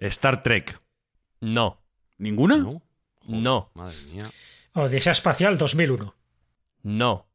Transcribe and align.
Star 0.00 0.42
Trek. 0.42 0.80
No. 1.40 1.80
¿Ninguna? 2.18 2.56
¿No? 2.58 2.82
No. 3.26 3.70
Madre 3.74 3.96
mía. 4.12 4.30
Odisea 4.74 5.12
Espacial 5.12 5.56
2001. 5.58 6.14
No. 6.82 7.26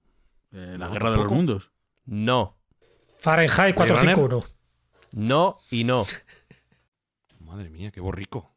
Eh, 0.52 0.76
la 0.78 0.88
No, 0.88 0.92
guerra 0.94 1.12
de 1.12 1.18
los 1.18 1.32
mundos. 1.32 1.72
No. 2.06 2.58
Fahrenheit 3.20 3.76
Blade 3.76 3.92
Runner. 3.94 4.16
451. 4.16 4.44
No 5.14 5.58
y 5.72 5.84
no. 5.86 6.06
Madre 7.40 7.70
mía, 7.70 7.92
qué 7.92 8.02
borrico. 8.02 8.52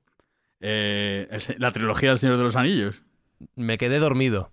Eh, 0.60 1.28
el 1.30 1.56
la 1.58 1.70
trilogía 1.70 2.10
del 2.10 2.18
Señor 2.18 2.36
de 2.36 2.42
los 2.44 2.56
Anillos. 2.56 3.00
Me 3.54 3.78
quedé 3.78 3.98
dormido. 4.00 4.50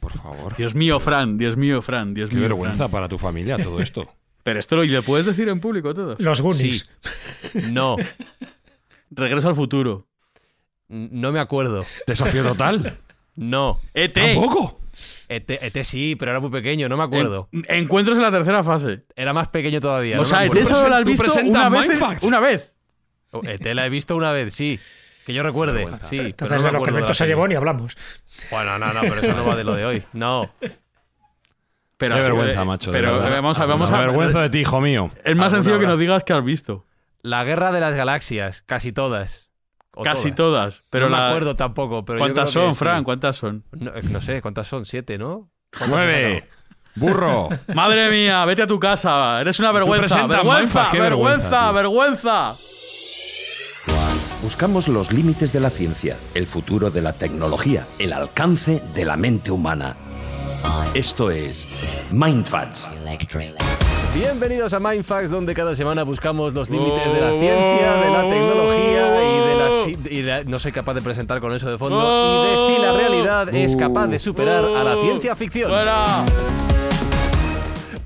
Por 0.00 0.12
favor. 0.12 0.54
Dios 0.56 0.74
mío, 0.76 1.00
Fran, 1.00 1.36
Dios 1.36 1.56
mío, 1.56 1.82
Fran, 1.82 2.14
Dios 2.14 2.30
Qué 2.30 2.36
mío. 2.36 2.44
vergüenza 2.44 2.76
Fran. 2.76 2.90
para 2.92 3.08
tu 3.08 3.18
familia 3.18 3.58
todo 3.58 3.80
esto. 3.80 4.08
Pero 4.42 4.58
esto 4.58 4.76
lo, 4.76 4.84
y 4.84 4.88
le 4.88 5.02
puedes 5.02 5.26
decir 5.26 5.48
en 5.48 5.60
público 5.60 5.92
todo. 5.94 6.16
Los 6.18 6.40
Goonies. 6.40 6.88
No. 7.70 7.96
Regreso 9.10 9.48
al 9.48 9.54
futuro. 9.54 10.06
No 10.88 11.32
me 11.32 11.40
acuerdo. 11.40 11.84
Desafío 12.06 12.42
total. 12.44 12.98
No. 13.36 13.80
ET. 13.94 14.12
¿Tampoco? 14.12 14.80
ET, 15.28 15.48
ET 15.50 15.82
sí, 15.84 16.16
pero 16.16 16.32
era 16.32 16.40
muy 16.40 16.50
pequeño, 16.50 16.88
no 16.88 16.96
me 16.96 17.04
acuerdo. 17.04 17.48
En- 17.52 17.64
encuentros 17.68 18.16
en 18.18 18.22
la 18.24 18.30
tercera 18.32 18.62
fase. 18.64 19.04
Era 19.14 19.32
más 19.32 19.48
pequeño 19.48 19.80
todavía. 19.80 20.16
o 20.16 20.18
no 20.18 20.24
sea, 20.24 20.44
ET 20.44 20.64
solo 20.64 20.88
la 20.88 20.98
has 20.98 21.04
visto 21.04 21.32
una 21.44 21.68
vez. 21.68 22.22
Una 22.22 22.40
vez. 22.40 22.72
ET 23.44 23.64
la 23.74 23.86
he 23.86 23.90
visto 23.90 24.16
una 24.16 24.32
vez, 24.32 24.52
sí. 24.52 24.78
Que 25.24 25.32
yo 25.32 25.42
recuerde. 25.42 25.86
Sí, 26.08 26.16
pero 26.16 26.28
Entonces 26.28 26.62
no 26.72 26.80
me 26.80 26.90
de 26.92 27.00
lo 27.00 27.06
que 27.06 27.14
se 27.14 27.26
llevó 27.26 27.46
ni 27.46 27.54
hablamos. 27.54 27.96
Bueno, 28.50 28.78
no, 28.78 28.92
no, 28.92 29.00
pero 29.02 29.20
eso 29.20 29.32
no 29.32 29.44
va 29.46 29.54
de 29.54 29.64
lo 29.64 29.74
de 29.76 29.84
hoy. 29.84 30.02
No. 30.12 30.50
Pero 32.00 32.14
Qué 32.14 32.18
así, 32.20 32.30
vergüenza, 32.32 32.62
eh, 32.62 32.64
macho. 32.64 32.90
de 32.90 32.98
Pero 32.98 33.12
verdad. 33.12 33.30
vamos 33.30 33.58
a, 33.58 33.66
vamos 33.66 33.90
Una 33.90 33.98
a 33.98 34.00
vergüenza 34.00 34.40
de 34.40 34.48
ti, 34.50 34.58
hijo 34.60 34.80
mío. 34.80 35.10
Es 35.22 35.36
más 35.36 35.52
sencillo 35.52 35.78
que 35.78 35.86
nos 35.86 35.98
digas 35.98 36.24
que 36.24 36.32
has 36.32 36.42
visto. 36.42 36.86
La 37.22 37.44
guerra 37.44 37.70
de 37.72 37.80
las 37.80 37.94
galaxias, 37.94 38.62
casi 38.62 38.90
todas. 38.92 39.50
O 39.92 40.02
Casi 40.02 40.32
todas. 40.32 40.82
Pero 40.88 41.10
no 41.10 41.16
la- 41.16 41.24
me 41.24 41.28
acuerdo 41.28 41.56
tampoco. 41.56 42.04
Pero 42.06 42.18
yo 42.18 42.22
¿Cuántas 42.22 42.50
creo 42.52 42.62
que 42.62 42.66
son, 42.68 42.72
sí. 42.74 42.78
Fran? 42.78 43.04
¿Cuántas 43.04 43.36
son? 43.36 43.64
No, 43.72 43.90
eh, 43.94 44.00
no 44.10 44.20
sé, 44.22 44.40
¿cuántas 44.40 44.66
son? 44.66 44.86
Siete, 44.86 45.18
¿no? 45.18 45.50
¿Cuántas 45.76 45.88
¡Nueve! 45.90 46.48
¡Burro! 46.94 47.50
Madre 47.74 48.10
mía, 48.10 48.44
vete 48.46 48.62
a 48.62 48.66
tu 48.66 48.80
casa. 48.80 49.38
Eres 49.42 49.60
una 49.60 49.70
vergüenza. 49.72 50.06
presentas 50.06 50.38
Vergüenza, 50.38 50.60
Mindfuck, 50.78 50.90
qué 50.92 51.00
vergüenza, 51.02 51.72
vergüenza, 51.72 52.54
vergüenza. 52.54 52.56
Buscamos 54.42 54.88
los 54.88 55.12
límites 55.12 55.52
de 55.52 55.60
la 55.60 55.68
ciencia, 55.68 56.16
el 56.34 56.46
futuro 56.46 56.90
de 56.90 57.02
la 57.02 57.12
tecnología, 57.12 57.86
el 57.98 58.12
alcance 58.14 58.80
de 58.94 59.04
la 59.04 59.16
mente 59.16 59.50
humana. 59.50 59.94
Esto 60.94 61.30
es 61.30 61.68
Mindfats. 62.12 62.88
Bienvenidos 64.14 64.72
a 64.72 64.80
Mindfax, 64.80 65.30
donde 65.30 65.54
cada 65.54 65.76
semana 65.76 66.02
buscamos 66.02 66.52
los 66.52 66.68
límites 66.68 67.12
de 67.12 67.20
la 67.20 67.30
ciencia, 67.30 67.92
de 67.94 68.10
la 68.10 68.22
tecnología 68.22 69.24
y 69.24 70.18
de 70.18 70.34
la, 70.34 70.42
y 70.44 70.48
No 70.48 70.58
soy 70.58 70.72
capaz 70.72 70.94
de 70.94 71.02
presentar 71.02 71.40
con 71.40 71.52
eso 71.52 71.70
de 71.70 71.78
fondo. 71.78 71.96
Y 71.98 72.50
de 72.50 72.56
si 72.76 72.82
la 72.82 72.92
realidad 72.92 73.54
es 73.54 73.76
capaz 73.76 74.08
de 74.08 74.18
superar 74.18 74.64
a 74.64 74.84
la 74.84 75.00
ciencia 75.00 75.36
ficción. 75.36 75.70
¡Fuera! 75.70 76.24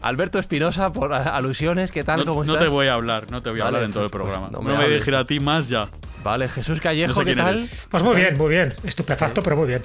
Alberto 0.03 0.39
Espinosa, 0.39 0.93
por 0.93 1.15
alusiones, 1.15 1.91
¿qué 1.91 2.05
tal? 2.05 2.21
No, 2.21 2.27
¿Cómo 2.27 2.45
no 2.45 2.53
estás? 2.53 2.69
te 2.69 2.71
voy 2.71 2.89
a 2.89 2.93
hablar, 2.95 3.25
no 3.31 3.41
te 3.41 3.49
voy 3.49 3.61
a 3.61 3.65
Vale, 3.65 3.77
hablar 3.77 3.89
en 3.89 3.93
todo 3.95 4.05
el 4.05 4.11
pues 4.11 4.23
programa. 4.23 4.49
no 4.51 4.59
no 4.59 4.63
me 4.63 4.73
me, 4.73 4.77
voy 4.77 4.85
a 4.85 4.89
dirigir 4.89 5.15
a 5.15 5.25
ti 5.25 5.41
más 5.41 5.67
ya. 5.71 5.89
Vale, 6.25 6.49
Jesús 6.49 6.81
Callejo, 6.81 7.13
No 7.13 7.15
sé 7.21 7.25
¿qué 7.25 7.37
tal? 7.37 7.59
eres. 7.59 7.71
Pues 7.91 8.03
muy 8.03 8.17
bien, 8.17 8.37
muy 8.39 8.49
bien. 8.51 8.75
Estupefacto, 8.83 9.43
pero 9.43 9.57
muy 9.57 9.69
bien. 9.69 9.83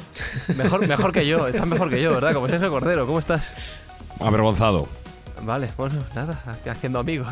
Mejor, 0.55 0.88
mejor 0.88 1.11
que 1.11 1.27
yo, 1.27 1.47
estás 1.50 1.67
mejor 1.67 1.89
que 1.89 2.01
yo, 2.01 2.13
¿verdad? 2.13 2.33
Como 2.33 2.47
Sergio 2.47 2.72
Cordero, 2.72 3.05
¿cómo 3.05 3.19
estás? 3.19 3.53
Avergonzado. 4.22 4.88
Vale, 5.44 5.69
bueno, 5.77 6.03
nada, 6.16 6.41
haciendo 6.69 7.00
amigos. 7.00 7.27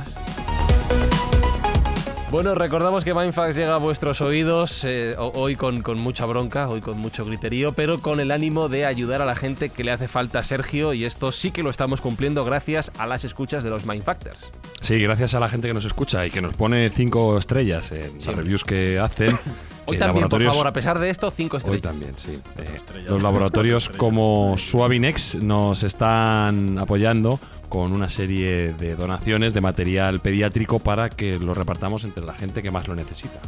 Bueno, 2.30 2.54
recordamos 2.56 3.06
que 3.06 3.14
Mindfax 3.14 3.56
llega 3.56 3.76
a 3.76 3.78
vuestros 3.78 4.20
oídos 4.20 4.84
eh, 4.84 5.16
ho- 5.18 5.32
hoy 5.36 5.56
con, 5.56 5.82
con 5.82 5.98
mucha 5.98 6.26
bronca, 6.26 6.68
hoy 6.68 6.82
con 6.82 6.98
mucho 6.98 7.24
griterío, 7.24 7.72
pero 7.72 8.00
con 8.02 8.20
el 8.20 8.32
ánimo 8.32 8.68
de 8.68 8.86
ayudar 8.86 9.22
a 9.22 9.26
la 9.26 9.34
gente 9.34 9.70
que 9.70 9.86
le 9.86 9.92
hace 9.92 10.10
falta 10.10 10.40
a 10.40 10.44
Sergio 10.44 10.94
y 10.94 11.06
esto 11.06 11.32
sí 11.32 11.52
que 11.52 11.64
lo 11.64 11.70
estamos 11.70 12.02
cumpliendo 12.02 12.44
gracias 12.44 12.92
a 13.00 13.08
las 13.08 13.24
escuchas 13.24 13.64
de 13.64 13.70
los 13.70 13.86
Mindfactors. 13.86 14.52
Sí, 14.82 15.00
gracias 15.00 15.36
a 15.36 15.40
la 15.40 15.48
gente 15.48 15.70
que 15.70 15.74
nos 15.74 15.86
escucha 15.86 16.26
y 16.26 16.30
que 16.30 16.42
nos 16.42 16.54
pone 16.54 16.90
cinco 16.90 17.38
estrellas 17.38 17.94
en 17.94 18.18
las 18.26 18.36
reviews 18.36 18.66
que 18.66 19.00
hacen. 19.00 19.40
Hoy 19.90 19.96
Eh, 19.96 20.00
también, 20.00 20.28
por 20.28 20.42
laboratorios- 20.42 20.52
favor, 20.52 20.68
a 20.68 20.74
pesar 20.74 21.00
de 21.00 21.10
esto, 21.10 21.32
cinco 21.32 21.56
Hoy 21.56 21.60
estrellas. 21.60 21.82
también, 21.82 22.14
sí. 22.18 22.38
Eh, 22.58 22.74
estrellas. 22.76 23.10
los 23.10 23.24
laboratorios 23.24 23.88
como. 23.98 24.56
Suavinex 24.58 25.36
nos 25.36 25.82
están 25.84 26.78
apoyando 26.78 27.40
con 27.70 27.94
una 27.94 28.10
serie 28.10 28.74
de 28.74 28.96
donaciones 28.96 29.54
de 29.54 29.62
material 29.62 30.20
pediátrico 30.20 30.80
para 30.80 31.10
que 31.10 31.40
lo 31.40 31.54
repartamos 31.54 32.04
entre 32.04 32.26
la 32.26 32.34
gente 32.34 32.62
que 32.62 32.72
más 32.72 32.88
lo 32.88 32.96
necesita. 32.96 33.40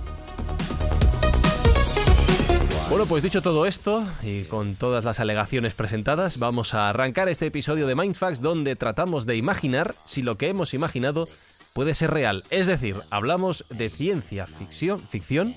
Bueno, 2.90 3.06
pues 3.06 3.22
dicho 3.22 3.44
todo 3.44 3.68
esto 3.68 4.04
y 4.24 4.46
con 4.46 4.76
todas 4.76 5.06
las 5.06 5.20
alegaciones 5.20 5.76
presentadas, 5.76 6.40
vamos 6.40 6.74
a 6.74 6.90
arrancar 6.90 7.30
este 7.30 7.46
episodio 7.46 7.86
de 7.86 7.96
Mindfax 7.96 8.42
donde 8.42 8.76
tratamos 8.76 9.28
de 9.28 9.38
imaginar 9.38 9.94
si 10.06 10.24
lo 10.24 10.36
que 10.36 10.50
hemos 10.50 10.74
imaginado 10.74 11.28
puede 11.74 11.94
ser 11.94 12.10
real. 12.10 12.44
Es 12.50 12.66
decir, 12.66 12.96
hablamos 13.12 13.64
de 13.70 13.92
ciencia 13.92 14.48
ficción, 14.48 15.00
ficción, 15.00 15.56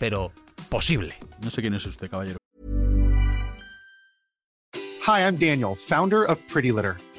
pero 0.00 0.32
posible. 0.70 1.14
No 1.44 1.50
sé 1.50 1.60
quién 1.60 1.74
es 1.74 1.86
usted, 1.86 2.10
caballero. 2.10 2.38
Hi, 5.06 5.20
I'm 5.20 5.38
Daniel, 5.38 5.74
founder 5.76 6.28
of 6.28 6.38
Pretty 6.52 6.72
Litter. 6.72 6.96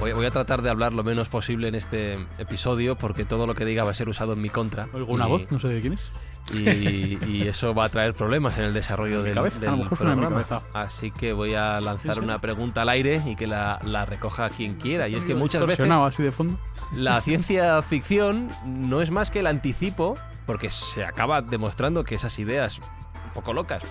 Voy, 0.00 0.26
a 0.26 0.30
tratar 0.30 0.62
de 0.62 0.70
hablar 0.70 0.92
lo 0.92 1.04
menos 1.04 1.28
posible 1.28 1.68
en 1.68 1.74
este 1.74 2.14
episodio 2.38 2.96
porque 2.96 3.24
todo 3.24 3.46
lo 3.46 3.54
que 3.54 3.64
diga 3.64 3.84
va 3.84 3.90
a 3.90 3.94
ser 3.94 4.08
usado 4.08 4.32
en 4.32 4.42
mi 4.42 4.48
contra. 4.48 4.88
Oigo 4.92 5.12
una 5.12 5.26
Y- 5.26 5.30
voz, 5.30 5.52
no 5.52 5.58
sé 5.58 5.68
de 5.68 5.80
quién 5.80 5.92
es. 5.94 6.10
Y, 6.54 7.18
y 7.26 7.42
eso 7.48 7.74
va 7.74 7.84
a 7.86 7.88
traer 7.88 8.14
problemas 8.14 8.56
en 8.58 8.64
el 8.64 8.74
desarrollo 8.74 9.22
del, 9.22 9.34
cabeza, 9.34 9.58
del 9.60 9.88
programa. 9.88 10.44
Así 10.72 11.10
que 11.10 11.32
voy 11.32 11.54
a 11.54 11.80
lanzar 11.80 12.14
Sí, 12.14 12.20
sí. 12.20 12.24
una 12.24 12.40
pregunta 12.40 12.82
al 12.82 12.88
aire 12.88 13.22
y 13.26 13.36
que 13.36 13.46
la, 13.46 13.78
la 13.84 14.04
recoja 14.06 14.48
quien 14.50 14.74
quiera. 14.76 15.08
Y 15.08 15.14
es 15.14 15.24
que 15.24 15.34
muchas 15.34 15.64
veces 15.66 15.90
así 15.90 16.22
de 16.22 16.32
fondo. 16.32 16.58
la 16.94 17.20
ciencia 17.20 17.80
ficción 17.82 18.48
no 18.66 19.02
es 19.02 19.10
más 19.10 19.30
que 19.30 19.40
el 19.40 19.46
anticipo, 19.46 20.16
porque 20.46 20.70
se 20.70 21.04
acaba 21.04 21.42
demostrando 21.42 22.04
que 22.04 22.14
esas 22.14 22.38
ideas 22.38 22.78
un 22.78 23.32
poco 23.34 23.52
locas 23.52 23.82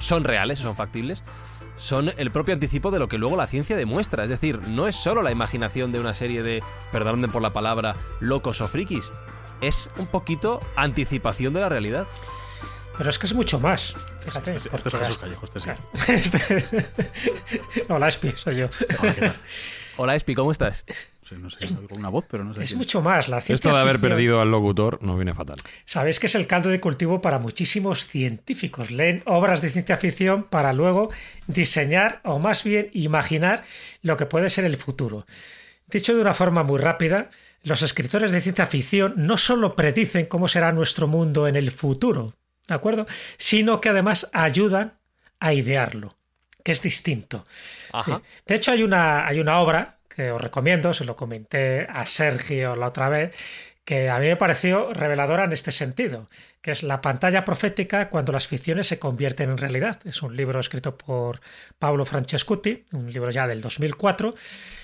son 0.00 0.24
reales, 0.24 0.58
son 0.58 0.74
factibles, 0.74 1.22
son 1.76 2.12
el 2.16 2.30
propio 2.30 2.54
anticipo 2.54 2.90
de 2.90 2.98
lo 2.98 3.08
que 3.08 3.18
luego 3.18 3.36
la 3.36 3.46
ciencia 3.46 3.76
demuestra. 3.76 4.24
Es 4.24 4.30
decir, 4.30 4.60
no 4.68 4.86
es 4.88 4.96
solo 4.96 5.22
la 5.22 5.30
imaginación 5.30 5.92
de 5.92 6.00
una 6.00 6.14
serie 6.14 6.42
de, 6.42 6.62
perdónenme 6.92 7.28
por 7.28 7.42
la 7.42 7.52
palabra, 7.52 7.94
locos 8.20 8.60
o 8.60 8.66
frikis. 8.68 9.12
Es 9.60 9.88
un 9.96 10.06
poquito 10.06 10.60
anticipación 10.76 11.54
de 11.54 11.60
la 11.60 11.68
realidad. 11.68 12.06
Pero 12.96 13.10
es 13.10 13.18
que 13.18 13.26
es 13.26 13.34
mucho 13.34 13.58
más. 13.58 13.96
Fíjate. 14.24 14.56
Este 14.56 14.70
porque 14.70 14.88
es 14.88 14.94
Jesús 14.94 15.08
hasta- 15.10 15.22
Callejo, 15.26 15.46
este 15.46 15.60
sí. 15.60 15.64
Claro. 15.64 15.80
Este- 16.08 17.84
Hola, 17.92 18.08
Espi, 18.08 18.32
soy 18.32 18.54
yo. 18.56 18.68
Hola, 19.96 20.14
Espi, 20.14 20.34
¿cómo 20.34 20.52
estás? 20.52 20.84
Sí, 21.28 21.36
no 21.38 21.48
sé, 21.50 21.64
oigo 21.64 21.96
una 21.96 22.10
voz, 22.10 22.26
pero 22.30 22.44
no 22.44 22.52
sé. 22.54 22.62
Es 22.62 22.68
quién. 22.68 22.78
mucho 22.78 23.00
más. 23.00 23.28
La 23.28 23.40
ciencia 23.40 23.54
Esto 23.54 23.74
de 23.74 23.80
haber 23.80 23.94
ficción- 23.96 24.10
perdido 24.10 24.40
al 24.40 24.50
locutor 24.50 25.02
nos 25.02 25.16
viene 25.16 25.34
fatal. 25.34 25.56
Sabéis 25.84 26.20
que 26.20 26.26
es 26.26 26.34
el 26.34 26.46
caldo 26.46 26.68
de 26.68 26.80
cultivo 26.80 27.20
para 27.20 27.38
muchísimos 27.38 28.06
científicos. 28.06 28.90
Leen 28.90 29.22
obras 29.26 29.62
de 29.62 29.70
ciencia 29.70 29.96
ficción 29.96 30.44
para 30.44 30.72
luego 30.72 31.10
diseñar 31.46 32.20
o 32.24 32.38
más 32.38 32.62
bien 32.62 32.90
imaginar 32.92 33.64
lo 34.02 34.16
que 34.16 34.26
puede 34.26 34.50
ser 34.50 34.66
el 34.66 34.76
futuro. 34.76 35.26
Dicho 35.86 36.14
de 36.14 36.20
una 36.20 36.34
forma 36.34 36.62
muy 36.62 36.78
rápida, 36.78 37.30
los 37.64 37.82
escritores 37.82 38.30
de 38.30 38.40
ciencia 38.40 38.66
ficción 38.66 39.14
no 39.16 39.36
solo 39.36 39.74
predicen 39.74 40.26
cómo 40.26 40.48
será 40.48 40.72
nuestro 40.72 41.06
mundo 41.06 41.48
en 41.48 41.56
el 41.56 41.70
futuro, 41.70 42.34
¿de 42.68 42.74
acuerdo? 42.74 43.06
Sino 43.36 43.80
que 43.80 43.88
además 43.88 44.30
ayudan 44.32 44.94
a 45.40 45.52
idearlo, 45.52 46.16
que 46.62 46.72
es 46.72 46.82
distinto. 46.82 47.46
Ajá. 47.92 48.16
Sí. 48.16 48.22
De 48.46 48.54
hecho, 48.54 48.72
hay 48.72 48.82
una, 48.82 49.26
hay 49.26 49.40
una 49.40 49.58
obra 49.60 49.96
que 50.14 50.30
os 50.30 50.40
recomiendo, 50.40 50.92
se 50.92 51.04
lo 51.04 51.16
comenté 51.16 51.86
a 51.90 52.06
Sergio 52.06 52.76
la 52.76 52.88
otra 52.88 53.08
vez, 53.08 53.36
que 53.84 54.08
a 54.08 54.18
mí 54.18 54.26
me 54.26 54.36
pareció 54.36 54.94
reveladora 54.94 55.44
en 55.44 55.52
este 55.52 55.70
sentido, 55.70 56.28
que 56.62 56.70
es 56.70 56.82
La 56.82 57.02
pantalla 57.02 57.44
profética 57.44 58.08
cuando 58.08 58.32
las 58.32 58.48
ficciones 58.48 58.86
se 58.86 58.98
convierten 58.98 59.50
en 59.50 59.58
realidad. 59.58 60.00
Es 60.06 60.22
un 60.22 60.34
libro 60.34 60.58
escrito 60.58 60.96
por 60.96 61.42
Pablo 61.78 62.06
Francescuti, 62.06 62.84
un 62.92 63.12
libro 63.12 63.30
ya 63.30 63.46
del 63.46 63.60
2004, 63.60 64.34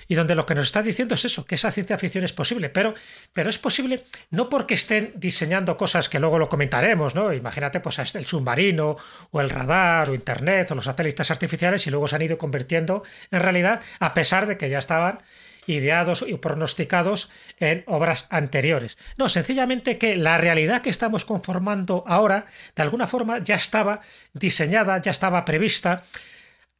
y 0.06 0.14
donde 0.16 0.34
lo 0.34 0.44
que 0.44 0.54
nos 0.54 0.66
está 0.66 0.82
diciendo 0.82 1.14
es 1.14 1.24
eso, 1.24 1.46
que 1.46 1.54
esa 1.54 1.70
ciencia 1.70 1.96
ficción 1.96 2.24
es 2.24 2.34
posible, 2.34 2.68
pero, 2.68 2.94
pero 3.32 3.48
es 3.48 3.58
posible 3.58 4.04
no 4.30 4.50
porque 4.50 4.74
estén 4.74 5.12
diseñando 5.16 5.78
cosas 5.78 6.10
que 6.10 6.18
luego 6.18 6.38
lo 6.38 6.50
comentaremos, 6.50 7.14
¿no? 7.14 7.32
Imagínate 7.32 7.80
pues 7.80 7.98
el 8.14 8.26
submarino 8.26 8.96
o 9.30 9.40
el 9.40 9.48
radar 9.48 10.10
o 10.10 10.14
internet 10.14 10.70
o 10.72 10.74
los 10.74 10.84
satélites 10.84 11.30
artificiales 11.30 11.86
y 11.86 11.90
luego 11.90 12.06
se 12.08 12.16
han 12.16 12.22
ido 12.22 12.36
convirtiendo 12.36 13.02
en 13.30 13.40
realidad 13.40 13.80
a 14.00 14.12
pesar 14.12 14.46
de 14.46 14.58
que 14.58 14.68
ya 14.68 14.78
estaban 14.78 15.20
ideados 15.70 16.24
y 16.26 16.34
pronosticados 16.34 17.30
en 17.58 17.84
obras 17.86 18.26
anteriores. 18.30 18.98
No, 19.16 19.28
sencillamente 19.28 19.98
que 19.98 20.16
la 20.16 20.38
realidad 20.38 20.82
que 20.82 20.90
estamos 20.90 21.24
conformando 21.24 22.04
ahora, 22.06 22.46
de 22.76 22.82
alguna 22.82 23.06
forma, 23.06 23.38
ya 23.38 23.54
estaba 23.54 24.00
diseñada, 24.32 25.00
ya 25.00 25.10
estaba 25.10 25.44
prevista 25.44 26.04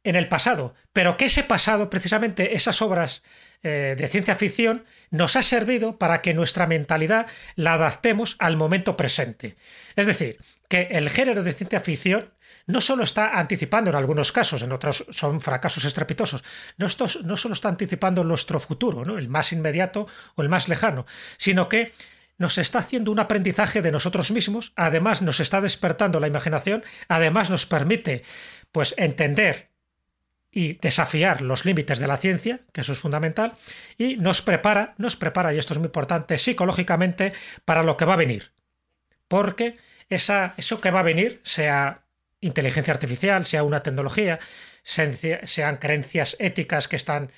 en 0.03 0.15
el 0.15 0.27
pasado, 0.27 0.73
pero 0.93 1.15
que 1.15 1.25
ese 1.25 1.43
pasado, 1.43 1.89
precisamente 1.89 2.55
esas 2.55 2.81
obras 2.81 3.23
eh, 3.61 3.95
de 3.97 4.07
ciencia 4.07 4.35
ficción, 4.35 4.85
nos 5.11 5.35
ha 5.35 5.43
servido 5.43 5.97
para 5.99 6.21
que 6.21 6.33
nuestra 6.33 6.65
mentalidad 6.65 7.27
la 7.55 7.73
adaptemos 7.73 8.35
al 8.39 8.57
momento 8.57 8.97
presente. 8.97 9.55
Es 9.95 10.07
decir, 10.07 10.37
que 10.67 10.87
el 10.91 11.09
género 11.09 11.43
de 11.43 11.53
ciencia 11.53 11.81
ficción 11.81 12.31
no 12.71 12.81
solo 12.81 13.03
está 13.03 13.37
anticipando 13.37 13.89
en 13.89 13.95
algunos 13.95 14.31
casos, 14.31 14.61
en 14.61 14.71
otros 14.71 15.05
son 15.11 15.41
fracasos 15.41 15.85
estrepitosos, 15.85 16.43
no, 16.77 16.87
no 17.23 17.37
solo 17.37 17.53
está 17.53 17.69
anticipando 17.69 18.23
nuestro 18.23 18.59
futuro, 18.59 19.05
¿no? 19.05 19.17
el 19.17 19.29
más 19.29 19.51
inmediato 19.53 20.07
o 20.35 20.41
el 20.41 20.49
más 20.49 20.67
lejano, 20.67 21.05
sino 21.37 21.69
que 21.69 21.93
nos 22.37 22.57
está 22.57 22.79
haciendo 22.79 23.11
un 23.11 23.19
aprendizaje 23.19 23.81
de 23.81 23.91
nosotros 23.91 24.31
mismos, 24.31 24.73
además 24.75 25.21
nos 25.21 25.39
está 25.39 25.61
despertando 25.61 26.19
la 26.19 26.27
imaginación, 26.27 26.83
además 27.07 27.51
nos 27.51 27.67
permite 27.67 28.23
pues 28.71 28.95
entender 28.97 29.69
y 30.51 30.73
desafiar 30.73 31.41
los 31.41 31.65
límites 31.65 31.99
de 31.99 32.07
la 32.07 32.17
ciencia, 32.17 32.59
que 32.73 32.81
eso 32.81 32.91
es 32.91 32.99
fundamental, 32.99 33.53
y 33.97 34.17
nos 34.17 34.41
prepara, 34.41 34.95
nos 34.97 35.15
prepara, 35.15 35.53
y 35.53 35.57
esto 35.57 35.73
es 35.73 35.77
muy 35.77 35.85
importante, 35.85 36.37
psicológicamente 36.37 37.33
para 37.63 37.83
lo 37.83 37.95
que 37.95 38.05
va 38.05 38.13
a 38.13 38.17
venir. 38.17 38.51
Porque 39.27 39.77
esa, 40.09 40.53
eso 40.57 40.81
que 40.81 40.91
va 40.91 40.99
a 40.99 41.03
venir, 41.03 41.39
sea 41.43 42.01
inteligencia 42.41 42.93
artificial, 42.93 43.45
sea 43.45 43.63
una 43.63 43.81
tecnología, 43.81 44.39
sean 44.83 45.77
creencias 45.77 46.35
éticas 46.39 46.87
que 46.87 46.95
están 46.95 47.31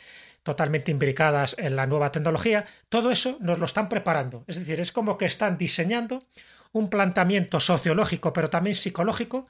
totalmente 0.43 0.91
imbricadas 0.91 1.55
en 1.57 1.75
la 1.75 1.87
nueva 1.87 2.11
tecnología, 2.11 2.65
todo 2.89 3.11
eso 3.11 3.37
nos 3.39 3.59
lo 3.59 3.65
están 3.65 3.87
preparando. 3.87 4.43
Es 4.47 4.57
decir, 4.59 4.79
es 4.79 4.91
como 4.91 5.17
que 5.17 5.25
están 5.25 5.57
diseñando 5.57 6.25
un 6.71 6.89
planteamiento 6.89 7.59
sociológico, 7.59 8.33
pero 8.33 8.49
también 8.49 8.75
psicológico, 8.75 9.47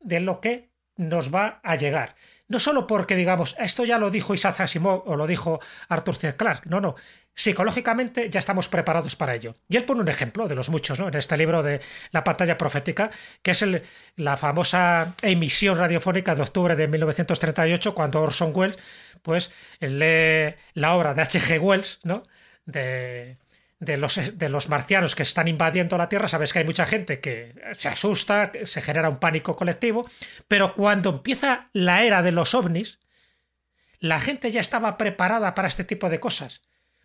de 0.00 0.20
lo 0.20 0.40
que 0.40 0.70
nos 0.96 1.34
va 1.34 1.60
a 1.62 1.74
llegar. 1.76 2.14
No 2.48 2.58
solo 2.58 2.86
porque 2.86 3.14
digamos, 3.14 3.54
esto 3.58 3.84
ya 3.84 3.98
lo 3.98 4.10
dijo 4.10 4.32
Isaac 4.32 4.60
Asimov 4.60 5.02
o 5.06 5.16
lo 5.16 5.26
dijo 5.26 5.60
Arthur 5.88 6.16
C. 6.16 6.36
Clarke, 6.36 6.68
no, 6.68 6.80
no. 6.80 6.94
Psicológicamente 7.34 8.30
ya 8.30 8.40
estamos 8.40 8.68
preparados 8.68 9.14
para 9.14 9.34
ello. 9.34 9.54
Y 9.68 9.76
él 9.76 9.84
pone 9.84 10.00
un 10.00 10.08
ejemplo 10.08 10.48
de 10.48 10.54
los 10.54 10.70
muchos, 10.70 10.98
¿no? 10.98 11.08
En 11.08 11.14
este 11.14 11.36
libro 11.36 11.62
de 11.62 11.80
La 12.10 12.24
pantalla 12.24 12.58
profética, 12.58 13.10
que 13.42 13.52
es 13.52 13.64
la 14.16 14.36
famosa 14.36 15.14
emisión 15.22 15.78
radiofónica 15.78 16.34
de 16.34 16.42
octubre 16.42 16.74
de 16.74 16.88
1938, 16.88 17.94
cuando 17.94 18.22
Orson 18.22 18.52
Welles, 18.54 18.78
pues, 19.22 19.52
lee 19.80 20.56
la 20.74 20.94
obra 20.96 21.14
de 21.14 21.22
H.G. 21.22 21.58
Wells, 21.60 22.00
¿no? 22.02 22.24
De, 22.64 23.36
de 23.80 23.96
los, 23.96 24.38
de 24.38 24.48
los 24.48 24.68
marcianos 24.68 25.14
que 25.14 25.22
están 25.22 25.48
invadiendo 25.48 25.96
la 25.96 26.08
Tierra, 26.08 26.28
sabes 26.28 26.52
que 26.52 26.60
hay 26.60 26.64
mucha 26.64 26.86
gente 26.86 27.20
que 27.20 27.54
se 27.74 27.88
asusta, 27.88 28.50
que 28.50 28.66
se 28.66 28.80
genera 28.82 29.08
un 29.08 29.18
pánico 29.18 29.54
colectivo, 29.54 30.08
pero 30.48 30.74
cuando 30.74 31.10
empieza 31.10 31.68
la 31.72 32.02
era 32.02 32.22
de 32.22 32.32
los 32.32 32.54
ovnis, 32.54 32.98
la 34.00 34.20
gente 34.20 34.50
ya 34.50 34.60
estaba 34.60 34.96
preparada 34.98 35.54
para 35.54 35.68
este 35.68 35.84
tipo 35.84 36.08
de 36.08 36.20
cosas. 36.20 36.62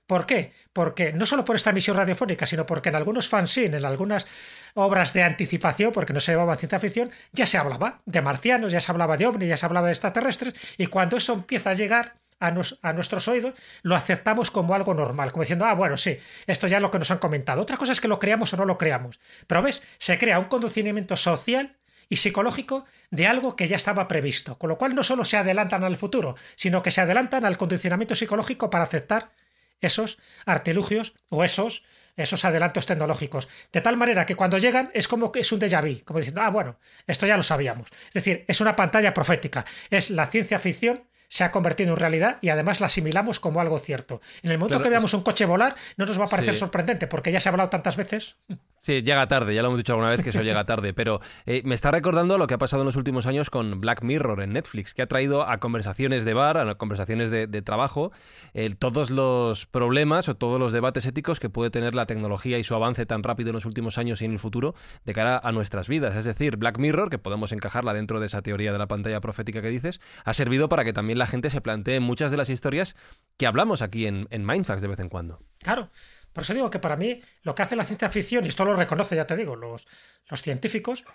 ¿Por 0.08 0.26
qué? 0.26 0.52
Porque 0.74 1.14
no 1.14 1.26
solo 1.26 1.46
por 1.46 1.56
esta 1.56 1.70
emisión 1.70 1.96
radiofónica, 1.96 2.46
sino 2.46 2.66
porque 2.66 2.90
en 2.90 2.96
algunos 2.96 3.30
fanzines, 3.30 3.80
en 3.80 3.86
algunas 3.86 4.28
obras 4.74 5.14
de 5.14 5.24
anticipación, 5.24 5.94
porque 5.94 6.12
no 6.12 6.20
se 6.20 6.34
llevaba 6.34 6.58
ciencia 6.58 6.80
ficción, 6.80 7.12
ya 7.32 7.46
se 7.46 7.58
hablaba 7.58 8.02
de 8.06 8.22
marcianos, 8.22 8.74
ya 8.74 8.82
se 8.82 8.92
hablaba 8.92 9.16
de 9.16 9.28
ovnis, 9.28 9.48
ya 9.48 9.58
se 9.58 9.66
hablaba 9.66 9.88
de 9.88 9.94
extraterrestres, 9.94 10.56
y 10.78 10.88
cuando 10.88 11.18
eso 11.18 11.34
empieza 11.34 11.70
a 11.70 11.74
llegar 11.74 12.16
a, 12.44 12.94
nuestros 12.94 13.28
oídos, 13.28 13.54
lo 13.84 13.96
aceptamos 13.96 14.52
como 14.52 14.76
algo 14.76 14.94
normal, 14.94 15.32
como 15.32 15.44
diciendo, 15.44 15.66
ah, 15.66 15.74
bueno, 15.74 15.98
sí, 15.98 16.18
esto 16.46 16.68
ya 16.68 16.78
es 16.78 16.82
lo 16.82 16.92
que 16.92 17.00
nos 17.00 17.10
han 17.10 17.20
comentado. 17.20 17.62
Otra 17.62 17.78
cosa 17.78 17.94
es 17.94 18.02
que 18.02 18.08
lo 18.08 18.20
creamos 18.20 18.54
o 18.54 18.58
no 18.58 18.66
lo 18.66 18.78
creamos. 18.78 19.20
Pero 19.48 19.62
ves, 19.62 19.82
se 19.98 20.18
crea 20.18 20.40
un 20.40 20.46
condicionamiento 20.46 21.16
social 21.16 21.78
y 22.10 22.18
psicológico 22.18 22.86
de 23.12 23.28
algo 23.28 23.56
que 23.56 23.68
ya 23.68 23.78
estaba 23.78 24.08
previsto, 24.08 24.58
con 24.58 24.70
lo 24.70 24.78
cual 24.78 24.94
no 24.94 25.04
solo 25.04 25.24
se 25.24 25.38
adelantan 25.38 25.84
al 25.86 25.96
futuro, 25.96 26.36
sino 26.56 26.84
que 26.84 26.92
se 26.92 27.02
adelantan 27.02 27.46
al 27.46 27.58
condicionamiento 27.58 28.14
psicológico 28.14 28.70
para 28.70 28.84
aceptar 28.84 29.32
esos 29.80 30.18
artilugios 30.46 31.16
o 31.30 31.44
esos, 31.44 31.84
esos 32.18 32.44
adelantos 32.44 32.86
tecnológicos. 32.86 33.48
De 33.72 33.82
tal 33.82 33.96
manera 33.96 34.26
que 34.26 34.36
cuando 34.36 34.58
llegan 34.58 34.92
es 34.94 35.08
como 35.08 35.32
que 35.32 35.40
es 35.40 35.52
un 35.52 35.62
déjà 35.62 35.82
vu, 35.82 36.04
como 36.04 36.20
diciendo, 36.20 36.42
ah, 36.42 36.50
bueno, 36.50 36.78
esto 37.08 37.26
ya 37.26 37.38
lo 37.38 37.44
sabíamos. 37.44 37.88
Es 38.08 38.14
decir, 38.16 38.44
es 38.48 38.60
una 38.60 38.76
pantalla 38.76 39.14
profética, 39.14 39.66
es 39.90 40.10
la 40.10 40.28
ciencia 40.28 40.60
ficción 40.60 41.04
se 41.28 41.44
ha 41.44 41.52
convertido 41.52 41.92
en 41.92 41.98
realidad 41.98 42.38
y 42.42 42.50
además 42.50 42.80
la 42.80 42.88
asimilamos 42.88 43.40
como 43.40 43.62
algo 43.62 43.80
cierto. 43.80 44.22
En 44.42 44.52
el 44.52 44.58
momento 44.58 44.74
Claro, 44.78 44.84
que 44.84 44.90
veamos 44.90 45.12
es- 45.12 45.16
un 45.16 45.24
coche 45.24 45.46
volar, 45.46 45.76
no 45.98 46.06
nos 46.06 46.20
va 46.20 46.26
a 46.26 46.28
parecer 46.28 46.54
Sí. 46.54 46.60
sorprendente, 46.60 47.08
porque 47.08 47.32
ya 47.32 47.40
se 47.40 47.50
ha 47.50 47.52
hablado 47.52 47.70
tantas 47.70 47.96
veces. 47.98 48.36
Sí, 48.84 49.02
llega 49.02 49.26
tarde, 49.30 49.56
ya 49.56 49.62
lo 49.62 49.70
hemos 49.70 49.78
dicho 49.78 49.94
alguna 49.94 50.10
vez 50.10 50.22
que 50.22 50.32
eso 50.32 50.42
llega 50.42 50.66
tarde, 50.66 50.94
pero 50.94 51.22
eh, 51.46 51.62
me 51.64 51.74
está 51.74 51.90
recordando 51.90 52.38
lo 52.38 52.48
que 52.48 52.56
ha 52.56 52.58
pasado 52.58 52.82
en 52.82 52.86
los 52.86 52.98
últimos 52.98 53.26
años 53.28 53.50
con 53.50 53.80
Black 53.80 54.04
Mirror 54.04 54.42
en 54.42 54.52
Netflix, 54.52 54.94
que 54.94 55.02
ha 55.02 55.08
traído 55.08 55.50
a 55.50 55.62
conversaciones 55.62 56.26
de 56.26 56.34
bar, 56.34 56.58
a 56.58 56.76
conversaciones 56.76 57.32
de, 57.32 57.48
trabajo, 57.62 58.12
eh, 58.54 58.76
todos 58.78 59.10
los 59.10 59.68
problemas 59.68 60.28
o 60.28 60.36
todos 60.36 60.60
los 60.60 60.74
debates 60.74 61.06
éticos 61.06 61.40
que 61.40 61.50
puede 61.50 61.70
tener 61.70 61.96
la 61.96 62.08
tecnología 62.08 62.60
y 62.60 62.66
su 62.66 62.76
avance 62.76 63.06
tan 63.06 63.24
rápido 63.24 63.52
en 63.52 63.54
los 63.54 63.66
últimos 63.66 63.98
años 63.98 64.22
y 64.22 64.26
en 64.26 64.34
el 64.34 64.40
futuro 64.40 64.76
de 65.06 65.14
cara 65.14 65.40
a 65.42 65.54
nuestras 65.54 65.88
vidas. 65.88 66.18
Es 66.18 66.26
decir, 66.26 66.58
Black 66.58 66.78
Mirror, 66.78 67.10
que 67.10 67.20
podemos 67.20 67.54
encajarla 67.54 67.94
dentro 67.94 68.20
de 68.20 68.26
esa 68.26 68.42
teoría 68.42 68.74
de 68.74 68.80
la 68.80 68.88
pantalla 68.90 69.22
profética 69.22 69.62
que 69.62 69.70
dices, 69.70 70.02
ha 70.26 70.34
servido 70.34 70.68
para 70.68 70.84
que 70.84 70.92
también 70.92 71.20
la 71.20 71.28
gente 71.28 71.50
se 71.50 71.62
plantee 71.62 72.02
muchas 72.02 72.32
de 72.32 72.38
las 72.38 72.50
historias 72.50 72.98
que 73.38 73.48
hablamos 73.48 73.82
aquí 73.82 74.08
en, 74.08 74.28
en 74.30 74.46
Mindfax 74.46 74.82
de 74.82 74.90
vez 74.90 75.00
en 75.00 75.08
cuando. 75.08 75.40
Claro. 75.60 75.90
Por 76.34 76.44
eso 76.44 76.54
digo 76.54 76.70
que 76.70 76.80
para 76.80 76.98
mí 76.98 77.22
lo 77.44 77.56
que 77.56 77.62
hace 77.62 77.76
la 77.76 77.84
ciencia 77.84 78.10
ficción, 78.10 78.46
y 78.46 78.50
esto 78.50 78.66
lo 78.66 78.74
reconoce, 78.74 79.16
ya 79.16 79.28
te 79.28 79.36
digo, 79.36 79.56
los, 79.56 79.88
los 80.30 80.42
científicos, 80.42 81.06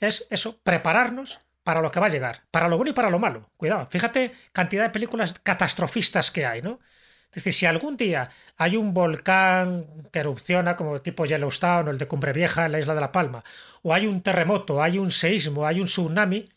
es 0.00 0.26
eso, 0.30 0.60
prepararnos 0.62 1.40
para 1.64 1.80
lo 1.80 1.90
que 1.90 1.98
va 1.98 2.06
a 2.06 2.10
llegar, 2.10 2.42
para 2.50 2.68
lo 2.68 2.76
bueno 2.76 2.90
y 2.90 2.94
para 2.94 3.10
lo 3.10 3.18
malo. 3.18 3.50
Cuidado, 3.56 3.86
fíjate 3.86 4.32
cantidad 4.52 4.84
de 4.84 4.90
películas 4.90 5.34
catastrofistas 5.42 6.30
que 6.30 6.46
hay, 6.46 6.62
¿no? 6.62 6.78
Es 7.28 7.42
decir, 7.42 7.52
si 7.52 7.66
algún 7.66 7.96
día 7.96 8.30
hay 8.56 8.76
un 8.76 8.94
volcán 8.94 10.08
que 10.12 10.20
erupciona 10.20 10.76
como 10.76 11.02
tipo 11.02 11.26
Yellowstone 11.26 11.88
o 11.88 11.90
el 11.90 11.98
de 11.98 12.06
Cumbre 12.06 12.32
Vieja 12.32 12.66
en 12.66 12.72
la 12.72 12.78
isla 12.78 12.94
de 12.94 13.00
La 13.00 13.12
Palma, 13.12 13.42
o 13.82 13.92
hay 13.92 14.06
un 14.06 14.22
terremoto, 14.22 14.82
hay 14.82 14.98
un 14.98 15.10
seísmo, 15.10 15.66
hay 15.66 15.80
un 15.80 15.86
tsunami, 15.86 16.48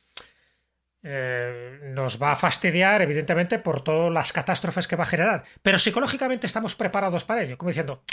eh, 1.03 1.79
nos 1.84 2.22
va 2.22 2.34
a 2.34 2.36
fastidiar, 2.36 3.01
evidentemente, 3.01 3.60
por 3.60 3.84
todas 3.84 4.12
las 4.12 4.34
catástrofes 4.34 4.88
que 4.88 4.96
va 4.96 5.03
a 5.03 5.08
generar. 5.08 5.44
Pero 5.62 5.79
psicológicamente 5.79 6.48
estamos 6.48 6.75
preparados 6.75 7.24
para 7.24 7.44
ello, 7.44 7.58
como 7.58 7.70
diciendo, 7.70 8.03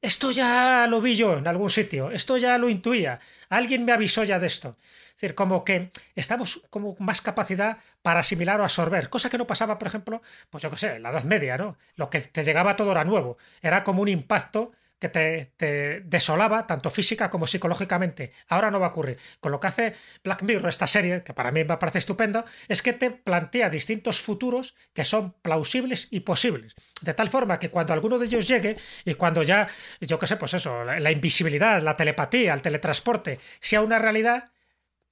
esto 0.00 0.30
ya 0.30 0.86
lo 0.88 1.00
vi 1.00 1.16
yo 1.16 1.38
en 1.38 1.48
algún 1.48 1.70
sitio, 1.70 2.10
esto 2.10 2.36
ya 2.36 2.56
lo 2.56 2.68
intuía, 2.68 3.18
alguien 3.48 3.84
me 3.84 3.92
avisó 3.92 4.22
ya 4.22 4.38
de 4.38 4.46
esto. 4.46 4.76
Es 4.80 5.14
decir, 5.22 5.34
como 5.34 5.64
que 5.64 5.90
estamos 6.14 6.62
como 6.70 6.94
más 7.00 7.20
capacidad 7.20 7.78
para 8.02 8.20
asimilar 8.20 8.60
o 8.60 8.64
absorber, 8.64 9.08
cosa 9.08 9.28
que 9.28 9.38
no 9.38 9.48
pasaba, 9.48 9.76
por 9.76 9.88
ejemplo, 9.88 10.22
pues 10.50 10.62
yo 10.62 10.70
qué 10.70 10.76
sé, 10.76 10.96
en 10.96 11.02
la 11.02 11.10
Edad 11.10 11.24
Media, 11.24 11.58
¿no? 11.58 11.76
Lo 11.96 12.10
que 12.10 12.20
te 12.20 12.44
llegaba 12.44 12.76
todo 12.76 12.92
era 12.92 13.04
nuevo, 13.04 13.38
era 13.60 13.82
como 13.82 14.02
un 14.02 14.08
impacto 14.08 14.70
que 14.98 15.08
te, 15.08 16.02
desolaba 16.04 16.66
tanto 16.66 16.90
física 16.90 17.30
como 17.30 17.46
psicológicamente. 17.46 18.32
Ahora 18.48 18.70
no 18.70 18.80
va 18.80 18.86
a 18.86 18.90
ocurrir. 18.90 19.18
Con 19.40 19.52
lo 19.52 19.60
que 19.60 19.66
hace 19.68 19.94
Black 20.24 20.42
Mirror, 20.42 20.68
esta 20.68 20.86
serie, 20.86 21.22
que 21.22 21.34
para 21.34 21.52
mí 21.52 21.64
me 21.64 21.76
parece 21.76 21.98
estupenda, 21.98 22.44
es 22.66 22.82
que 22.82 22.92
te 22.92 23.10
plantea 23.10 23.70
distintos 23.70 24.20
futuros 24.20 24.74
que 24.92 25.04
son 25.04 25.32
plausibles 25.42 26.08
y 26.10 26.20
posibles. 26.20 26.74
De 27.00 27.14
tal 27.14 27.28
forma 27.28 27.58
que 27.58 27.70
cuando 27.70 27.92
alguno 27.92 28.18
de 28.18 28.26
ellos 28.26 28.48
llegue 28.48 28.76
y 29.04 29.14
cuando 29.14 29.42
ya, 29.42 29.68
yo 30.00 30.18
qué 30.18 30.26
sé, 30.26 30.36
pues 30.36 30.54
eso, 30.54 30.84
la, 30.84 30.98
la 30.98 31.10
invisibilidad, 31.10 31.80
la 31.82 31.96
telepatía, 31.96 32.54
el 32.54 32.62
teletransporte, 32.62 33.38
sea 33.60 33.82
una 33.82 33.98
realidad, 33.98 34.50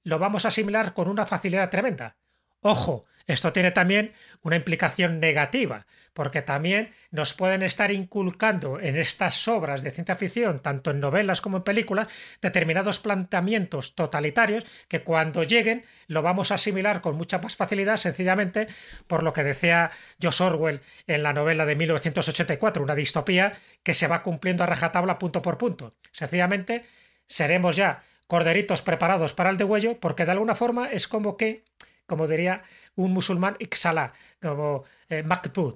lo 0.03 0.19
vamos 0.19 0.45
a 0.45 0.49
asimilar 0.49 0.93
con 0.93 1.07
una 1.07 1.25
facilidad 1.25 1.69
tremenda. 1.69 2.17
Ojo, 2.61 3.05
esto 3.27 3.51
tiene 3.51 3.71
también 3.71 4.13
una 4.41 4.55
implicación 4.55 5.19
negativa, 5.19 5.85
porque 6.13 6.41
también 6.41 6.93
nos 7.11 7.33
pueden 7.33 7.61
estar 7.61 7.91
inculcando 7.91 8.79
en 8.79 8.95
estas 8.95 9.47
obras 9.49 9.83
de 9.83 9.91
ciencia 9.91 10.15
ficción, 10.15 10.61
tanto 10.61 10.91
en 10.91 11.01
novelas 11.01 11.41
como 11.41 11.57
en 11.57 11.63
películas, 11.63 12.07
determinados 12.41 12.99
planteamientos 12.99 13.95
totalitarios 13.95 14.65
que 14.87 15.03
cuando 15.03 15.43
lleguen 15.43 15.83
lo 16.07 16.21
vamos 16.21 16.51
a 16.51 16.55
asimilar 16.55 17.01
con 17.01 17.17
mucha 17.17 17.39
más 17.39 17.57
facilidad, 17.57 17.97
sencillamente 17.97 18.67
por 19.07 19.23
lo 19.23 19.33
que 19.33 19.43
decía 19.43 19.91
George 20.19 20.43
Orwell 20.43 20.81
en 21.05 21.21
la 21.21 21.33
novela 21.33 21.65
de 21.65 21.75
1984, 21.75 22.81
una 22.81 22.95
distopía 22.95 23.57
que 23.83 23.93
se 23.93 24.07
va 24.07 24.23
cumpliendo 24.23 24.63
a 24.63 24.67
rajatabla 24.67 25.19
punto 25.19 25.41
por 25.41 25.57
punto. 25.57 25.95
Sencillamente 26.11 26.85
seremos 27.25 27.75
ya 27.75 28.03
corderitos 28.27 28.81
preparados 28.81 29.33
para 29.33 29.49
el 29.49 29.57
degüello, 29.57 29.99
porque 29.99 30.25
de 30.25 30.31
alguna 30.31 30.55
forma 30.55 30.89
es 30.91 31.07
como 31.07 31.37
que 31.37 31.63
como 32.07 32.27
diría 32.27 32.63
un 32.95 33.13
musulmán 33.13 33.55
Ixala, 33.59 34.13
como 34.41 34.85
eh, 35.09 35.23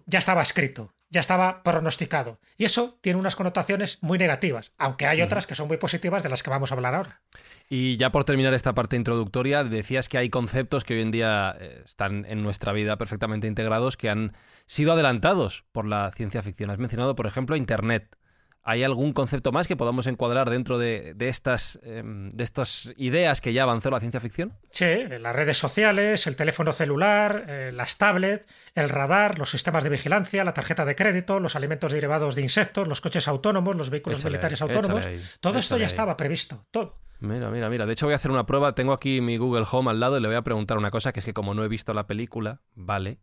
ya 0.07 0.19
estaba 0.19 0.41
escrito, 0.41 0.93
ya 1.09 1.19
estaba 1.19 1.61
pronosticado. 1.61 2.39
Y 2.57 2.65
eso 2.65 2.97
tiene 3.01 3.19
unas 3.19 3.35
connotaciones 3.35 3.99
muy 4.01 4.17
negativas, 4.17 4.71
aunque 4.77 5.05
hay 5.05 5.21
otras 5.21 5.45
que 5.45 5.55
son 5.55 5.67
muy 5.67 5.77
positivas 5.77 6.23
de 6.23 6.29
las 6.29 6.41
que 6.41 6.49
vamos 6.49 6.71
a 6.71 6.75
hablar 6.75 6.95
ahora. 6.95 7.21
Y 7.69 7.97
ya 7.97 8.11
por 8.11 8.23
terminar 8.23 8.53
esta 8.53 8.73
parte 8.73 8.95
introductoria, 8.95 9.63
decías 9.63 10.09
que 10.09 10.17
hay 10.17 10.29
conceptos 10.29 10.83
que 10.83 10.95
hoy 10.95 11.01
en 11.01 11.11
día 11.11 11.55
eh, 11.59 11.81
están 11.85 12.25
en 12.25 12.41
nuestra 12.41 12.73
vida 12.73 12.97
perfectamente 12.97 13.47
integrados, 13.47 13.97
que 13.97 14.09
han 14.09 14.33
sido 14.65 14.93
adelantados 14.93 15.65
por 15.71 15.85
la 15.85 16.11
ciencia 16.11 16.41
ficción. 16.41 16.69
Has 16.69 16.79
mencionado, 16.79 17.15
por 17.15 17.27
ejemplo, 17.27 17.55
Internet. 17.55 18.15
¿Hay 18.63 18.83
algún 18.83 19.11
concepto 19.13 19.51
más 19.51 19.67
que 19.67 19.75
podamos 19.75 20.05
encuadrar 20.05 20.49
dentro 20.49 20.77
de, 20.77 21.15
estas, 21.19 21.79
em, 21.81 22.31
de 22.31 22.43
estas 22.43 22.93
ideas 22.95 23.41
que 23.41 23.53
ya 23.53 23.63
avanzó 23.63 23.89
la 23.89 23.99
ciencia 23.99 24.19
ficción? 24.19 24.53
Sí, 24.69 24.85
las 25.19 25.35
redes 25.35 25.57
sociales, 25.57 26.27
el 26.27 26.35
teléfono 26.35 26.71
celular, 26.71 27.45
eh, 27.47 27.71
las 27.73 27.97
tablets, 27.97 28.45
el 28.75 28.89
radar, 28.89 29.39
los 29.39 29.49
sistemas 29.49 29.83
de 29.83 29.89
vigilancia, 29.89 30.43
la 30.43 30.53
tarjeta 30.53 30.85
de 30.85 30.95
crédito, 30.95 31.39
los 31.39 31.55
alimentos 31.55 31.91
derivados 31.91 32.35
de 32.35 32.43
insectos, 32.43 32.87
los 32.87 33.01
coches 33.01 33.27
autónomos, 33.27 33.75
los 33.75 33.89
vehículos 33.89 34.23
militares 34.23 34.61
autónomos. 34.61 35.07
todo 35.39 35.57
esto 35.57 35.77
ya 35.77 35.87
estaba 35.87 36.15
previsto, 36.15 36.65
todo. 36.69 36.99
Mira, 37.19 37.49
mira, 37.49 37.69
mira. 37.69 37.85
De 37.85 37.93
hecho, 37.93 38.07
voy 38.07 38.13
a 38.13 38.15
hacer 38.15 38.31
una 38.31 38.47
prueba. 38.47 38.73
Tengo 38.73 38.93
aquí 38.93 39.21
mi 39.21 39.37
Google 39.37 39.65
Home 39.71 39.91
al 39.91 39.99
lado 39.99 40.17
y 40.17 40.21
le 40.21 40.27
voy 40.27 40.37
a 40.37 40.41
preguntar 40.41 40.77
una 40.77 40.89
cosa, 40.89 41.13
que 41.13 41.19
es 41.19 41.25
que 41.25 41.33
como 41.33 41.53
no 41.53 41.63
he 41.63 41.67
visto 41.67 41.93
la 41.93 42.07
película, 42.07 42.61
vale. 42.73 43.19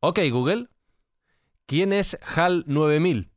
Ok, 0.00 0.20
Google. 0.30 0.68
¿Quién 1.66 1.92
es 1.92 2.16
HAL 2.22 2.62
9000? 2.68 3.32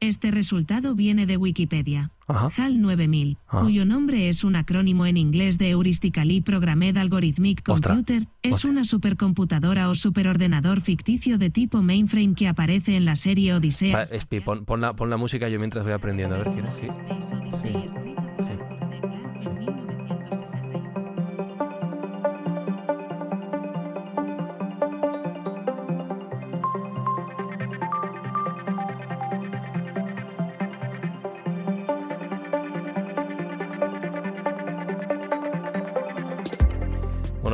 Este 0.00 0.30
resultado 0.30 0.94
viene 0.94 1.24
de 1.24 1.36
Wikipedia. 1.36 2.10
HAL 2.28 2.80
9000, 2.80 3.38
ah. 3.48 3.60
cuyo 3.62 3.84
nombre 3.84 4.28
es 4.28 4.44
un 4.44 4.56
acrónimo 4.56 5.06
en 5.06 5.16
inglés 5.16 5.58
de 5.58 5.70
Heuristically 5.70 6.40
Programmed 6.42 6.96
Algorithmic 6.96 7.62
Computer, 7.62 8.26
es 8.42 8.64
una 8.64 8.84
supercomputadora 8.84 9.88
o 9.88 9.94
superordenador 9.94 10.80
ficticio 10.80 11.38
de 11.38 11.50
tipo 11.50 11.82
mainframe 11.82 12.34
que 12.34 12.48
aparece 12.48 12.96
en 12.96 13.04
la 13.04 13.16
serie 13.16 13.54
Odisea. 13.54 14.06
pon, 14.40 14.80
la, 14.80 14.94
pon, 14.94 15.08
la, 15.08 15.16
música 15.16 15.48
yo 15.48 15.58
mientras 15.58 15.84
voy 15.84 15.92
aprendiendo 15.92 16.34
a 16.34 16.38
ver 16.38 16.48
quién 16.48 16.66
es. 16.66 16.74
sí. 17.62 18.15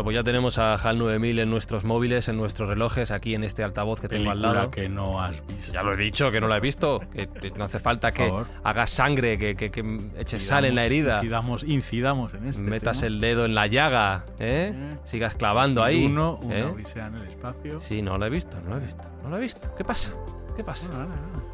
Pues 0.02 0.14
ya 0.14 0.22
tenemos 0.22 0.58
a 0.58 0.74
HAL 0.74 0.98
9000 0.98 1.40
en 1.40 1.50
nuestros 1.50 1.84
móviles, 1.84 2.28
en 2.28 2.36
nuestros 2.36 2.68
relojes, 2.68 3.10
aquí 3.10 3.34
en 3.34 3.44
este 3.44 3.62
altavoz 3.62 4.00
que 4.00 4.08
tengo 4.08 4.30
al 4.30 4.40
lado. 4.40 4.70
que 4.70 4.88
no 4.88 5.20
has 5.22 5.46
visto. 5.46 5.72
Ya 5.72 5.82
lo 5.82 5.92
he 5.92 5.96
dicho, 5.96 6.30
que 6.30 6.40
no 6.40 6.48
la 6.48 6.56
he 6.56 6.60
visto. 6.60 7.00
Que 7.12 7.52
no 7.56 7.64
hace 7.64 7.78
falta 7.78 8.12
que 8.12 8.32
hagas 8.64 8.90
sangre, 8.90 9.38
que, 9.38 9.54
que, 9.54 10.00
eches 10.18 10.46
sal 10.46 10.64
en 10.64 10.74
la 10.74 10.86
herida. 10.86 11.16
Incidamos, 11.16 11.64
incidamos 11.64 12.34
en 12.34 12.48
este 12.48 12.62
Metas 12.62 13.02
el 13.02 13.20
dedo 13.20 13.44
en 13.44 13.54
la 13.54 13.66
llaga, 13.66 14.24
¿eh? 14.38 14.72
¿Eh? 14.74 14.96
Sigas 15.04 15.34
clavando 15.34 15.82
ahí. 15.82 16.06
Uno, 16.06 16.38
una 16.42 16.58
¿eh? 16.58 16.64
odisea 16.64 17.08
en 17.08 17.16
el 17.16 17.26
espacio. 17.28 17.80
Sí, 17.80 18.02
no 18.02 18.18
lo 18.18 18.26
he 18.26 18.30
visto, 18.30 18.58
no 18.62 18.70
lo 18.70 18.76
he 18.78 18.80
visto. 18.80 19.04
No 19.22 19.28
lo 19.28 19.36
he 19.36 19.40
visto. 19.40 19.74
¿Qué 19.76 19.84
pasa? 19.84 20.12
¿Qué 20.56 20.64
pasa? 20.64 20.86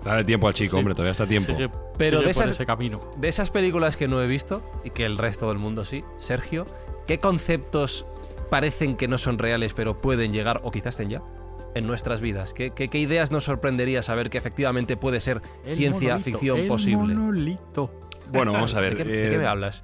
Dale 0.04 0.24
tiempo 0.24 0.48
al 0.48 0.54
chico, 0.54 0.76
hombre, 0.78 0.94
todavía 0.94 1.12
está 1.12 1.26
tiempo. 1.26 1.52
Pero 1.96 2.20
de 2.20 2.30
esas, 2.30 2.58
de 2.58 3.28
esas 3.28 3.50
películas 3.50 3.96
que 3.96 4.08
no 4.08 4.22
he 4.22 4.26
visto 4.26 4.62
y 4.84 4.90
que 4.90 5.04
el 5.04 5.18
resto 5.18 5.48
del 5.48 5.58
mundo 5.58 5.84
sí, 5.84 6.04
Sergio, 6.18 6.64
¿qué 7.06 7.18
conceptos 7.18 8.06
parecen 8.48 8.96
que 8.96 9.08
no 9.08 9.18
son 9.18 9.38
reales, 9.38 9.74
pero 9.74 10.00
pueden 10.00 10.32
llegar, 10.32 10.60
o 10.64 10.70
quizás 10.70 10.94
estén 10.94 11.10
ya, 11.10 11.22
en 11.74 11.86
nuestras 11.86 12.20
vidas? 12.20 12.52
¿Qué, 12.54 12.70
qué, 12.70 12.98
ideas 12.98 13.30
nos 13.30 13.44
sorprendería 13.44 14.02
saber 14.02 14.30
que 14.30 14.38
efectivamente 14.38 14.96
puede 14.96 15.20
ser 15.20 15.42
ciencia 15.74 16.18
ficción 16.18 16.60
el 16.60 16.68
posible? 16.68 17.14
Monolito. 17.14 18.08
Bueno, 18.30 18.52
vamos 18.52 18.74
a 18.74 18.80
ver. 18.80 18.96
¿De 18.96 19.04
qué, 19.04 19.36
me 19.38 19.44
eh, 19.44 19.46
hablas? 19.46 19.82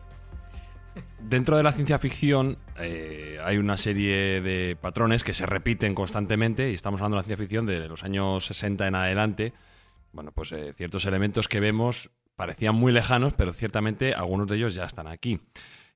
Dentro 1.19 1.57
de 1.57 1.63
la 1.63 1.73
ciencia 1.73 1.99
ficción 1.99 2.59
eh, 2.79 3.39
hay 3.43 3.57
una 3.57 3.77
serie 3.77 4.41
de 4.41 4.77
patrones 4.81 5.25
que 5.25 5.35
se 5.35 5.47
repiten 5.47 5.95
constantemente 5.95 6.71
y 6.71 6.75
estamos 6.75 7.01
hablando 7.01 7.17
de 7.17 7.23
la 7.23 7.25
ciencia 7.25 7.43
ficción 7.43 7.67
de 7.67 7.89
los 7.89 8.05
años 8.05 8.47
60 8.47 8.87
en 8.87 8.95
adelante. 8.95 9.53
Bueno, 10.13 10.33
pues 10.33 10.53
eh, 10.53 10.73
ciertos 10.77 11.07
elementos 11.07 11.49
que 11.49 11.61
vemos 11.61 12.11
parecían 12.37 12.75
muy 12.75 12.93
lejanos, 12.93 13.33
pero 13.35 13.53
ciertamente 13.53 14.15
algunos 14.15 14.47
de 14.49 14.57
ellos 14.57 14.75
ya 14.75 14.85
están 14.85 15.07
aquí 15.07 15.41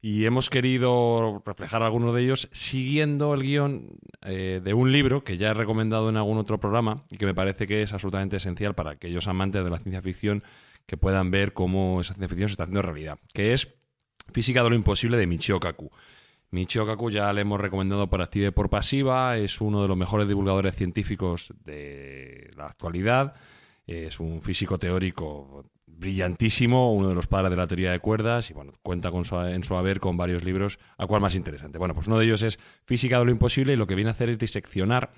y 0.01 0.25
hemos 0.27 0.49
querido 0.49 1.43
reflejar 1.45 1.83
algunos 1.83 2.15
de 2.15 2.23
ellos 2.23 2.49
siguiendo 2.53 3.35
el 3.35 3.43
guion 3.43 3.89
eh, 4.23 4.61
de 4.63 4.75
un 4.75 4.93
libro 4.93 5.25
que 5.25 5.37
ya 5.37 5.51
he 5.51 5.55
recomendado 5.55 6.09
en 6.09 6.17
algún 6.17 6.39
otro 6.39 6.59
programa 6.59 7.05
y 7.11 7.17
que 7.17 7.27
me 7.27 7.35
parece 7.35 7.67
que 7.67 7.83
es 7.83 7.93
absolutamente 7.93 8.37
esencial 8.37 8.75
para 8.75 8.93
aquellos 8.93 9.27
amantes 9.27 9.65
de 9.65 9.71
la 9.71 9.79
ciencia 9.79 10.03
ficción 10.03 10.45
que 10.87 10.97
puedan 10.97 11.31
ver 11.31 11.53
cómo 11.53 12.01
esa 12.01 12.15
ciencia 12.15 12.29
ficción 12.29 12.49
se 12.49 12.53
está 12.53 12.63
haciendo 12.65 12.83
realidad, 12.83 13.19
que 13.35 13.53
es 13.53 13.75
Física 14.33 14.63
de 14.63 14.71
lo 14.71 14.77
Imposible 14.77 15.17
de 15.17 15.27
Michio 15.27 15.59
Kaku. 15.59 15.91
Michio 16.51 16.87
Kaku 16.87 17.11
ya 17.11 17.33
le 17.33 17.43
hemos 17.43 17.61
recomendado 17.61 18.09
por 18.09 18.23
activa 18.23 18.49
y 18.49 18.51
por 18.53 18.71
pasiva, 18.71 19.37
es 19.37 19.61
uno 19.61 19.83
de 19.83 19.89
los 19.89 19.97
mejores 19.97 20.29
divulgadores 20.29 20.75
científicos 20.75 21.53
de 21.65 22.51
la 22.57 22.67
actualidad, 22.67 23.35
es 23.87 24.21
un 24.21 24.41
físico 24.41 24.79
teórico 24.79 25.65
brillantísimo, 25.99 26.95
uno 26.95 27.09
de 27.09 27.15
los 27.15 27.27
padres 27.27 27.51
de 27.51 27.57
la 27.57 27.67
teoría 27.67 27.93
de 27.93 27.99
cuerdas, 27.99 28.51
y 28.51 28.55
bueno, 28.55 28.73
cuenta 28.83 29.11
con 29.11 29.25
en 29.49 29.65
su 29.65 29.77
haber 29.77 30.01
con 30.01 30.17
varios 30.17 30.45
libros, 30.45 30.79
a 30.97 31.07
cual 31.07 31.21
más 31.21 31.35
interesante. 31.35 31.79
Bueno, 31.79 31.95
pues 31.95 32.07
uno 32.07 32.19
de 32.19 32.25
ellos 32.25 32.43
es 32.43 32.59
Física 32.85 33.19
de 33.19 33.25
lo 33.25 33.31
imposible, 33.31 33.73
y 33.73 33.77
lo 33.77 33.87
que 33.87 33.95
viene 33.95 34.11
a 34.11 34.13
hacer 34.13 34.31
es 34.31 34.39
diseccionar 34.39 35.11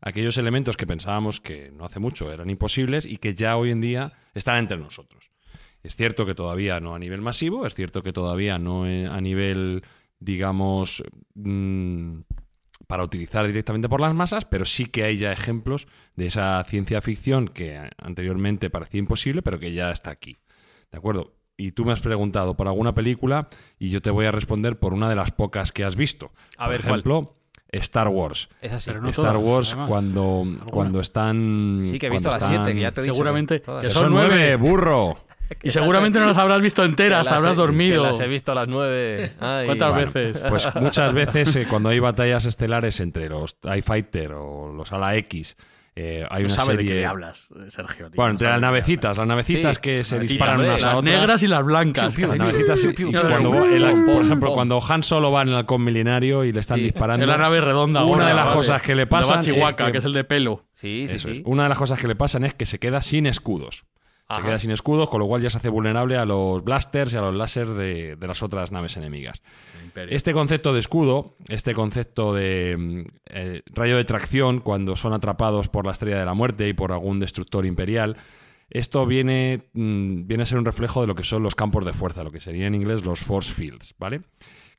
aquellos 0.00 0.36
elementos 0.36 0.76
que 0.76 0.86
pensábamos 0.86 1.40
que 1.40 1.70
no 1.70 1.84
hace 1.84 2.00
mucho 2.00 2.32
eran 2.32 2.50
imposibles 2.50 3.06
y 3.06 3.18
que 3.18 3.34
ya 3.34 3.56
hoy 3.56 3.70
en 3.70 3.80
día 3.80 4.12
están 4.34 4.58
entre 4.58 4.76
nosotros. 4.76 5.30
Es 5.82 5.96
cierto 5.96 6.26
que 6.26 6.34
todavía 6.34 6.80
no 6.80 6.94
a 6.94 6.98
nivel 6.98 7.20
masivo, 7.20 7.66
es 7.66 7.74
cierto 7.74 8.02
que 8.02 8.12
todavía 8.12 8.58
no 8.58 8.84
a 8.84 9.20
nivel, 9.20 9.82
digamos, 10.18 11.02
mm, 11.34 12.20
para 12.92 13.04
utilizar 13.04 13.46
directamente 13.46 13.88
por 13.88 14.02
las 14.02 14.14
masas, 14.14 14.44
pero 14.44 14.66
sí 14.66 14.84
que 14.84 15.04
hay 15.04 15.16
ya 15.16 15.32
ejemplos 15.32 15.88
de 16.14 16.26
esa 16.26 16.62
ciencia 16.64 17.00
ficción 17.00 17.48
que 17.48 17.88
anteriormente 17.96 18.68
parecía 18.68 18.98
imposible, 18.98 19.40
pero 19.40 19.58
que 19.58 19.72
ya 19.72 19.90
está 19.90 20.10
aquí. 20.10 20.36
¿De 20.90 20.98
acuerdo? 20.98 21.32
Y 21.56 21.72
tú 21.72 21.86
me 21.86 21.92
has 21.92 22.00
preguntado 22.00 22.54
por 22.54 22.68
alguna 22.68 22.94
película 22.94 23.48
y 23.78 23.88
yo 23.88 24.02
te 24.02 24.10
voy 24.10 24.26
a 24.26 24.30
responder 24.30 24.78
por 24.78 24.92
una 24.92 25.08
de 25.08 25.16
las 25.16 25.30
pocas 25.30 25.72
que 25.72 25.84
has 25.84 25.96
visto. 25.96 26.32
A 26.58 26.64
por 26.64 26.72
ver, 26.72 26.80
ejemplo, 26.80 27.38
Star 27.70 28.08
Wars. 28.08 28.50
Es 28.60 28.72
así. 28.72 28.90
Star 29.08 29.38
Wars 29.38 29.74
cuando, 29.88 30.44
cuando 30.70 31.00
están... 31.00 31.84
Sí, 31.90 31.98
que 31.98 32.08
he 32.08 32.10
visto 32.10 32.28
las 32.28 32.46
siete, 32.46 32.74
que 32.74 32.80
ya 32.80 32.92
te 32.92 33.00
he 33.00 33.04
dicho 33.04 33.14
Seguramente 33.14 33.62
que, 33.62 33.88
son, 33.88 34.12
nueve, 34.12 34.54
burro. 34.56 35.16
Y 35.62 35.70
seguramente 35.70 36.18
no 36.18 36.26
las 36.26 36.38
habrás 36.38 36.60
visto 36.60 36.84
enteras, 36.84 37.26
te 37.28 37.34
habrás 37.34 37.56
dormido. 37.56 38.04
las 38.06 38.20
he 38.20 38.26
visto 38.28 38.52
a 38.52 38.54
las 38.54 38.68
nueve. 38.68 39.32
¿Cuántas 39.38 39.94
veces? 39.94 40.42
Pues 40.48 40.68
muchas 40.76 41.12
veces 41.14 41.54
eh, 41.56 41.66
cuando 41.68 41.88
hay 41.88 41.98
batallas 41.98 42.44
estelares 42.44 43.00
entre 43.00 43.28
los 43.28 43.58
TIE 43.60 43.82
Fighter 43.82 44.32
o 44.34 44.72
los 44.72 44.92
Ala 44.92 45.16
X 45.16 45.56
Eh, 45.94 46.26
hay 46.30 46.44
No 46.44 46.46
una 46.48 46.54
sabe 46.56 46.72
de 46.72 46.76
serie. 46.78 46.92
qué 46.94 47.00
le 47.00 47.06
hablas, 47.06 47.48
Sergio. 47.68 48.06
tío, 48.06 48.16
Bueno, 48.16 48.28
no 48.28 48.30
entre 48.32 48.46
las 48.48 48.56
de 48.56 48.60
qué 48.60 48.66
navecitas, 48.66 49.18
las 49.18 49.26
navecitas 49.26 49.76
Sí, 49.76 49.82
que 49.82 50.04
se 50.04 50.18
disparan 50.18 50.60
unas 50.60 50.82
a 50.82 50.86
Las 50.86 50.96
otras. 50.96 51.02
negras 51.04 51.42
y 51.42 51.46
las 51.48 51.64
blancas. 51.66 52.14
Piu, 52.14 52.28
piu, 52.28 52.28
Las 52.28 52.38
navecitas, 52.38 52.80
cuando, 53.28 53.64
el- 53.66 54.04
por 54.06 54.22
ejemplo, 54.24 54.52
cuando 54.54 54.80
Han 54.88 55.02
Solo 55.02 55.30
va 55.30 55.42
en 55.42 55.48
el 55.48 55.54
halcón 55.56 55.84
milenario 55.84 56.44
y 56.44 56.52
le 56.52 56.60
están 56.60 56.78
Sí. 56.78 56.84
disparando. 56.84 57.24
Es 57.24 57.28
la 57.28 57.36
nave 57.36 57.60
redonda. 57.60 58.04
Una 58.04 58.26
de 58.26 58.32
las 58.34 58.46
¿vale? 58.46 58.56
cosas 58.56 58.80
que 58.80 58.94
le 58.94 59.06
pasan 59.06 59.40
De 59.42 59.50
Bachihuaca, 59.50 59.84
es 59.84 59.88
que- 59.88 59.92
que 59.92 59.98
es 59.98 60.04
el 60.06 60.12
de 60.14 60.24
pelo. 60.24 60.64
Sí, 60.72 61.08
sí, 61.08 61.16
Eso 61.16 61.28
es. 61.28 61.36
sí. 61.36 61.42
Una 61.44 61.64
de 61.64 61.68
las 61.68 61.78
cosas 61.78 62.00
que 62.00 62.08
le 62.08 62.16
pasan 62.16 62.44
es 62.44 62.54
que 62.54 62.64
se 62.64 62.78
queda 62.78 63.02
sin 63.02 63.26
escudos. 63.26 63.84
Se 64.36 64.42
queda 64.42 64.58
sin 64.58 64.70
escudos, 64.70 65.08
con 65.08 65.20
lo 65.20 65.26
cual 65.26 65.42
ya 65.42 65.50
se 65.50 65.58
hace 65.58 65.68
vulnerable 65.68 66.16
a 66.16 66.24
los 66.24 66.62
blasters 66.64 67.12
y 67.12 67.16
a 67.16 67.20
los 67.20 67.34
láser 67.34 67.68
de, 67.68 68.16
de 68.16 68.26
las 68.26 68.42
otras 68.42 68.72
naves 68.72 68.96
enemigas. 68.96 69.42
Este 69.94 70.32
concepto 70.32 70.72
de 70.72 70.80
escudo, 70.80 71.36
este 71.48 71.74
concepto 71.74 72.32
de 72.32 72.76
mm, 72.78 73.00
eh, 73.26 73.62
rayo 73.66 73.96
de 73.96 74.04
tracción 74.04 74.60
cuando 74.60 74.96
son 74.96 75.12
atrapados 75.12 75.68
por 75.68 75.86
la 75.86 75.92
estrella 75.92 76.18
de 76.18 76.24
la 76.24 76.34
muerte 76.34 76.68
y 76.68 76.72
por 76.72 76.92
algún 76.92 77.20
destructor 77.20 77.66
imperial, 77.66 78.16
esto 78.70 79.04
viene, 79.04 79.68
mm, 79.74 80.26
viene 80.26 80.44
a 80.44 80.46
ser 80.46 80.58
un 80.58 80.64
reflejo 80.64 81.02
de 81.02 81.06
lo 81.06 81.14
que 81.14 81.24
son 81.24 81.42
los 81.42 81.54
campos 81.54 81.84
de 81.84 81.92
fuerza, 81.92 82.24
lo 82.24 82.30
que 82.30 82.40
sería 82.40 82.66
en 82.66 82.74
inglés 82.74 83.04
los 83.04 83.20
force 83.20 83.52
fields, 83.52 83.94
¿vale? 83.98 84.22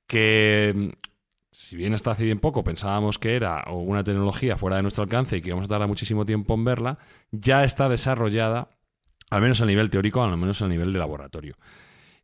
Que 0.07 0.74
mm, 0.75 0.89
si 1.51 1.75
bien 1.75 1.93
hasta 1.93 2.12
hace 2.12 2.24
bien 2.24 2.39
poco 2.39 2.63
pensábamos 2.63 3.19
que 3.19 3.36
era 3.36 3.63
una 3.72 4.03
tecnología 4.03 4.57
fuera 4.57 4.77
de 4.77 4.81
nuestro 4.81 5.03
alcance 5.03 5.38
y 5.38 5.41
que 5.41 5.50
íbamos 5.50 5.65
a 5.65 5.69
tardar 5.69 5.88
muchísimo 5.88 6.25
tiempo 6.25 6.55
en 6.55 6.65
verla, 6.65 6.98
ya 7.31 7.63
está 7.63 7.88
desarrollada, 7.88 8.69
al 9.33 9.41
menos 9.41 9.61
a 9.61 9.65
nivel 9.65 9.89
teórico, 9.89 10.23
al 10.23 10.37
menos 10.37 10.61
a 10.61 10.67
nivel 10.67 10.93
de 10.93 10.99
laboratorio. 10.99 11.57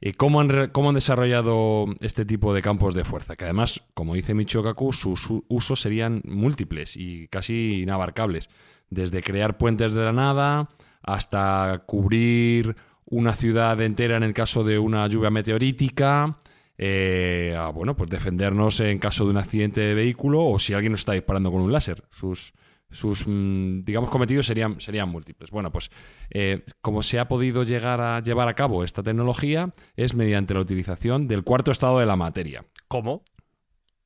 ¿Y 0.01 0.13
cómo 0.13 0.39
han, 0.39 0.69
cómo 0.69 0.89
han 0.89 0.95
desarrollado 0.95 1.87
este 2.01 2.23
tipo 2.23 2.53
de 2.53 2.61
campos 2.61 2.93
de 2.93 3.03
fuerza? 3.03 3.35
Que 3.35 3.45
además, 3.45 3.83
como 3.93 4.15
dice 4.15 4.33
Michio 4.33 4.63
Kaku, 4.63 4.93
sus 4.93 5.27
usos 5.47 5.81
serían 5.81 6.21
múltiples 6.25 6.95
y 6.95 7.27
casi 7.27 7.81
inabarcables. 7.81 8.49
Desde 8.89 9.21
crear 9.21 9.57
puentes 9.57 9.93
de 9.93 10.05
la 10.05 10.13
nada 10.13 10.69
hasta 11.01 11.83
cubrir 11.85 12.75
una 13.05 13.33
ciudad 13.33 13.81
entera 13.81 14.15
en 14.17 14.23
el 14.23 14.33
caso 14.33 14.63
de 14.63 14.79
una 14.79 15.05
lluvia 15.07 15.31
meteorítica, 15.31 16.37
eh, 16.77 17.55
a, 17.57 17.69
bueno, 17.69 17.95
pues 17.95 18.09
defendernos 18.09 18.79
en 18.79 18.99
caso 18.99 19.25
de 19.25 19.31
un 19.31 19.37
accidente 19.37 19.81
de 19.81 19.95
vehículo 19.95 20.45
o 20.45 20.59
si 20.59 20.73
alguien 20.73 20.93
nos 20.93 21.01
está 21.01 21.13
disparando 21.13 21.51
con 21.51 21.61
un 21.61 21.73
láser. 21.73 22.03
Sus, 22.11 22.53
sus 22.91 23.25
mm, 23.27 23.83
digamos, 23.83 24.09
cometidos 24.09 24.45
serían, 24.45 24.81
serían 24.81 25.09
múltiples. 25.09 25.51
Bueno, 25.51 25.71
pues 25.71 25.91
eh, 26.29 26.65
como 26.81 27.01
se 27.03 27.19
ha 27.19 27.27
podido 27.27 27.63
llegar 27.63 28.01
a 28.01 28.21
llevar 28.21 28.47
a 28.47 28.55
cabo 28.55 28.83
esta 28.83 29.03
tecnología 29.03 29.71
es 29.95 30.15
mediante 30.15 30.53
la 30.53 30.61
utilización 30.61 31.27
del 31.27 31.43
cuarto 31.43 31.71
estado 31.71 31.99
de 31.99 32.05
la 32.05 32.15
materia. 32.15 32.65
¿Cómo? 32.87 33.23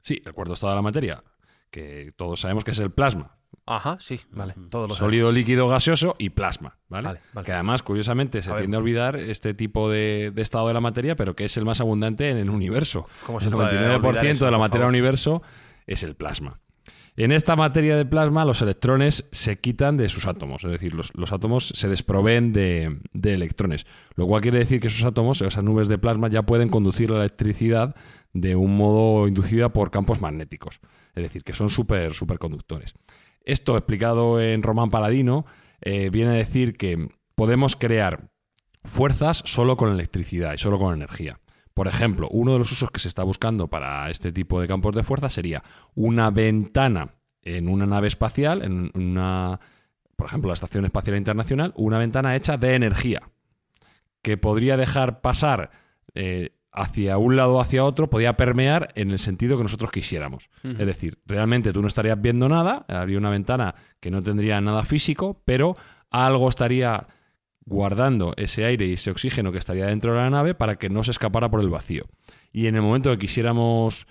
Sí, 0.01 0.21
el 0.25 0.33
cuarto 0.33 0.53
estado 0.53 0.73
de 0.73 0.77
la 0.77 0.81
materia, 0.81 1.23
que 1.71 2.11
todos 2.15 2.41
sabemos 2.41 2.63
que 2.63 2.71
es 2.71 2.79
el 2.79 2.91
plasma. 2.91 3.37
Ajá, 3.65 3.97
sí, 4.01 4.19
vale. 4.31 4.55
Todos 4.69 4.97
Sólido, 4.97 5.31
líquido, 5.31 5.67
gaseoso 5.69 6.15
y 6.17 6.31
plasma, 6.31 6.79
¿vale? 6.89 7.07
Vale, 7.07 7.21
vale. 7.33 7.45
Que 7.45 7.53
además, 7.53 7.81
curiosamente, 7.83 8.41
se 8.41 8.49
A 8.49 8.53
ver. 8.53 8.63
tiende 8.63 8.75
a 8.75 8.79
olvidar 8.79 9.15
este 9.15 9.53
tipo 9.53 9.89
de, 9.89 10.31
de 10.33 10.41
estado 10.41 10.67
de 10.67 10.73
la 10.73 10.81
materia, 10.81 11.15
pero 11.15 11.35
que 11.35 11.45
es 11.45 11.55
el 11.55 11.63
más 11.63 11.79
abundante 11.79 12.29
en 12.29 12.37
el 12.37 12.49
universo. 12.49 13.07
¿Cómo 13.25 13.39
se 13.39 13.47
el 13.47 13.53
puede 13.53 13.69
99% 13.69 14.05
olvidar 14.05 14.25
eso, 14.25 14.45
de 14.45 14.51
la 14.51 14.57
materia 14.57 14.85
del 14.85 14.89
universo 14.89 15.41
es 15.87 16.03
el 16.03 16.15
plasma. 16.15 16.59
En 17.15 17.31
esta 17.31 17.55
materia 17.55 17.95
de 17.95 18.07
plasma, 18.07 18.43
los 18.43 18.63
electrones 18.63 19.29
se 19.31 19.59
quitan 19.59 19.97
de 19.97 20.09
sus 20.09 20.25
átomos, 20.25 20.63
es 20.63 20.71
decir, 20.71 20.95
los, 20.95 21.11
átomos 21.31 21.67
se 21.75 21.87
desproveen 21.87 22.53
de, 22.53 22.97
electrones, 23.13 23.85
lo 24.15 24.25
cual 24.25 24.41
quiere 24.41 24.57
decir 24.57 24.79
que 24.79 24.87
esos 24.87 25.05
átomos, 25.05 25.43
esas 25.43 25.63
nubes 25.63 25.87
de 25.87 25.99
plasma, 25.99 26.27
ya 26.29 26.41
pueden 26.41 26.69
conducir 26.69 27.11
la 27.11 27.19
electricidad 27.19 27.95
de 28.33 28.55
un 28.55 28.75
modo 28.75 29.27
inducida 29.27 29.69
por 29.69 29.91
campos 29.91 30.21
magnéticos, 30.21 30.79
es 31.13 31.21
decir, 31.21 31.43
que 31.43 31.53
son 31.53 31.69
súper 31.69 32.15
superconductores. 32.15 32.95
Esto, 33.45 33.77
explicado 33.77 34.41
en 34.41 34.63
Román 34.63 34.89
Paladino, 34.89 35.45
eh, 35.81 36.09
viene 36.09 36.31
a 36.31 36.35
decir 36.35 36.77
que 36.77 37.09
podemos 37.35 37.75
crear 37.75 38.31
fuerzas 38.83 39.43
solo 39.45 39.77
con 39.77 39.91
electricidad 39.91 40.55
y 40.55 40.57
solo 40.57 40.79
con 40.79 40.95
energía. 40.95 41.39
Por 41.73 41.87
ejemplo, 41.87 42.27
uno 42.31 42.53
de 42.53 42.59
los 42.59 42.71
usos 42.71 42.91
que 42.91 42.99
se 42.99 43.07
está 43.07 43.23
buscando 43.23 43.67
para 43.67 44.09
este 44.09 44.31
tipo 44.31 44.61
de 44.61 44.67
campos 44.67 44.95
de 44.95 45.03
fuerza 45.03 45.29
sería 45.29 45.63
una 45.95 46.29
ventana 46.29 47.15
en 47.41 47.67
una 47.67 47.85
nave 47.85 48.07
espacial, 48.07 48.61
en 48.61 48.91
una, 48.93 49.59
por 50.15 50.27
ejemplo, 50.27 50.49
la 50.49 50.53
Estación 50.53 50.85
Espacial 50.85 51.17
Internacional, 51.17 51.73
una 51.75 51.97
ventana 51.97 52.35
hecha 52.35 52.57
de 52.57 52.75
energía, 52.75 53.23
que 54.21 54.37
podría 54.37 54.77
dejar 54.77 55.21
pasar 55.21 55.71
eh, 56.13 56.51
hacia 56.71 57.17
un 57.17 57.35
lado 57.35 57.55
o 57.55 57.59
hacia 57.59 57.83
otro, 57.83 58.09
podía 58.09 58.37
permear 58.37 58.89
en 58.95 59.11
el 59.11 59.19
sentido 59.19 59.57
que 59.57 59.63
nosotros 59.63 59.91
quisiéramos. 59.91 60.49
Es 60.63 60.85
decir, 60.85 61.19
realmente 61.25 61.71
tú 61.71 61.81
no 61.81 61.87
estarías 61.87 62.19
viendo 62.19 62.49
nada, 62.49 62.85
habría 62.87 63.17
una 63.17 63.29
ventana 63.29 63.75
que 63.99 64.09
no 64.09 64.23
tendría 64.23 64.59
nada 64.61 64.83
físico, 64.83 65.41
pero 65.45 65.75
algo 66.09 66.49
estaría 66.49 67.07
guardando 67.65 68.33
ese 68.37 68.65
aire 68.65 68.85
y 68.87 68.93
ese 68.93 69.11
oxígeno 69.11 69.51
que 69.51 69.57
estaría 69.57 69.85
dentro 69.85 70.11
de 70.13 70.17
la 70.17 70.29
nave 70.29 70.53
para 70.53 70.75
que 70.75 70.89
no 70.89 71.03
se 71.03 71.11
escapara 71.11 71.49
por 71.49 71.61
el 71.61 71.69
vacío. 71.69 72.05
Y 72.51 72.67
en 72.67 72.75
el 72.75 72.81
momento 72.81 73.11
que 73.11 73.17
quisiéramos, 73.17 74.07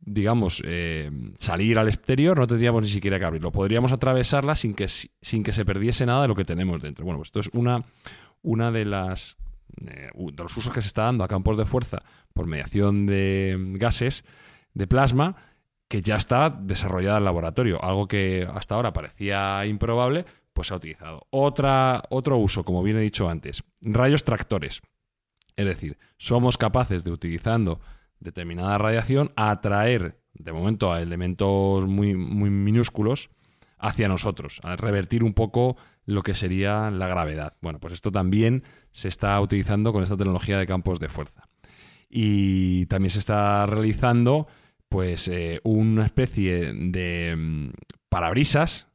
digamos, 0.00 0.62
eh, 0.64 1.10
salir 1.38 1.78
al 1.78 1.88
exterior, 1.88 2.38
no 2.38 2.46
tendríamos 2.46 2.82
ni 2.82 2.88
siquiera 2.88 3.18
que 3.18 3.24
abrirlo. 3.24 3.52
Podríamos 3.52 3.92
atravesarla 3.92 4.56
sin 4.56 4.74
que, 4.74 4.88
sin 4.88 5.42
que 5.42 5.52
se 5.52 5.64
perdiese 5.64 6.06
nada 6.06 6.22
de 6.22 6.28
lo 6.28 6.34
que 6.34 6.44
tenemos 6.44 6.80
dentro. 6.80 7.04
Bueno, 7.04 7.18
pues 7.18 7.28
esto 7.28 7.40
es 7.40 7.50
una, 7.52 7.84
una 8.42 8.70
de 8.70 8.84
las 8.84 9.36
eh, 9.86 10.10
de 10.14 10.42
los 10.42 10.56
usos 10.56 10.72
que 10.72 10.82
se 10.82 10.88
está 10.88 11.04
dando 11.04 11.24
a 11.24 11.28
campos 11.28 11.58
de 11.58 11.66
fuerza 11.66 12.02
por 12.32 12.46
mediación 12.46 13.06
de 13.06 13.56
gases 13.76 14.24
de 14.72 14.86
plasma 14.86 15.36
que 15.88 16.02
ya 16.02 16.16
está 16.16 16.50
desarrollada 16.50 17.18
en 17.18 17.24
laboratorio. 17.24 17.82
Algo 17.82 18.08
que 18.08 18.48
hasta 18.52 18.74
ahora 18.74 18.92
parecía 18.92 19.64
improbable, 19.66 20.24
pues 20.54 20.68
se 20.68 20.74
ha 20.74 20.78
utilizado. 20.78 21.26
Otra, 21.30 22.02
otro 22.08 22.38
uso, 22.38 22.64
como 22.64 22.82
bien 22.82 22.96
he 22.96 23.00
dicho 23.00 23.28
antes, 23.28 23.62
rayos 23.82 24.24
tractores. 24.24 24.80
Es 25.56 25.66
decir, 25.66 25.98
somos 26.16 26.56
capaces 26.56 27.04
de, 27.04 27.10
utilizando 27.10 27.80
determinada 28.18 28.78
radiación, 28.78 29.30
atraer, 29.36 30.20
de 30.32 30.52
momento, 30.52 30.92
a 30.92 31.02
elementos 31.02 31.86
muy, 31.86 32.14
muy 32.14 32.50
minúsculos 32.50 33.30
hacia 33.78 34.08
nosotros, 34.08 34.60
a 34.64 34.76
revertir 34.76 35.22
un 35.22 35.34
poco 35.34 35.76
lo 36.06 36.22
que 36.22 36.34
sería 36.34 36.90
la 36.90 37.08
gravedad. 37.08 37.56
Bueno, 37.60 37.80
pues 37.80 37.92
esto 37.92 38.10
también 38.10 38.62
se 38.92 39.08
está 39.08 39.38
utilizando 39.40 39.92
con 39.92 40.02
esta 40.02 40.16
tecnología 40.16 40.58
de 40.58 40.66
campos 40.66 41.00
de 41.00 41.08
fuerza. 41.08 41.48
Y 42.08 42.86
también 42.86 43.10
se 43.10 43.18
está 43.18 43.66
realizando 43.66 44.46
pues 44.88 45.26
eh, 45.28 45.60
una 45.64 46.06
especie 46.06 46.72
de 46.72 47.34
mm, 47.36 47.70
parabrisas 48.08 48.86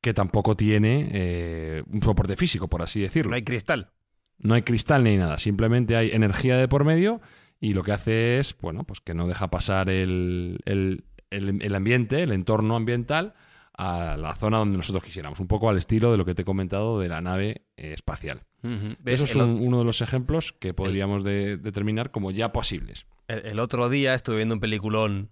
que 0.00 0.14
tampoco 0.14 0.56
tiene 0.56 1.08
eh, 1.12 1.82
un 1.90 2.02
soporte 2.02 2.36
físico, 2.36 2.68
por 2.68 2.82
así 2.82 3.00
decirlo. 3.00 3.30
No 3.30 3.36
hay 3.36 3.42
cristal. 3.44 3.90
No 4.38 4.54
hay 4.54 4.62
cristal 4.62 5.02
ni 5.04 5.16
nada, 5.16 5.38
simplemente 5.38 5.96
hay 5.96 6.10
energía 6.12 6.56
de 6.56 6.68
por 6.68 6.84
medio 6.84 7.20
y 7.60 7.74
lo 7.74 7.82
que 7.82 7.90
hace 7.92 8.38
es, 8.38 8.56
bueno, 8.60 8.84
pues 8.84 9.00
que 9.00 9.12
no 9.14 9.26
deja 9.26 9.48
pasar 9.50 9.90
el, 9.90 10.60
el- 10.64 11.04
el- 11.30 11.60
el 11.60 11.74
ambiente, 11.74 12.22
el 12.22 12.30
entorno 12.32 12.76
ambiental 12.76 13.34
a 13.76 14.16
la 14.16 14.34
zona 14.34 14.58
donde 14.58 14.76
nosotros 14.76 15.02
quisiéramos, 15.04 15.40
un 15.40 15.48
poco 15.48 15.68
al 15.68 15.76
estilo 15.78 16.10
de 16.12 16.18
lo 16.18 16.24
que 16.24 16.34
te 16.34 16.42
he 16.42 16.44
comentado 16.44 17.00
de 17.00 17.08
la 17.08 17.20
nave 17.20 17.62
eh, 17.76 17.92
espacial. 17.92 18.42
Ujú. 18.62 18.96
¿Ves? 19.00 19.20
Eso 19.20 19.24
es 19.24 19.34
un- 19.52 19.60
uno 19.60 19.78
de 19.80 19.84
los 19.84 20.00
ejemplos 20.00 20.52
que 20.52 20.72
podríamos 20.74 21.24
de- 21.24 21.56
determinar 21.56 22.10
como 22.12 22.30
ya 22.30 22.52
posibles. 22.52 23.06
El, 23.26 23.58
otro 23.60 23.88
día 23.88 24.14
estuve 24.14 24.36
viendo 24.36 24.54
un 24.54 24.60
peliculón 24.60 25.30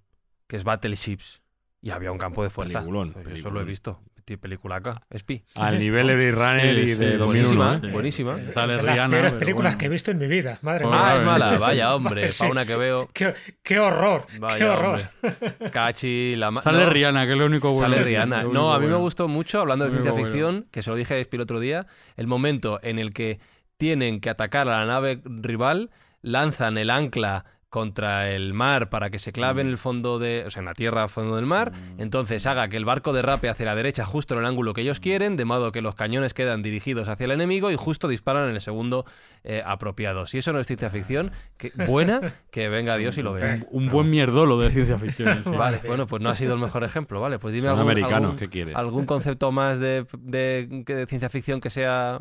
que 0.49 0.57
es 0.57 0.65
Battleships 0.65 1.43
y 1.81 1.91
había 1.91 2.11
un 2.13 2.19
campo 2.19 2.43
de 2.43 2.51
fuerza. 2.51 2.81
Peliculón, 2.81 3.13
Pues 3.13 3.23
Eso 3.25 3.31
peliculón. 3.31 3.55
lo 3.55 3.61
he 3.61 3.65
visto. 3.65 4.01
Tío, 4.27 4.41
Película 4.41 4.75
acá, 4.77 5.03
Espi. 5.09 5.45
Al 5.55 5.79
nivel 5.79 6.11
Every 6.11 6.33
Runner 6.33 6.75
Sí, 6.75 6.81
y 6.81 6.89
sí, 6.89 6.95
de 6.97 7.17
2001. 7.17 7.27
buenísima, 7.55 7.75
¿eh? 7.75 7.79
sí. 7.81 7.87
buenísima. 7.93 8.43
Sale 8.53 8.77
de 8.77 8.83
las 8.83 8.95
Rihanna, 8.97 9.11
peores 9.11 9.33
películas 9.35 9.73
bueno. 9.75 9.79
que 9.79 9.87
he 9.87 9.89
visto 9.89 10.11
en 10.11 10.19
mi 10.19 10.27
vida, 10.27 10.59
madre 10.63 10.85
Bueno, 10.85 10.99
mía. 11.01 11.07
Ah, 11.09 11.15
es 11.15 11.21
sí, 11.21 11.25
mala, 11.27 11.53
sí. 11.53 11.57
vaya 11.61 11.95
hombre, 11.95 12.33
Sí. 12.33 12.39
fauna 12.39 12.67
que 12.67 12.75
veo. 12.77 13.09
Qué, 13.15 13.35
qué 13.63 13.79
horror, 13.79 14.27
Vaya 14.41 14.59
qué 14.59 14.65
horror. 14.65 15.01
hombre. 15.23 15.71
Cachi, 15.71 16.35
la 16.35 16.51
ma- 16.51 16.61
Sale 16.61 16.83
no, 16.85 16.91
Rihanna, 16.91 17.25
que 17.25 17.33
es 17.35 17.39
lo 17.39 17.47
único 17.47 17.71
bueno. 17.71 17.89
Sale 17.95 18.03
Rihanna. 18.03 18.43
No, 18.43 18.75
a 18.75 18.81
mí 18.81 18.89
me 18.89 18.97
gustó 18.97 19.29
mucho, 19.29 19.61
hablando 19.61 19.85
de 19.85 19.93
ciencia 19.93 20.13
ficción, 20.13 20.55
bueno. 20.57 20.67
que 20.73 20.83
se 20.83 20.91
lo 20.91 20.97
dije 20.97 21.15
a 21.15 21.19
Espi 21.19 21.37
el 21.37 21.43
otro 21.43 21.61
día, 21.61 21.87
el 22.17 22.27
momento 22.27 22.81
en 22.83 22.99
el 22.99 23.15
que 23.15 23.39
tienen 23.77 24.21
que 24.21 24.29
atacar 24.29 24.69
a 24.69 24.81
la 24.81 24.87
nave 24.87 25.21
rival, 25.25 25.91
lanzan 26.23 26.79
el 26.79 26.91
ancla 26.91 27.45
contra 27.77 28.31
el 28.31 28.55
mar 28.55 28.89
para 28.89 29.11
que 29.11 29.19
se 29.19 29.33
clave 29.33 29.63
Mm. 29.63 29.67
en 29.67 29.71
el 29.73 29.77
fondo 29.77 30.19
de, 30.19 30.45
o 30.47 30.51
sea, 30.51 30.61
en 30.61 30.65
la 30.65 30.73
tierra 30.73 31.03
al 31.03 31.11
fondo 31.11 31.37
del 31.37 31.45
mar, 31.45 31.73
entonces 31.99 32.47
haga 32.47 32.69
que 32.69 32.79
el 32.79 32.87
barco 32.87 33.13
derrape 33.13 33.51
hacia 33.51 33.67
la 33.67 33.75
derecha 33.75 34.07
justo 34.07 34.33
en 34.33 34.41
el 34.41 34.47
ángulo 34.47 34.73
que 34.73 34.81
ellos 34.81 34.99
quieren, 34.99 35.37
de 35.37 35.45
modo 35.45 35.73
que 35.73 35.83
los 35.83 35.95
cañones 35.95 36.33
quedan 36.33 36.63
dirigidos 36.63 37.09
hacia 37.11 37.25
el 37.27 37.33
enemigo 37.33 37.71
y 37.71 37.77
justo 37.77 38.09
disparan 38.09 38.49
en 38.49 38.55
el 38.55 38.63
segundo 38.63 39.05
eh, 39.45 39.63
apropiado. 39.65 40.25
Si 40.25 40.39
eso 40.39 40.55
no 40.55 40.59
es 40.59 40.67
ciencia 40.67 40.89
ficción, 40.89 41.33
que, 41.59 41.71
buena, 41.87 42.33
que 42.51 42.71
venga 42.71 42.97
Dios 42.97 43.19
y 43.19 43.23
lo 43.23 43.35
vea. 43.35 43.63
Un 43.71 43.89
buen 43.91 44.09
mierdolo 44.09 44.59
de 44.59 44.71
ciencia 44.71 44.97
ficción. 44.99 45.45
sí. 45.45 45.51
Vale, 45.51 45.81
bueno, 45.87 46.07
pues 46.07 46.23
no 46.23 46.31
ha 46.31 46.35
sido 46.35 46.55
el 46.55 46.61
mejor 46.61 46.83
ejemplo, 46.83 47.21
¿vale? 47.21 47.39
Pues 47.39 47.53
dime 47.53 47.69
Son 47.69 47.79
algún, 47.79 47.91
americanos, 47.93 48.23
algún- 48.31 48.39
¿qué 48.39 48.49
quieres? 48.49 48.75
algún 48.75 49.05
concepto 49.05 49.53
más 49.53 49.79
de, 49.79 50.07
de- 50.19 51.07
ciencia 51.09 51.29
ficción 51.29 51.61
que 51.61 51.69
sea 51.69 52.21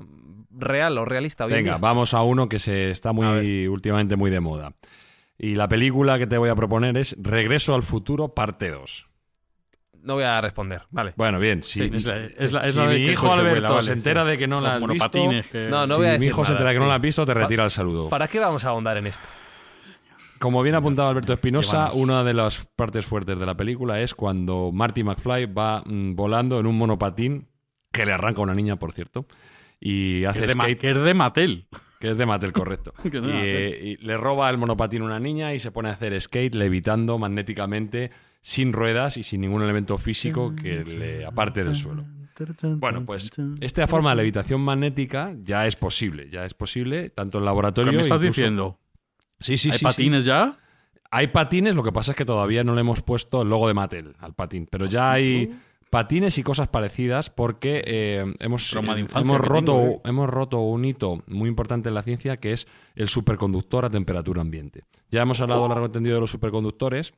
real 0.58 0.98
o 0.98 1.06
realista 1.06 1.46
hoy 1.46 1.52
en 1.52 1.58
Venga, 1.60 1.72
día. 1.74 1.78
vamos 1.80 2.13
a 2.13 2.22
uno 2.24 2.48
que 2.48 2.60
se 2.60 2.89
está 2.89 3.12
muy 3.13 3.68
últimamente 3.68 4.15
muy 4.15 4.32
de 4.32 4.39
moda. 4.39 4.72
Y 5.38 5.56
la 5.56 5.67
película 5.67 6.17
que 6.17 6.28
te 6.28 6.38
voy 6.38 6.50
a 6.50 6.56
proponer 6.56 6.95
es 6.98 7.15
Regreso 7.19 7.76
al 7.76 7.84
futuro 7.84 8.30
parte 8.34 8.71
2. 8.71 9.08
No 10.04 10.13
voy 10.13 10.24
a 10.24 10.39
responder, 10.39 10.84
vale. 10.91 11.13
Bueno, 11.17 11.39
bien, 11.39 11.63
si, 11.63 11.80
Sí, 11.89 11.91
es 11.95 12.06
la- 12.06 12.17
es 12.26 12.54
la- 12.54 12.60
es 12.62 12.71
si 12.74 12.78
la 12.78 12.88
de 12.88 13.00
mi 13.00 13.06
que 13.08 13.12
hijo 13.13 13.34
Alberto 13.34 13.74
vale, 13.74 13.86
se 13.86 13.91
entera 13.93 14.21
sí. 14.24 14.30
de 14.30 14.38
que 14.38 14.48
no 14.48 14.62
la 14.62 14.76
has 14.76 14.88
visto, 14.88 15.10
que- 15.52 15.67
No, 15.69 15.88
no 15.88 15.95
si 15.95 16.00
voy 16.02 16.10
a 16.10 16.17
mi 16.19 16.28
hijo 16.28 16.45
se 16.45 16.52
entera 16.52 16.74
que 16.74 16.80
no 16.80 16.88
la 16.88 16.95
has 16.95 17.02
visto, 17.02 17.26
te 17.26 17.34
retira 17.34 17.65
el 17.65 17.71
saludo. 17.71 18.08
¿Para 18.10 18.28
qué 18.28 18.39
vamos 18.39 18.63
a 18.65 18.69
ahondar 18.69 18.98
en 18.98 19.08
esto? 19.08 19.28
Como 20.38 20.62
bien 20.62 20.76
ha 20.76 20.80
apuntado 20.80 21.10
Alberto 21.10 21.34
Espinosa, 21.34 21.91
una 21.93 22.24
de 22.24 22.34
las 22.36 22.65
partes 22.76 23.06
fuertes 23.06 23.39
de 23.39 23.45
la 23.45 23.56
película 23.56 24.00
es 24.02 24.13
cuando 24.13 24.69
Marty 24.71 25.04
McFly 25.04 25.45
va 25.48 25.82
mm, 25.86 26.13
volando 26.15 26.60
en 26.60 26.67
un 26.67 26.78
monopatín 26.78 27.48
que 27.91 28.06
le 28.06 28.12
arranca 28.13 28.41
a 28.41 28.43
una 28.43 28.54
niña, 28.54 28.76
por 28.78 28.91
cierto, 28.91 29.26
y 29.80 30.21
Que 30.21 30.28
hace 30.28 30.56
Ma- 30.56 30.65
skate, 30.65 30.80
que 30.80 30.91
es 30.91 31.02
de 31.02 31.13
Mattel. 31.15 31.67
Que 31.99 32.10
es 32.12 32.17
de 32.17 32.25
Mattel, 32.25 32.51
correcto. 32.53 32.93
Y, 33.03 33.10
eh, 33.13 33.97
y 33.99 34.05
le 34.05 34.17
roba 34.17 34.49
el 34.49 34.58
monopatín 34.58 35.01
a 35.01 35.05
una 35.05 35.19
niña 35.19 35.53
y 35.53 35.60
se 35.60 35.71
pone 35.71 35.89
a 35.89 35.93
hacer 35.93 36.19
skate 36.19 36.55
levitando 36.55 37.17
magnéticamente 37.17 38.12
sin 38.41 38.73
ruedas 38.73 39.17
y 39.17 39.23
sin 39.23 39.41
ningún 39.41 39.63
elemento 39.63 39.97
físico 39.97 40.53
que 40.55 40.84
le 40.84 41.25
aparte 41.25 41.63
del 41.63 41.75
suelo. 41.75 42.05
Bueno, 42.77 43.05
pues 43.05 43.31
esta 43.62 43.88
forma 43.88 44.10
de 44.10 44.17
levitación 44.17 44.62
magnética 44.62 45.34
ya 45.41 45.65
es 45.65 45.75
posible, 45.77 46.29
ya 46.29 46.45
es 46.45 46.53
posible, 46.53 47.10
tanto 47.10 47.38
en 47.38 47.45
laboratorio... 47.45 47.91
¿Qué 47.91 47.95
me 47.95 48.01
estás 48.01 48.17
incluso- 48.17 48.34
diciendo? 48.41 48.79
Sí, 49.39 49.58
sí, 49.58 49.69
¿Hay 49.69 49.73
sí, 49.73 49.79
sí. 49.79 49.86
patines 49.86 50.25
ya? 50.25 50.58
Hay 51.12 51.27
patines, 51.27 51.75
lo 51.75 51.84
que 51.84 51.91
pasa 51.93 52.12
es 52.12 52.17
que 52.17 52.25
todavía 52.25 52.63
no 52.63 52.73
le 52.75 52.81
hemos 52.81 53.01
puesto 53.01 53.41
el 53.43 53.49
logo 53.49 53.67
de 53.69 53.73
Mattel 53.73 54.15
al 54.19 54.34
patín, 54.34 54.67
pero 54.69 54.86
ya 54.86 55.13
hay 55.13 55.49
patines 55.89 56.38
y 56.38 56.43
cosas 56.43 56.67
parecidas 56.67 57.30
porque 57.30 57.84
eh, 57.86 58.34
hemos, 58.39 58.74
eh, 58.74 59.08
hemos, 59.15 59.41
roto, 59.41 59.74
tengo, 59.74 59.91
¿eh? 59.93 60.02
hemos 60.06 60.30
roto 60.30 60.60
un 60.60 60.86
hito 60.86 61.24
muy 61.28 61.50
importante 61.50 61.89
en 61.89 61.95
la 61.95 62.04
ciencia 62.04 62.38
que 62.38 62.54
es 62.54 62.67
el 62.95 63.10
superconductor 63.10 63.86
a 63.86 63.89
temperatura 63.89 64.41
ambiente. 64.41 64.84
Ya 65.10 65.21
hemos 65.21 65.39
hablado 65.41 65.67
largo 65.67 65.86
y 65.86 65.89
tendido 65.89 66.15
de 66.15 66.21
los 66.21 66.32
superconductores, 66.32 67.13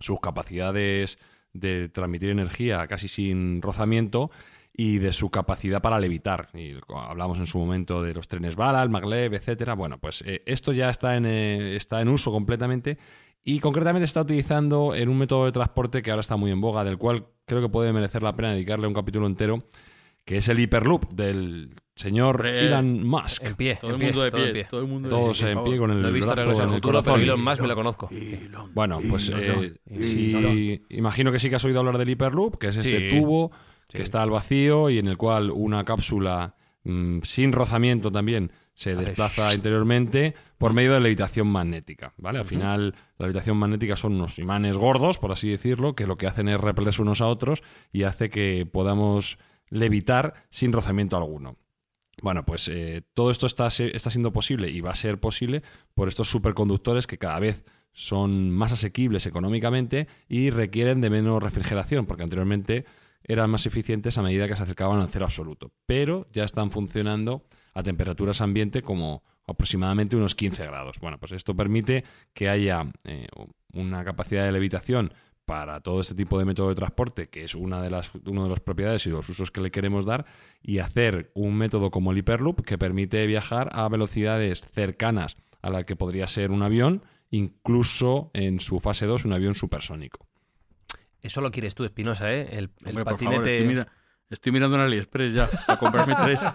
sus 0.00 0.20
capacidades 0.20 1.18
de 1.52 1.88
transmitir 1.88 2.30
energía 2.30 2.86
casi 2.86 3.08
sin 3.08 3.62
rozamiento 3.62 4.30
y 4.76 4.98
de 4.98 5.12
su 5.12 5.30
capacidad 5.30 5.80
para 5.80 6.00
levitar. 6.00 6.48
Y 6.52 6.74
hablamos 6.88 7.38
en 7.38 7.46
su 7.46 7.58
momento 7.58 8.02
de 8.02 8.12
los 8.12 8.26
trenes 8.26 8.56
bala, 8.56 8.82
el 8.82 8.90
maglev, 8.90 9.32
etcétera. 9.34 9.74
Bueno, 9.74 9.98
pues 9.98 10.22
eh, 10.26 10.42
esto 10.46 10.72
ya 10.72 10.90
está 10.90 11.16
en, 11.16 11.26
eh, 11.26 11.76
está 11.76 12.00
en 12.00 12.08
uso 12.08 12.32
completamente 12.32 12.98
y 13.44 13.58
concretamente 13.60 14.06
se 14.06 14.10
está 14.10 14.22
utilizando 14.22 14.94
en 14.94 15.08
un 15.08 15.18
método 15.18 15.44
de 15.46 15.52
transporte 15.52 16.02
que 16.02 16.10
ahora 16.10 16.20
está 16.22 16.36
muy 16.36 16.50
en 16.50 16.60
boga, 16.60 16.82
del 16.84 16.98
cual 16.98 17.26
creo 17.44 17.60
que 17.60 17.68
puede 17.68 17.92
merecer 17.92 18.22
la 18.22 18.34
pena 18.34 18.52
dedicarle 18.52 18.86
un 18.86 18.94
capítulo 18.94 19.26
entero, 19.26 19.64
que 20.24 20.38
es 20.38 20.48
el 20.48 20.58
Hyperloop 20.60 21.10
del 21.12 21.74
señor. 21.94 22.46
Elon 22.46 23.06
Musk. 23.06 23.44
En 23.44 23.54
pie, 23.54 23.76
Todo 23.80 23.90
en 23.90 23.94
el 23.96 24.00
pie, 24.00 24.06
mundo 24.08 24.22
de 24.24 24.30
todo 24.30 24.44
en 24.46 24.52
pie. 24.54 24.64
Todo 24.70 24.80
el 24.80 24.86
mundo 24.86 25.08
de 25.08 25.14
Todos 25.14 25.38
pie, 25.38 25.50
en 25.50 25.64
pie 25.64 25.76
con 25.76 25.90
el 25.90 26.00
Lo 26.02 26.08
he 26.08 26.12
visto 26.12 26.32
brazo 26.32 26.42
en 26.42 26.48
el 26.50 26.56
futuro, 26.56 26.80
pero 26.80 27.02
corazón. 27.02 27.20
Elon 27.20 27.44
Musk 27.44 27.60
me 27.60 27.68
lo 27.68 27.74
conozco. 27.74 28.08
Bueno, 28.72 29.00
pues 29.08 29.28
eh, 29.28 29.34
Elon. 29.34 29.78
sí, 30.00 30.82
imagino 30.88 31.30
que 31.30 31.38
sí 31.38 31.50
que 31.50 31.56
has 31.56 31.64
oído 31.66 31.80
hablar 31.80 31.98
del 31.98 32.08
Hyperloop, 32.08 32.56
que 32.56 32.68
es 32.68 32.76
este 32.78 33.10
Sí. 33.10 33.16
tubo 33.20 33.50
Sí. 33.88 33.98
que 33.98 34.02
está 34.02 34.22
al 34.22 34.30
vacío 34.30 34.88
y 34.88 34.98
en 34.98 35.06
el 35.08 35.18
cual 35.18 35.50
una 35.50 35.84
cápsula 35.84 36.54
mm, 36.84 37.20
sin 37.22 37.52
rozamiento 37.52 38.12
también 38.12 38.52
se 38.74 38.96
desplaza 38.96 39.54
interiormente 39.54 40.34
por 40.58 40.72
medio 40.72 40.94
de 40.94 41.00
levitación 41.00 41.46
magnética, 41.46 42.12
¿vale? 42.16 42.38
Al 42.38 42.44
final 42.44 42.94
la 43.18 43.26
levitación 43.26 43.56
magnética 43.56 43.96
son 43.96 44.14
unos 44.14 44.38
imanes 44.38 44.76
gordos, 44.76 45.18
por 45.18 45.32
así 45.32 45.48
decirlo, 45.48 45.94
que 45.94 46.06
lo 46.06 46.16
que 46.16 46.26
hacen 46.26 46.48
es 46.48 46.60
repelerse 46.60 47.02
unos 47.02 47.20
a 47.20 47.26
otros 47.26 47.62
y 47.92 48.02
hace 48.02 48.30
que 48.30 48.66
podamos 48.70 49.38
levitar 49.70 50.34
sin 50.50 50.72
rozamiento 50.72 51.16
alguno. 51.16 51.56
Bueno, 52.22 52.44
pues 52.44 52.68
eh, 52.68 53.02
todo 53.14 53.30
esto 53.30 53.46
está, 53.46 53.68
está 53.68 54.10
siendo 54.10 54.32
posible 54.32 54.70
y 54.70 54.80
va 54.80 54.90
a 54.90 54.96
ser 54.96 55.18
posible 55.18 55.62
por 55.94 56.08
estos 56.08 56.28
superconductores 56.28 57.06
que 57.06 57.18
cada 57.18 57.38
vez 57.38 57.64
son 57.92 58.50
más 58.50 58.72
asequibles 58.72 59.26
económicamente 59.26 60.08
y 60.28 60.50
requieren 60.50 61.00
de 61.00 61.10
menos 61.10 61.42
refrigeración, 61.42 62.06
porque 62.06 62.24
anteriormente 62.24 62.84
eran 63.24 63.50
más 63.50 63.66
eficientes 63.66 64.18
a 64.18 64.22
medida 64.22 64.46
que 64.46 64.56
se 64.56 64.62
acercaban 64.62 65.00
al 65.00 65.08
cero 65.08 65.24
absoluto. 65.24 65.72
Pero 65.86 66.26
ya 66.32 66.44
están 66.44 66.70
funcionando 66.70 67.44
a 67.72 67.82
temperaturas 67.82 68.40
ambiente 68.40 68.82
como 68.82 69.22
aproximadamente 69.46 70.16
unos 70.16 70.34
15 70.34 70.66
grados. 70.66 70.98
Bueno, 71.00 71.18
pues 71.18 71.32
esto 71.32 71.54
permite 71.54 72.04
que 72.32 72.48
haya 72.48 72.86
eh, 73.04 73.26
una 73.72 74.04
capacidad 74.04 74.44
de 74.44 74.52
levitación 74.52 75.12
para 75.44 75.80
todo 75.80 76.00
este 76.00 76.14
tipo 76.14 76.38
de 76.38 76.46
método 76.46 76.70
de 76.70 76.74
transporte, 76.74 77.28
que 77.28 77.44
es 77.44 77.54
una 77.54 77.82
de 77.82 77.90
las, 77.90 78.14
una 78.26 78.44
de 78.44 78.48
las 78.48 78.60
propiedades 78.60 79.06
y 79.06 79.10
los 79.10 79.28
usos 79.28 79.50
que 79.50 79.60
le 79.60 79.70
queremos 79.70 80.06
dar, 80.06 80.24
y 80.62 80.78
hacer 80.78 81.30
un 81.34 81.56
método 81.56 81.90
como 81.90 82.12
el 82.12 82.18
Hyperloop 82.18 82.62
que 82.62 82.78
permite 82.78 83.26
viajar 83.26 83.68
a 83.72 83.88
velocidades 83.88 84.62
cercanas 84.72 85.36
a 85.60 85.70
la 85.70 85.84
que 85.84 85.96
podría 85.96 86.26
ser 86.28 86.50
un 86.50 86.62
avión, 86.62 87.02
incluso 87.30 88.30
en 88.32 88.60
su 88.60 88.80
fase 88.80 89.06
2 89.06 89.26
un 89.26 89.32
avión 89.34 89.54
supersónico. 89.54 90.26
Eso 91.24 91.40
lo 91.40 91.50
quieres 91.50 91.74
tú, 91.74 91.84
Espinosa, 91.84 92.32
¿eh? 92.32 92.42
El, 92.52 92.70
el 92.84 92.88
Hombre, 92.90 93.04
por 93.04 93.18
favor, 93.18 93.34
patinete... 93.38 93.56
estoy, 93.56 93.66
mira- 93.66 93.88
estoy 94.30 94.52
mirando 94.52 94.76
en 94.76 94.82
AliExpress 94.82 95.34
ya 95.34 95.48
a 95.68 95.76
comprarme 95.78 96.14
tres. 96.22 96.40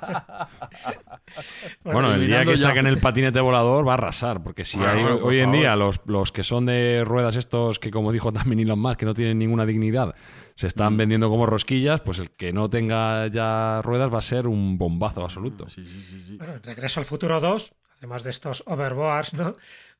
Bueno, 1.83 2.13
el 2.13 2.25
día 2.27 2.43
que 2.43 2.51
ya. 2.57 2.57
saquen 2.69 2.87
el 2.87 2.99
patinete 2.99 3.39
volador 3.39 3.87
va 3.87 3.91
a 3.91 3.93
arrasar, 3.95 4.41
porque 4.43 4.65
si 4.65 4.77
Bueno, 4.77 4.93
hay 4.93 5.01
bueno, 5.01 5.19
por 5.19 5.29
hoy 5.29 5.39
en 5.39 5.45
favor. 5.45 5.59
día 5.59 5.75
los, 5.75 6.01
los 6.05 6.31
que 6.31 6.43
son 6.43 6.65
de 6.65 7.03
ruedas 7.05 7.35
estos 7.35 7.79
que 7.79 7.91
como 7.91 8.11
dijo 8.11 8.31
también 8.33 8.59
Elon 8.61 8.79
Musk, 8.79 8.97
que 8.99 9.05
no 9.05 9.13
tienen 9.13 9.37
ninguna 9.39 9.65
dignidad, 9.65 10.15
se 10.55 10.67
están 10.67 10.93
Mm. 10.93 10.97
vendiendo 10.97 11.29
como 11.29 11.45
rosquillas, 11.45 12.01
pues 12.01 12.19
el 12.19 12.31
que 12.31 12.51
no 12.53 12.69
tenga 12.69 13.27
ya 13.27 13.81
ruedas 13.83 14.11
va 14.13 14.17
a 14.19 14.21
ser 14.23 14.47
un 14.47 14.77
bombazo 14.77 15.23
absoluto. 15.23 15.69
Sí, 15.69 15.85
sí, 15.85 16.05
sí, 16.09 16.23
sí. 16.27 16.37
Bueno, 16.37 16.53
en 16.53 16.63
Regreso 16.63 16.99
al 16.99 17.05
Futuro 17.05 17.39
2, 17.39 17.73
además 17.99 18.23
de 18.23 18.31
estos 18.31 18.63
overboards, 18.65 19.33
¿no? 19.33 19.53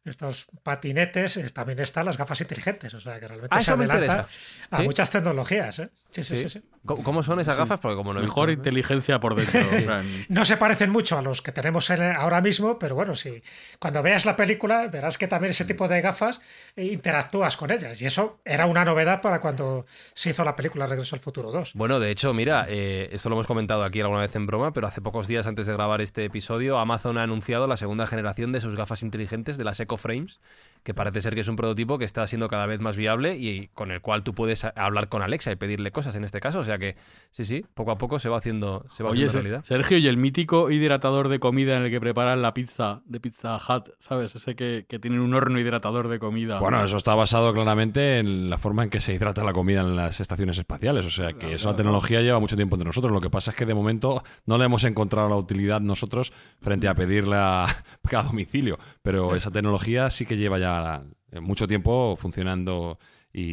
Estos 0.06 0.48
patinetes, 0.64 1.36
eh, 1.38 1.50
también 1.50 1.78
están 1.80 2.06
las 2.06 2.18
gafas 2.18 2.40
inteligentes, 2.40 2.94
o 2.94 3.00
sea 3.02 3.20
que 3.20 3.28
realmente 3.28 3.54
Ah, 3.56 3.60
se 3.60 3.72
adelanta 3.72 4.28
a 4.72 4.78
¿Sí? 4.78 4.84
muchas 4.84 5.12
tecnologías, 5.12 5.80
¿eh? 5.80 5.90
Sí, 6.12 6.24
sí, 6.24 6.36
¿Sí? 6.38 6.44
sí, 6.44 6.50
sí. 6.60 6.66
¿Cómo, 6.86 7.04
cómo 7.04 7.22
son 7.24 7.40
esas 7.42 7.58
gafas? 7.58 7.80
Porque 7.80 7.98
como 7.98 8.14
Mejor 8.14 8.48
visto- 8.48 8.60
inteligencia 8.62 9.20
por 9.20 9.36
dentro. 9.52 9.62
No 10.30 10.46
se 10.46 10.56
parecen 10.58 10.90
mucho 10.90 11.18
a 11.20 11.22
los 11.22 11.42
que 11.42 11.52
tenemos 11.52 11.90
en- 11.90 12.16
ahora 12.16 12.40
mismo, 12.42 12.80
pero 12.80 12.96
bueno, 12.96 13.14
sí. 13.14 13.44
Cuando 13.78 14.02
veas 14.02 14.26
la 14.26 14.36
película, 14.38 14.88
verás 14.88 15.18
que 15.18 15.28
también 15.28 15.52
ese 15.52 15.66
tipo 15.66 15.88
de 15.90 16.00
gafas 16.02 16.40
eh, 16.78 16.86
interactúas 16.86 17.58
con 17.58 17.70
ellas. 17.70 18.02
Y 18.02 18.06
eso 18.06 18.40
era 18.46 18.66
una 18.68 18.86
novedad 18.86 19.22
para 19.22 19.42
cuando 19.42 19.86
se 20.14 20.30
hizo 20.30 20.44
la 20.46 20.56
película 20.56 20.88
Regreso 20.88 21.16
al 21.18 21.22
Futuro 21.22 21.52
2. 21.52 21.74
Bueno, 21.74 22.00
de 22.00 22.10
hecho, 22.10 22.34
mira, 22.34 22.66
eh, 22.70 23.10
esto 23.12 23.28
lo 23.30 23.36
hemos 23.36 23.48
comentado 23.48 23.84
aquí 23.84 24.00
alguna 24.00 24.22
vez 24.22 24.36
en 24.36 24.48
broma, 24.48 24.72
pero 24.72 24.88
hace 24.88 25.02
pocos 25.02 25.28
días 25.28 25.46
antes 25.46 25.68
de 25.68 25.74
grabar 25.74 26.00
este 26.02 26.24
episodio, 26.26 26.80
Amazon 26.80 27.18
ha 27.18 27.24
anunciado 27.24 27.68
la 27.68 27.76
segunda 27.78 28.08
generación 28.08 28.54
de 28.54 28.62
sus 28.62 28.76
gafas 28.76 29.04
inteligentes, 29.04 29.58
de 29.58 29.64
las 29.66 29.80
Echo 29.90 29.98
Frames, 29.98 30.40
que 30.84 30.94
parece 30.94 31.22
ser 31.22 31.36
que 31.36 31.42
es 31.42 31.48
un 31.48 31.56
prototipo 31.56 31.98
que 31.98 32.06
está 32.06 32.26
siendo 32.28 32.48
cada 32.48 32.66
vez 32.66 32.80
más 32.80 32.96
viable 32.96 33.38
y 33.38 33.68
con 33.74 33.92
el 33.92 34.02
cual 34.02 34.24
tú 34.24 34.34
puedes 34.34 34.64
hablar 34.64 35.10
con 35.10 35.22
Alexa 35.22 35.52
y 35.52 35.56
pedirle 35.56 35.92
cosas 35.92 36.16
en 36.16 36.24
este 36.24 36.40
caso. 36.40 36.60
O 36.60 36.64
sea 36.64 36.78
que, 36.78 36.96
sí, 37.32 37.46
sí, 37.46 37.66
poco 37.74 37.92
a 37.92 37.98
poco 37.98 38.20
se 38.20 38.30
va 38.30 38.38
haciendo, 38.38 38.86
se 38.90 39.04
va 39.04 39.12
Oye, 39.12 39.26
haciendo 39.26 39.44
realidad. 39.44 39.64
Sergio, 39.64 39.98
y 39.98 40.08
el 40.08 40.18
mítico 40.18 40.72
hidratador 40.72 41.30
de 41.30 41.40
comida 41.40 41.76
en 41.78 41.84
el 41.84 41.92
que 41.92 42.00
preparan 42.00 42.42
la 42.42 42.54
pizza 42.54 43.02
de 43.06 43.20
Pizza 43.20 43.58
Hut, 43.58 43.90
¿sabes? 44.00 44.36
Ese 44.36 44.56
que, 44.56 44.86
que 44.88 45.00
tienen 45.00 45.20
un 45.20 45.34
horno 45.34 45.60
hidratador 45.60 46.08
de 46.08 46.20
comida. 46.20 46.60
Bueno, 46.60 46.84
eso 46.84 46.98
está 46.98 47.16
basado 47.16 47.54
claramente 47.54 48.20
en 48.20 48.50
la 48.50 48.58
forma 48.58 48.84
en 48.84 48.90
que 48.90 49.02
se 49.02 49.14
hidrata 49.14 49.44
la 49.44 49.54
comida 49.54 49.82
en 49.82 49.96
las 49.96 50.20
estaciones 50.20 50.58
espaciales. 50.58 51.06
O 51.06 51.10
sea 51.10 51.34
que 51.34 51.54
esa 51.54 51.76
tecnología 51.76 52.22
lleva 52.22 52.40
mucho 52.40 52.56
tiempo 52.56 52.76
entre 52.76 52.88
nosotros. 52.88 53.12
Lo 53.12 53.22
que 53.22 53.30
pasa 53.30 53.52
es 53.52 53.58
que 53.58 53.66
de 53.66 53.74
momento 53.74 54.24
no 54.46 54.58
le 54.58 54.66
hemos 54.66 54.84
encontrado 54.84 55.30
la 55.30 55.36
utilidad 55.36 55.82
nosotros 55.82 56.32
frente 56.60 56.88
a 56.88 56.96
pedirla 56.96 57.66
a 58.12 58.24
domicilio. 58.24 58.78
Pero 59.02 59.36
esa 59.36 59.52
tecnología 59.52 60.10
sí 60.10 60.26
que 60.26 60.38
lleva 60.38 60.58
ya 60.58 60.69
eh, 61.32 61.40
mucho 61.40 61.68
tiempo 61.68 62.16
funcionando 62.20 62.98
y, 63.32 63.44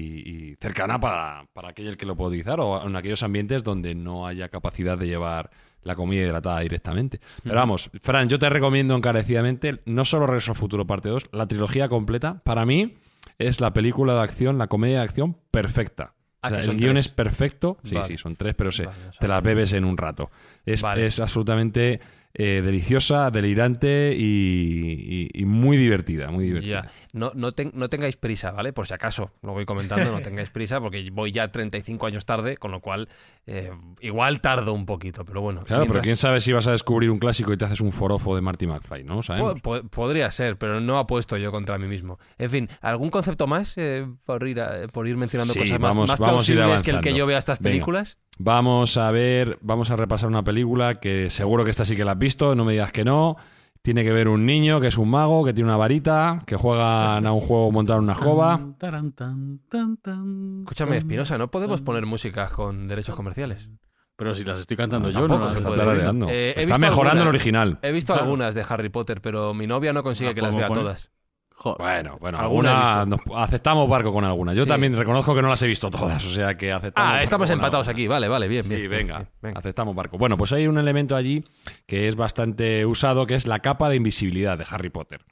y 0.51 0.57
cercana 0.61 0.99
para, 0.99 1.47
para 1.53 1.69
aquel 1.71 1.97
que 1.97 2.07
lo 2.07 2.17
puede 2.17 2.29
utilizar 2.31 2.61
o 2.61 2.87
en 2.87 2.97
aquellos 2.97 3.23
ambientes 3.23 3.63
donde 3.63 3.95
no 3.95 4.27
haya 4.27 4.49
capacidad 4.49 4.97
de 4.97 5.07
llevar 5.07 5.51
la 5.83 5.95
comida 5.95 6.23
hidratada 6.23 6.61
directamente. 6.61 7.21
Pero 7.45 7.55
vamos, 7.57 7.91
Fran, 8.03 8.29
yo 8.29 8.39
te 8.39 8.49
recomiendo 8.49 8.97
encarecidamente 8.97 9.83
no 9.85 10.05
solo 10.05 10.27
Regreso 10.27 10.53
al 10.53 10.57
Futuro 10.57 10.87
parte 10.87 11.09
2, 11.11 11.29
la 11.33 11.47
trilogía 11.47 11.89
completa. 11.89 12.41
Para 12.43 12.65
mí 12.65 12.95
es 13.39 13.61
la 13.61 13.73
película 13.73 14.15
de 14.15 14.21
acción, 14.23 14.59
la 14.59 14.67
comedia 14.67 14.99
de 14.99 15.05
acción 15.05 15.37
perfecta. 15.51 16.15
Ah, 16.43 16.49
O 16.49 16.51
sea, 16.51 16.61
el 16.61 16.77
guion 16.77 16.95
tres. 16.95 17.07
es 17.07 17.13
perfecto. 17.13 17.79
Sí, 17.85 17.95
Vale. 17.95 18.09
sí, 18.09 18.19
son 18.19 18.35
tres, 18.37 18.55
pero 18.55 18.73
se, 18.73 18.87
Vale, 18.87 18.99
te 19.21 19.29
las 19.29 19.43
bebes 19.43 19.73
en 19.73 19.85
un 19.85 19.97
rato. 19.97 20.31
Es, 20.65 20.83
Vale. 20.83 21.07
es 21.07 21.19
absolutamente 21.21 22.01
eh, 22.39 22.61
deliciosa, 22.65 23.31
delirante 23.31 24.15
y, 24.17 25.31
y- 25.35 25.41
y 25.41 25.45
muy 25.47 25.77
divertida, 25.79 26.31
muy 26.31 26.45
divertida. 26.45 26.83
Ya. 26.83 26.91
No, 27.13 27.33
no 27.35 27.89
tengáis 27.89 28.17
prisa, 28.17 28.51
¿vale? 28.51 28.73
Por 28.75 28.87
si 28.87 28.93
acaso, 28.95 29.31
lo 29.43 29.53
voy 29.53 29.65
comentando, 29.65 30.13
no 30.13 30.21
tengáis 30.23 30.51
prisa 30.51 30.81
porque 30.81 31.09
voy 31.11 31.33
ya 31.33 31.51
35 31.51 32.07
años 32.07 32.27
tarde, 32.27 32.59
con 32.59 32.73
lo 32.73 32.81
cual 32.81 33.09
eh, 33.49 33.71
igual 34.01 34.41
tardo 34.41 34.73
un 34.73 34.87
poquito, 34.87 35.25
pero 35.25 35.41
bueno. 35.41 35.63
Claro, 35.63 35.87
pero 35.87 36.01
quién 36.01 36.17
sabe 36.17 36.41
si 36.41 36.53
vas 36.53 36.67
a 36.67 36.73
descubrir 36.73 37.11
un 37.11 37.19
clásico 37.19 37.53
y 37.53 37.57
te 37.57 37.65
haces 37.65 37.81
un 37.81 37.93
forofo 37.93 38.35
de 38.35 38.43
Marty 38.43 38.67
McFly, 38.67 39.05
¿no? 39.05 39.23
¿Sabemos? 39.23 39.61
Po- 39.61 39.81
po- 39.83 39.89
podría 39.89 40.31
ser, 40.33 40.59
pero 40.59 40.81
no 40.81 40.99
apuesto 40.99 41.37
yo 41.37 41.53
contra 41.53 41.79
mí 41.79 41.87
mismo. 41.87 42.19
En 42.39 42.51
fin, 42.51 42.69
¿algún 42.81 43.11
concepto 43.11 43.47
más 43.47 43.75
eh, 43.79 44.07
por, 44.25 44.47
ir 44.49 44.61
a- 44.61 44.89
por 44.89 45.07
ir 45.07 45.17
mencionando 45.17 45.53
Sí, 45.53 45.61
cosas 45.61 45.79
más, 45.79 45.91
vamos- 45.91 46.09
más 46.11 46.19
vamos 46.19 46.49
a 46.49 46.53
ir 46.53 46.59
plausibles 46.59 46.83
que 46.83 46.91
el 46.91 47.01
que 47.01 47.15
yo 47.15 47.25
vea 47.27 47.39
estas 47.39 47.61
Venga. 47.61 47.73
películas? 47.75 48.19
Vamos 48.39 48.97
a 48.97 49.11
ver, 49.13 49.59
vamos 49.63 49.91
a 49.91 49.97
repasar 49.97 50.29
una 50.29 50.43
película 50.45 51.01
que 51.01 51.31
seguro 51.31 51.65
que 51.65 51.71
esta 51.71 51.85
sí 51.85 51.97
que 51.97 52.05
la 52.05 52.13
has 52.13 52.19
visto, 52.19 52.55
no 52.55 52.65
me 52.65 52.73
digas 52.73 52.93
que 52.93 53.05
no. 53.05 53.37
Tiene 53.87 54.03
que 54.03 54.11
ver 54.11 54.27
un 54.27 54.45
niño 54.45 54.81
que 54.81 54.89
es 54.89 54.99
un 54.99 55.09
mago, 55.09 55.45
que 55.45 55.53
tiene 55.53 55.69
una 55.71 55.77
varita, 55.77 56.43
que 56.45 56.57
juegan 56.57 57.25
a 57.25 57.33
un 57.33 57.39
juego 57.41 57.71
montado 57.71 58.01
en 58.01 58.05
una 58.07 58.15
escoba. 58.15 58.61
Taran, 58.79 59.13
tan, 59.13 59.61
tan, 59.69 59.97
tan, 59.99 60.59
Escúchame, 60.63 60.97
Espinosa, 60.97 61.39
no 61.39 61.53
podemos 61.53 61.83
poner 61.83 62.05
músicas 62.05 62.51
con 62.51 62.89
derechos 62.89 63.15
comerciales. 63.15 63.71
Pero 64.17 64.35
si 64.35 64.43
las 64.43 64.59
estoy 64.59 64.77
cantando 64.77 65.07
No, 65.07 65.15
yo, 65.15 65.21
no 65.21 65.27
tampoco 65.29 65.53
las 65.53 65.61
se 65.61 65.69
Está. 65.69 66.33
Eh, 66.33 66.55
he 66.57 66.61
Está 66.63 66.75
visto 66.75 66.79
mejorando 66.81 67.23
el 67.23 67.29
algunas. 67.29 67.41
original. 67.41 67.79
He 67.83 67.93
visto 67.93 68.13
Claro. 68.13 68.25
algunas 68.25 68.55
de 68.57 68.65
Harry 68.69 68.89
Potter, 68.89 69.21
pero 69.21 69.55
mi 69.55 69.69
novia 69.69 69.93
no 69.93 70.03
consigue 70.03 70.31
Ah, 70.31 70.35
que 70.35 70.43
las 70.43 70.51
¿cómo 70.51 70.59
vea 70.59 70.69
todas. 70.69 71.11
Joder. 71.59 71.79
Bueno, 71.79 72.19
bueno, 72.21 72.39
Alguna 72.39 73.01
alguna 73.01 73.17
nos- 73.27 73.37
aceptamos 73.39 73.89
barco 73.89 74.13
con 74.13 74.25
alguna. 74.25 74.53
Yo 74.53 74.65
Sí. 74.65 74.69
también 74.69 74.95
reconozco 74.95 75.35
que 75.35 75.41
no 75.43 75.49
las 75.49 75.61
he 75.63 75.67
visto 75.67 75.91
todas, 75.91 76.23
o 76.25 76.29
sea 76.29 76.55
que 76.57 76.71
aceptamos. 76.71 77.11
Ah, 77.11 77.23
estamos 77.23 77.49
empatados 77.51 77.89
aquí. 77.89 78.07
Vale, 78.07 78.29
vale, 78.29 78.47
bien, 78.47 78.69
bien. 78.69 78.83
Sí, 78.83 78.87
venga, 78.87 79.17
bien, 79.19 79.29
venga. 79.41 79.59
aceptamos 79.61 79.95
barco. 79.95 80.19
Bueno, 80.19 80.37
pues 80.37 80.53
hay 80.53 80.67
un 80.67 80.77
elemento 80.79 81.17
allí 81.17 81.45
que 81.87 82.09
es 82.09 82.17
bastante 82.17 82.85
usado, 82.85 83.27
que 83.27 83.35
es 83.35 83.47
la 83.47 83.61
capa 83.61 83.89
de 83.89 83.97
invisibilidad 83.97 84.59
de 84.59 84.67
Harry 84.71 84.91
Potter. 84.91 85.23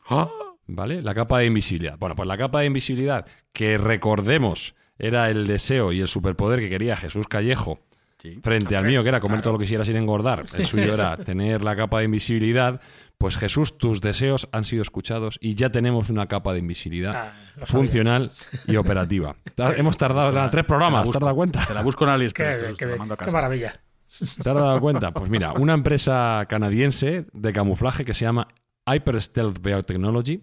¿Vale? 0.66 1.02
La 1.02 1.14
capa 1.14 1.40
de 1.40 1.46
invisibilidad. 1.46 1.98
Bueno, 1.98 2.14
pues 2.16 2.26
la 2.26 2.38
capa 2.38 2.60
de 2.60 2.66
invisibilidad, 2.66 3.26
que 3.52 3.76
recordemos, 3.76 4.74
era 4.98 5.28
el 5.28 5.46
deseo 5.46 5.92
y 5.92 6.00
el 6.00 6.08
superpoder 6.08 6.58
que 6.60 6.70
quería 6.70 6.96
Jesús 6.96 7.26
Callejo 7.28 7.80
Sí. 8.22 8.40
frente 8.42 8.74
al 8.74 8.86
mío, 8.86 9.02
que 9.02 9.10
era 9.10 9.20
comer 9.20 9.42
todo 9.42 9.52
lo 9.52 9.58
que 9.58 9.64
quisiera 9.66 9.84
sin 9.84 9.96
engordar. 9.96 10.44
El 10.56 10.64
suyo 10.64 10.94
era 10.94 11.16
tener 11.18 11.62
la 11.62 11.76
capa 11.76 11.98
de 11.98 12.06
invisibilidad. 12.06 12.80
Pues 13.18 13.36
Jesús, 13.36 13.78
tus 13.78 14.00
deseos 14.00 14.48
han 14.52 14.64
sido 14.64 14.82
escuchados 14.82 15.38
y 15.40 15.54
ya 15.54 15.70
tenemos 15.70 16.10
una 16.10 16.26
capa 16.26 16.52
de 16.52 16.58
invisibilidad 16.58 17.14
Ah, 17.14 17.64
funcional 17.64 18.32
y 18.66 18.76
operativa. 18.76 19.36
Hemos 19.76 19.96
tardado 19.96 20.32
nada, 20.32 20.50
tres 20.50 20.64
programas, 20.64 21.08
¿te 21.10 21.16
has 21.16 21.20
dado 21.22 21.34
cuenta? 21.34 21.64
Te 21.66 21.74
la 21.74 21.82
busco 21.82 22.04
en 22.04 22.10
AliExpress. 22.10 22.76
Qué, 22.76 22.86
qué- 22.86 22.96
la 22.96 23.32
maravilla. 23.32 23.80
¿Te 24.18 24.24
has 24.50 24.54
dado 24.56 24.80
cuenta? 24.80 25.12
Pues 25.12 25.30
mira, 25.30 25.52
una 25.52 25.72
empresa 25.74 26.44
canadiense 26.48 27.26
de 27.32 27.52
camuflaje 27.52 28.04
que 28.04 28.14
se 28.14 28.24
llama 28.24 28.48
Hyper 28.86 29.20
Stealth 29.22 29.60
Biotechnology 29.60 30.42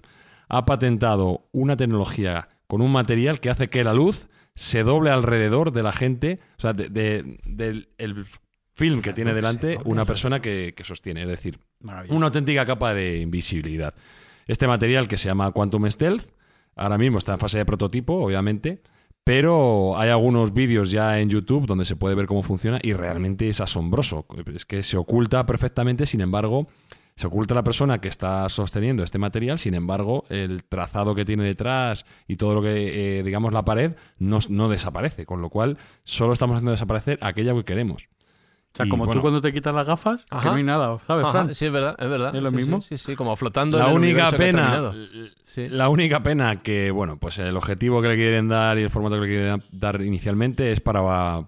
ha 0.49 0.65
patentado 0.65 1.47
una 1.51 1.77
tecnología 1.77 2.49
con 2.67 2.81
un 2.81 2.91
material 2.91 3.39
que 3.39 3.49
hace 3.49 3.69
que 3.69 3.83
la 3.83 3.93
luz 3.93 4.27
se 4.55 4.83
doble 4.83 5.11
alrededor 5.11 5.71
de 5.71 5.83
la 5.83 5.91
gente, 5.91 6.39
o 6.57 6.61
sea, 6.61 6.73
de- 6.73 6.89
de- 6.89 7.37
del 7.45 7.89
el 7.97 8.25
film 8.75 9.01
que 9.01 9.13
tiene 9.13 9.33
delante 9.33 9.77
una 9.85 10.03
persona 10.05 10.39
que, 10.41 10.73
que 10.75 10.83
sostiene, 10.83 11.21
es 11.23 11.27
decir. 11.27 11.59
Una 12.09 12.25
auténtica 12.27 12.65
capa 12.65 12.93
de 12.93 13.19
invisibilidad. 13.19 13.93
Este 14.47 14.67
material 14.67 15.07
que 15.07 15.17
se 15.17 15.29
llama 15.29 15.51
Quantum 15.51 15.89
Stealth, 15.89 16.33
ahora 16.75 16.97
mismo 16.97 17.17
está 17.17 17.33
en 17.33 17.39
fase 17.39 17.57
de 17.57 17.65
prototipo, 17.65 18.15
obviamente, 18.15 18.81
pero 19.23 19.97
hay 19.97 20.09
algunos 20.09 20.53
vídeos 20.53 20.91
ya 20.91 21.19
en 21.19 21.29
YouTube 21.29 21.67
donde 21.67 21.85
se 21.85 21.95
puede 21.95 22.15
ver 22.15 22.25
cómo 22.25 22.41
funciona 22.41 22.79
y 22.81 22.93
realmente 22.93 23.47
es 23.47 23.61
asombroso. 23.61 24.25
Es 24.53 24.65
que 24.65 24.83
se 24.83 24.97
oculta 24.97 25.45
perfectamente, 25.45 26.05
sin 26.05 26.21
embargo, 26.21 26.67
se 27.15 27.27
oculta 27.27 27.53
la 27.53 27.63
persona 27.63 28.01
que 28.01 28.07
está 28.07 28.49
sosteniendo 28.49 29.03
este 29.03 29.19
material, 29.19 29.59
sin 29.59 29.75
embargo, 29.75 30.25
el 30.29 30.63
trazado 30.63 31.13
que 31.13 31.23
tiene 31.23 31.43
detrás 31.43 32.05
y 32.27 32.37
todo 32.37 32.55
lo 32.55 32.61
que, 32.63 33.19
eh, 33.19 33.23
digamos, 33.23 33.53
la 33.53 33.63
pared 33.63 33.93
no, 34.17 34.39
no 34.49 34.69
desaparece, 34.69 35.25
con 35.25 35.39
lo 35.39 35.49
cual 35.49 35.77
solo 36.03 36.33
estamos 36.33 36.55
haciendo 36.55 36.71
desaparecer 36.71 37.19
aquella 37.21 37.53
que 37.53 37.63
queremos. 37.63 38.07
O 38.73 38.77
sea, 38.77 38.85
Y, 38.85 38.89
como 38.89 39.05
bueno, 39.05 39.19
tú 39.19 39.21
cuando 39.21 39.41
te 39.41 39.51
quitas 39.51 39.73
las 39.75 39.85
gafas, 39.85 40.25
que 40.25 40.47
no 40.47 40.53
hay 40.53 40.63
nada, 40.63 40.97
¿sabes, 41.05 41.25
Ajá, 41.25 41.31
Fran? 41.43 41.55
sí, 41.55 41.65
es 41.65 41.71
verdad, 41.73 41.95
es 41.99 42.09
verdad. 42.09 42.33
¿Es 42.33 42.41
lo 42.41 42.51
Sí, 42.51 42.55
mismo? 42.55 42.81
Sí, 42.81 42.97
sí, 42.97 43.15
como 43.17 43.35
flotando 43.35 43.77
La 43.77 43.85
en 43.85 43.89
el 43.91 43.95
única 43.97 44.31
que 44.31 44.37
pena, 44.37 44.93
la 45.57 45.89
única 45.89 46.23
pena 46.23 46.61
que, 46.61 46.89
bueno, 46.91 47.17
pues 47.17 47.37
el 47.39 47.57
objetivo 47.57 48.01
que 48.01 48.07
le 48.07 48.15
quieren 48.15 48.47
dar 48.47 48.77
y 48.77 48.83
el 48.83 48.89
formato 48.89 49.15
que 49.15 49.21
le 49.21 49.27
quieren 49.27 49.63
dar 49.73 50.01
inicialmente 50.01 50.71
es 50.71 50.79
para, 50.79 51.01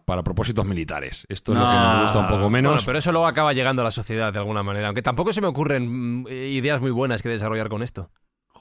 para 0.04 0.22
propósitos 0.24 0.66
militares. 0.66 1.26
Esto 1.30 1.54
es 1.54 1.60
lo 1.60 1.66
que 1.66 1.72
No. 1.76 1.94
nos 1.94 2.02
gusta 2.02 2.20
un 2.20 2.28
poco 2.28 2.50
menos. 2.50 2.72
Bueno, 2.74 2.84
pero 2.86 3.00
eso 3.00 3.14
luego 3.14 3.26
acaba 3.28 3.54
llegando 3.54 3.82
a 3.82 3.86
la 3.86 3.92
sociedad 3.92 4.34
de 4.34 4.40
alguna 4.40 4.62
manera. 4.62 4.88
Aunque 4.88 5.02
tampoco 5.02 5.32
se 5.32 5.40
me 5.40 5.48
ocurren 5.48 6.24
mm, 6.24 6.28
ideas 6.28 6.82
muy 6.82 6.92
buenas 6.92 7.22
que 7.22 7.30
desarrollar 7.30 7.70
con 7.70 7.82
esto. 7.84 8.10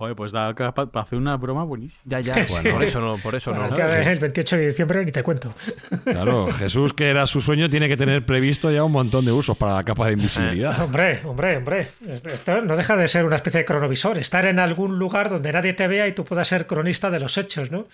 Joder, 0.02 0.16
pues 0.16 0.32
da 0.32 0.52
capa- 0.52 0.86
para 0.90 1.04
hacer 1.04 1.16
una 1.16 1.36
broma 1.36 1.62
buenísima. 1.62 2.02
Ya, 2.06 2.18
ya. 2.18 2.44
Sí. 2.48 2.54
Bueno, 2.62 2.72
por 2.72 2.82
eso 2.82 3.00
no, 3.00 3.16
por 3.18 3.34
eso 3.36 3.54
no. 3.54 3.66
el 3.66 3.74
día 3.74 3.86
del 3.86 4.18
28 4.18 4.56
de 4.56 4.66
diciembre 4.66 5.04
ni 5.04 5.12
te 5.12 5.22
cuento. 5.22 5.54
Claro, 6.02 6.48
Jesús, 6.58 6.92
que 6.92 7.08
era 7.08 7.24
su 7.28 7.40
sueño, 7.40 7.70
tiene 7.70 7.86
que 7.86 7.96
tener 7.96 8.26
previsto 8.26 8.68
ya 8.72 8.82
un 8.82 8.90
montón 8.90 9.24
de 9.24 9.30
usos 9.30 9.56
para 9.56 9.74
la 9.76 9.84
capa 9.84 10.08
de 10.08 10.14
invisibilidad. 10.14 10.76
Hombre, 10.82 11.20
hombre, 11.24 11.56
hombre. 11.58 11.86
Esto 12.04 12.62
no 12.62 12.74
deja 12.76 12.96
de 12.96 13.06
ser 13.06 13.24
una 13.24 13.36
especie 13.36 13.58
de 13.60 13.64
cronovisor. 13.64 14.18
Estar 14.18 14.44
en 14.46 14.58
algún 14.58 14.98
lugar 14.98 15.30
donde 15.30 15.52
nadie 15.52 15.72
te 15.74 15.86
vea 15.86 16.08
y 16.08 16.12
tú 16.14 16.24
puedas 16.24 16.48
ser 16.48 16.66
cronista 16.66 17.08
de 17.08 17.20
los 17.20 17.38
hechos, 17.38 17.70
¿no? 17.70 17.86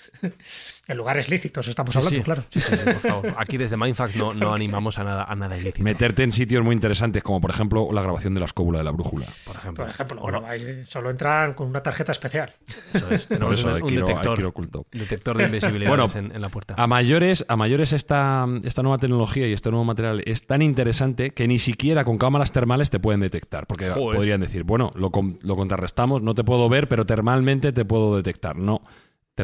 En 0.89 0.97
lugares 0.97 1.29
lícitos 1.29 1.69
estamos 1.69 1.93
Sí, 1.93 1.99
hablando, 1.99 2.17
sí. 2.19 2.23
claro. 2.25 2.45
Sí, 2.51 2.61
por 2.85 2.95
favor. 2.95 3.35
Aquí 3.37 3.59
desde 3.59 3.77
Mindfax 3.77 4.17
no, 4.17 4.33
no 4.33 4.55
animamos 4.55 4.99
a 4.99 5.05
nada, 5.05 5.25
a 5.25 5.37
nada 5.37 5.57
ilícito. 5.59 5.83
Meterte 5.85 6.23
en 6.23 6.33
sitios 6.33 6.65
muy 6.65 6.73
interesantes, 6.75 7.23
como 7.23 7.41
por 7.43 7.51
ejemplo 7.51 7.89
la 7.93 8.01
grabación 8.03 8.33
de 8.33 8.41
la 8.41 8.47
escóbula 8.47 8.79
de 8.79 8.85
la 8.85 8.91
brújula. 8.91 9.27
por 9.45 9.55
ejemplo. 9.57 9.85
Por 9.85 9.91
ejemplo, 9.91 10.21
bueno, 10.23 10.43
ahí 10.47 10.85
solo 10.87 11.11
entran 11.11 11.53
con 11.53 11.69
una 11.69 11.83
tarjeta 11.83 12.13
especial. 12.13 12.55
Eso 12.95 13.11
es. 13.11 13.27
Por 13.27 13.53
eso 13.53 13.75
un, 13.75 13.87
que 13.87 13.95
ir 13.95 14.01
detector, 14.05 14.45
oculto. 14.47 14.87
detector 14.91 15.37
de 15.37 15.45
invisibilidad 15.45 15.91
Bueno, 15.91 16.09
en, 16.15 16.35
en 16.35 16.41
la 16.41 16.49
puerta. 16.49 16.75
A 16.79 16.87
mayores, 16.87 17.45
a 17.49 17.57
mayores 17.57 17.93
esta, 17.93 18.47
esta 18.65 18.83
nueva 18.83 18.97
tecnología 18.97 19.47
y 19.47 19.53
este 19.53 19.71
nuevo 19.71 19.85
material 19.85 20.23
es 20.25 20.47
tan 20.47 20.63
interesante 20.63 21.33
que 21.33 21.47
ni 21.47 21.59
siquiera 21.59 22.03
con 22.05 22.17
cámaras 22.17 22.51
termales 22.51 22.91
te 22.91 22.99
pueden 22.99 23.21
detectar. 23.21 23.67
Porque 23.67 23.91
Joder. 23.91 24.17
podrían 24.17 24.41
decir, 24.41 24.63
bueno, 24.65 24.91
lo, 24.95 25.11
con- 25.11 25.37
lo 25.43 25.55
contrarrestamos, 25.55 26.23
no 26.23 26.35
te 26.35 26.45
puedo 26.45 26.67
ver, 26.71 26.89
pero 26.89 27.05
termalmente 27.05 27.73
te 27.73 27.85
puedo 27.85 28.17
detectar. 28.17 28.57
No. 28.57 28.81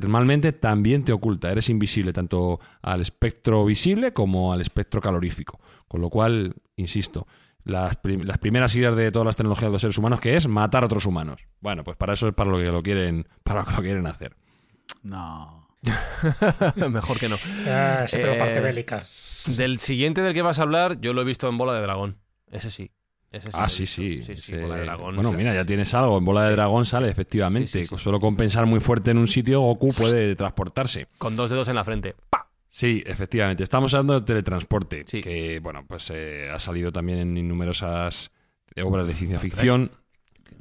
Termalmente 0.00 0.50
también 0.50 1.04
te 1.04 1.12
oculta, 1.12 1.52
eres 1.52 1.68
invisible 1.68 2.12
tanto 2.12 2.58
al 2.82 3.00
espectro 3.00 3.64
visible 3.64 4.12
como 4.12 4.52
al 4.52 4.60
espectro 4.60 5.00
calorífico. 5.00 5.60
Con 5.86 6.00
lo 6.00 6.10
cual, 6.10 6.56
insisto, 6.74 7.28
las, 7.62 7.94
prim- 7.94 8.22
las 8.24 8.38
primeras 8.38 8.74
ideas 8.74 8.96
de 8.96 9.12
todas 9.12 9.24
las 9.26 9.36
tecnologías 9.36 9.68
de 9.68 9.72
los 9.72 9.80
seres 9.82 9.96
humanos, 9.96 10.18
que 10.18 10.36
es 10.36 10.48
matar 10.48 10.82
a 10.82 10.86
otros 10.86 11.06
humanos. 11.06 11.42
Bueno, 11.60 11.84
pues 11.84 11.96
para 11.96 12.14
eso 12.14 12.26
es 12.26 12.34
para 12.34 12.50
lo 12.50 12.58
que 12.58 12.64
lo 12.64 12.82
quieren, 12.82 13.28
para 13.44 13.60
lo 13.60 13.66
que 13.66 13.72
lo 13.72 13.82
quieren 13.82 14.06
hacer. 14.08 14.34
No. 15.04 15.68
Mejor 16.74 17.20
que 17.20 17.28
no. 17.28 17.36
Se 17.36 18.18
tengo 18.18 18.32
Eh, 18.34 18.38
parte 18.38 18.58
bélica. 18.58 19.04
Del 19.46 19.78
siguiente 19.78 20.22
del 20.22 20.34
que 20.34 20.42
vas 20.42 20.58
a 20.58 20.62
hablar, 20.62 21.00
yo 21.00 21.12
lo 21.12 21.20
he 21.22 21.24
visto 21.24 21.48
en 21.48 21.56
Bola 21.56 21.74
de 21.74 21.82
Dragón. 21.82 22.18
Ese 22.50 22.72
sí. 22.72 22.90
Ese 23.36 23.50
sí 23.50 23.56
Ah, 23.58 23.68
sí, 23.68 23.86
sí. 23.86 24.22
Sí, 24.22 24.36
sí, 24.36 24.52
Ese- 24.52 24.60
Bola 24.62 24.76
de 24.76 24.82
Dragón. 24.84 25.14
Bueno, 25.16 25.28
o 25.30 25.32
sea, 25.32 25.38
mira, 25.38 25.54
ya 25.54 25.64
tienes 25.64 25.92
algo. 25.94 26.18
En 26.18 26.24
bola 26.24 26.44
de 26.44 26.52
dragón 26.52 26.86
sale, 26.86 27.08
efectivamente. 27.08 27.84
Solo 27.86 28.20
con 28.20 28.36
pensar 28.36 28.66
muy 28.66 28.80
fuerte 28.80 29.10
en 29.10 29.18
un 29.18 29.26
sitio, 29.26 29.60
Goku 29.60 29.92
puede 29.92 30.34
transportarse. 30.36 31.08
Con 31.18 31.36
dos 31.36 31.50
dedos 31.50 31.68
en 31.68 31.74
la 31.74 31.84
frente. 31.84 32.14
¡Pa! 32.30 32.48
Sí, 32.70 33.02
efectivamente. 33.06 33.62
Estamos 33.62 33.92
hablando 33.94 34.18
de 34.20 34.26
teletransporte, 34.26 35.04
Sí. 35.06 35.20
que, 35.20 35.60
bueno, 35.60 35.84
pues 35.86 36.10
eh, 36.14 36.50
ha 36.52 36.58
salido 36.58 36.90
también 36.92 37.18
en 37.36 37.48
numerosas 37.48 38.30
obras 38.82 39.06
de 39.06 39.14
ciencia 39.14 39.38
ficción. 39.38 39.90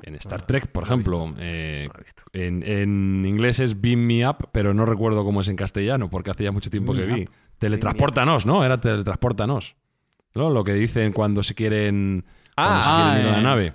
En 0.04 0.16
Star 0.16 0.46
Trek, 0.46 0.68
por 0.68 0.84
no 0.90 0.98
visto. 0.98 1.12
ejemplo. 1.24 1.36
eh, 1.40 1.88
No 1.88 2.40
en, 2.42 2.64
en 2.64 3.26
inglés 3.26 3.60
es 3.60 3.80
Beam 3.80 4.00
Me 4.02 4.28
Up, 4.28 4.50
pero 4.52 4.74
no 4.74 4.86
recuerdo 4.86 5.24
cómo 5.24 5.42
es 5.42 5.48
en 5.48 5.56
castellano, 5.56 6.10
porque 6.10 6.30
hace 6.32 6.44
ya 6.44 6.52
mucho 6.52 6.70
tiempo 6.70 6.94
que 6.94 7.06
vi. 7.06 7.30
Teletransportanos, 7.58 8.46
¿no? 8.46 8.66
Era 8.66 8.80
teletransportanos. 8.82 9.76
¿No? 10.36 10.50
Lo 10.50 10.64
que 10.64 10.74
dicen 10.74 11.14
cuando 11.14 11.42
se 11.44 11.54
quieren, 11.56 12.26
cuando 12.56 12.84
se 12.84 12.90
Ah, 12.92 13.18
ir 13.20 13.28
a 13.28 13.32
la 13.32 13.40
eh. 13.40 13.44
nave. 13.44 13.74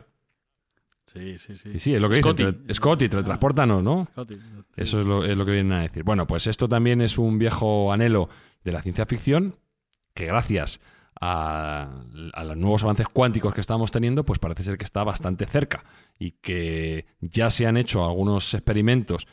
Sí, 1.07 1.39
sí, 1.39 1.57
sí. 1.57 1.73
Sí, 1.73 1.81
sí, 1.81 1.95
es 1.95 2.01
lo 2.03 2.09
que 2.11 2.17
Scotty. 2.17 2.45
Scotty, 2.75 3.09
teletransportanos, 3.09 3.83
¿no? 3.83 4.07
Scotty. 4.13 4.39
Eso 4.77 5.01
es 5.01 5.07
lo, 5.07 5.25
es 5.25 5.37
lo 5.37 5.45
que 5.47 5.53
vienen 5.53 5.73
a 5.73 5.83
decir. 5.83 6.03
Bueno, 6.05 6.27
pues 6.27 6.47
esto 6.47 6.69
también 6.69 7.01
es 7.01 7.17
un 7.19 7.39
viejo 7.39 7.93
anhelo 7.93 8.29
de 8.63 8.73
la 8.73 8.83
ciencia 8.83 9.07
ficción 9.07 9.57
que 10.13 10.27
gracias 10.27 10.81
a, 11.21 11.89
a 12.35 12.45
los 12.45 12.57
nuevos 12.57 12.83
avances 12.85 13.09
cuánticos 13.09 13.55
que 13.55 13.61
estamos 13.63 13.91
teniendo, 13.91 14.25
pues 14.25 14.39
parece 14.39 14.63
ser 14.65 14.77
que 14.77 14.85
está 14.85 15.03
bastante 15.03 15.47
cerca 15.47 15.83
y 16.19 16.33
que 16.33 17.07
ya 17.21 17.49
se 17.51 17.67
han 17.67 17.77
hecho 17.79 18.05
algunos 18.05 18.53
experimentos, 18.55 19.27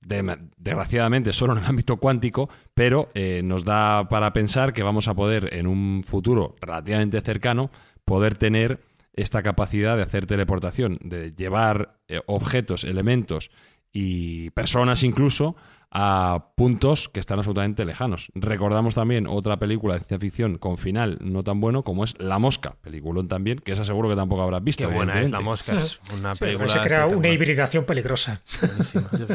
de- 0.00 0.38
desgraciadamente 0.56 1.32
solo 1.32 1.52
en 1.52 1.60
el 1.60 1.64
ámbito 1.66 1.98
cuántico, 1.98 2.50
pero 2.74 3.10
eh, 3.14 3.42
nos 3.44 3.64
da 3.64 4.08
para 4.08 4.32
pensar 4.32 4.72
que 4.72 4.82
vamos 4.82 5.06
a 5.06 5.14
poder 5.14 5.54
en 5.54 5.66
un 5.68 6.02
futuro 6.04 6.56
relativamente 6.60 7.20
cercano 7.20 7.70
poder 8.12 8.36
tener 8.36 8.78
esta 9.14 9.42
capacidad 9.42 9.96
de 9.96 10.02
hacer 10.02 10.26
teleportación, 10.26 10.98
de 11.00 11.32
llevar 11.32 11.96
eh, 12.08 12.20
objetos, 12.26 12.84
elementos 12.84 13.50
y 13.90 14.50
personas 14.50 15.02
incluso 15.02 15.56
a 15.94 16.46
puntos 16.56 17.08
que 17.10 17.20
están 17.20 17.38
absolutamente 17.38 17.84
lejanos. 17.84 18.28
Recordamos 18.34 18.94
también 18.94 19.26
otra 19.26 19.58
película 19.58 19.94
de 19.94 20.00
ciencia 20.00 20.18
ficción 20.18 20.56
con 20.58 20.78
final 20.78 21.18
no 21.20 21.42
tan 21.42 21.60
bueno 21.60 21.82
como 21.82 22.04
es 22.04 22.14
La 22.18 22.38
Mosca, 22.38 22.76
peliculón 22.80 23.28
también, 23.28 23.58
que 23.58 23.72
esa 23.72 23.84
seguro 23.84 24.08
que 24.08 24.16
tampoco 24.16 24.42
habrás 24.42 24.64
visto. 24.64 24.88
Qué 24.88 24.94
buena 24.94 25.20
es 25.20 25.30
La. 25.30 25.40
Mosca. 25.40 25.76
Es 25.76 26.00
una 26.18 26.34
Sí, 26.34 26.44
película. 26.46 26.68
se 26.68 26.80
crea 26.80 27.06
una 27.06 27.28
hibridación 27.28 27.84
peligrosa. 27.84 28.42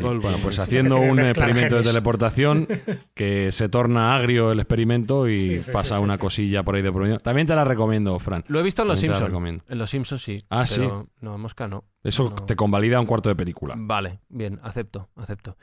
Bueno, 0.02 0.38
pues 0.42 0.60
haciendo 0.60 0.98
un 0.98 1.20
experimento 1.20 1.76
de 1.78 1.84
teleportación 1.84 2.68
que 3.14 3.52
se 3.52 3.70
torna 3.70 4.16
agrio 4.16 4.52
el 4.52 4.60
experimento 4.60 5.28
y 5.28 5.36
Sí, 5.36 5.62
sí, 5.62 5.72
pasa 5.72 5.96
sí, 5.96 6.00
sí, 6.00 6.04
una 6.04 6.14
sí. 6.14 6.20
cosilla 6.20 6.64
por 6.64 6.76
ahí 6.76 6.82
de 6.82 6.92
por 6.92 7.04
medio. 7.04 7.20
También 7.20 7.46
te 7.48 7.56
la 7.56 7.64
recomiendo, 7.66 8.18
Fran. 8.20 8.44
Lo 8.48 8.60
he 8.60 8.64
visto 8.64 8.82
en 8.82 8.88
Los 8.88 9.00
Simpsons. 9.00 9.64
En 9.68 9.78
Los 9.78 9.90
Simpsons 9.90 10.24
sí. 10.24 10.44
Ah, 10.50 10.66
sí. 10.66 10.76
pero 10.80 11.08
No, 11.22 11.38
Mosca 11.38 11.68
no. 11.68 11.84
Eso 12.08 12.24
No. 12.30 12.46
te 12.46 12.56
convalida 12.56 13.00
un 13.00 13.06
cuarto 13.06 13.28
de 13.30 13.36
película. 13.36 13.76
Vale, 13.78 14.20
bien, 14.30 14.60
acepto, 14.64 15.10
acepto. 15.18 15.58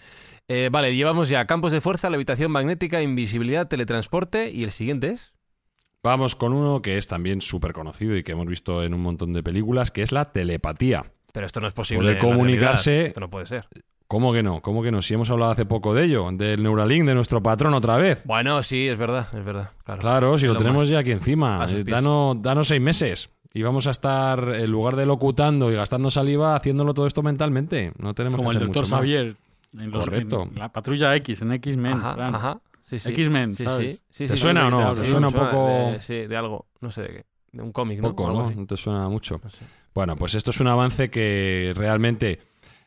Eh, 0.47 0.69
vale, 0.71 0.95
llevamos 0.95 1.29
ya 1.31 1.47
campos 1.47 1.73
de 1.73 1.81
fuerza, 1.81 2.11
levitación 2.11 2.51
magnética, 2.53 3.01
invisibilidad, 3.01 3.67
teletransporte 3.67 4.51
y 4.51 4.63
el 4.65 4.71
siguiente 4.71 5.09
es... 5.11 5.33
Vamos 6.03 6.37
con 6.37 6.53
uno 6.53 6.83
que 6.83 6.99
es 6.99 7.09
también 7.09 7.41
súper 7.41 7.73
conocido 7.73 8.15
y 8.15 8.23
que 8.23 8.33
hemos 8.33 8.45
visto 8.47 8.83
en 8.85 8.93
un 8.93 9.01
montón 9.01 9.33
de 9.33 9.43
películas, 9.43 9.91
que 9.91 10.03
es 10.03 10.13
la 10.13 10.33
telepatía. 10.33 11.07
Pero 11.33 11.47
esto 11.47 11.63
no 11.63 11.67
es 11.67 11.73
posible. 11.73 12.19
Comunicarse. 12.19 13.07
Esto 13.07 13.21
no 13.21 13.31
puede 13.31 13.47
ser. 13.47 13.67
¿Cómo 14.07 14.35
que 14.35 14.43
no? 14.43 14.61
¿Cómo 14.61 14.83
que 14.83 14.93
no? 14.93 15.01
Si 15.01 15.15
hemos 15.15 15.31
hablado 15.31 15.53
hace 15.53 15.65
poco 15.65 15.95
de 15.95 16.05
ello, 16.05 16.29
del 16.31 16.63
Neuralink, 16.63 17.07
de 17.07 17.15
nuestro 17.15 17.43
patrón 17.43 17.73
otra 17.73 17.97
vez. 17.97 18.23
Bueno, 18.27 18.63
sí, 18.63 18.87
es 18.87 18.99
verdad, 18.99 19.29
es 19.33 19.43
verdad. 19.43 19.71
Claro, 19.83 20.01
claro 20.03 20.39
si 20.39 20.47
lo 20.47 20.57
tenemos 20.57 20.91
ya 20.91 20.99
aquí 20.99 21.11
encima. 21.11 21.67
Eh, 21.71 21.85
danos, 21.85 22.41
danos 22.43 22.69
seis 22.69 22.83
meses. 22.83 23.31
Y 23.57 23.63
vamos 23.63 23.87
a 23.87 23.93
estar, 23.93 24.49
en 24.57 24.71
lugar 24.71 24.97
de 24.97 25.07
locutando 25.07 25.71
y 25.73 25.77
gastando 25.77 26.11
saliva, 26.11 26.57
haciéndolo 26.57 26.93
todo 26.93 27.07
esto 27.07 27.23
mentalmente. 27.23 27.93
No 27.99 28.13
tenemos 28.13 28.37
Como 28.37 28.51
que 28.51 28.57
el 28.57 28.57
hacer 28.59 28.67
doctor 28.67 28.83
mucho 28.83 28.95
más. 28.97 29.01
Xavier. 29.01 29.37
En 29.79 29.91
los- 29.91 30.05
Correcto. 30.05 30.43
en 30.53 30.59
la 30.59 30.69
patrulla 30.71 31.15
X, 31.17 31.43
en 31.43 31.53
X-Men. 31.53 31.93
Ajá, 31.95 32.15
Fran. 32.15 32.35
ajá. 32.35 32.61
Sí, 32.83 32.99
sí. 32.99 33.11
X-Men, 33.11 33.55
sí, 33.57 33.65
¿sabes? 33.65 33.97
sí, 33.97 34.01
sí, 34.11 34.27
¿Te 34.27 34.37
suena 34.37 34.67
o 34.67 34.71
no? 34.71 34.95
¿Te 34.95 35.05
sí, 35.07 35.11
suena 35.11 35.29
un 35.29 35.33
poco- 35.35 35.91
De, 35.93 36.01
sí, 36.01 36.15
de 36.27 36.37
algo, 36.37 36.67
no 36.81 36.91
sé 36.91 37.03
de 37.03 37.09
qué. 37.09 37.25
De 37.53 37.63
un 37.63 37.73
cómic, 37.73 38.01
¿no? 38.01 38.09
Poco, 38.15 38.29
¿no? 38.33 38.51
No 38.51 38.67
te 38.67 38.77
suena 38.77 39.09
mucho. 39.09 39.41
No 39.43 39.49
sé. 39.49 39.65
Bueno, 39.95 40.17
pues 40.17 40.35
esto 40.35 40.51
es 40.51 40.61
un 40.61 40.67
avance 40.69 41.09
que 41.09 41.73
realmente 41.77 42.41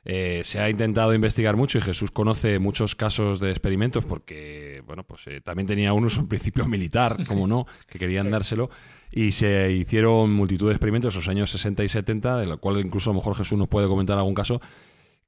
eh, 0.09 0.39
se 0.45 0.61
ha 0.61 0.69
intentado 0.69 1.13
investigar 1.13 1.57
mucho 1.57 1.79
y 1.79 1.81
Jesús 1.81 2.11
conoce 2.11 2.59
muchos 2.59 2.95
casos 2.95 3.41
de 3.41 3.49
experimentos 3.49 4.05
porque, 4.05 4.81
bueno, 4.85 5.03
pues 5.03 5.27
eh, 5.27 5.41
también 5.41 5.67
tenía 5.67 5.91
unos 5.91 6.17
en 6.17 6.29
principio 6.29 6.65
militar, 6.65 7.17
como 7.27 7.45
no, 7.45 7.65
que 7.89 7.99
querían 7.99 8.31
dárselo 8.31 8.69
y 9.11 9.33
se 9.33 9.69
hicieron 9.73 10.31
multitud 10.31 10.67
de 10.67 10.75
experimentos 10.75 11.13
en 11.13 11.19
los 11.19 11.27
años 11.27 11.51
60 11.51 11.83
y 11.83 11.89
70, 11.89 12.37
de 12.37 12.45
lo 12.47 12.57
cual 12.57 12.79
incluso 12.79 13.09
a 13.09 13.13
lo 13.13 13.19
mejor 13.19 13.35
Jesús 13.35 13.57
nos 13.59 13.67
puede 13.67 13.89
comentar 13.89 14.17
algún 14.17 14.33
caso 14.33 14.61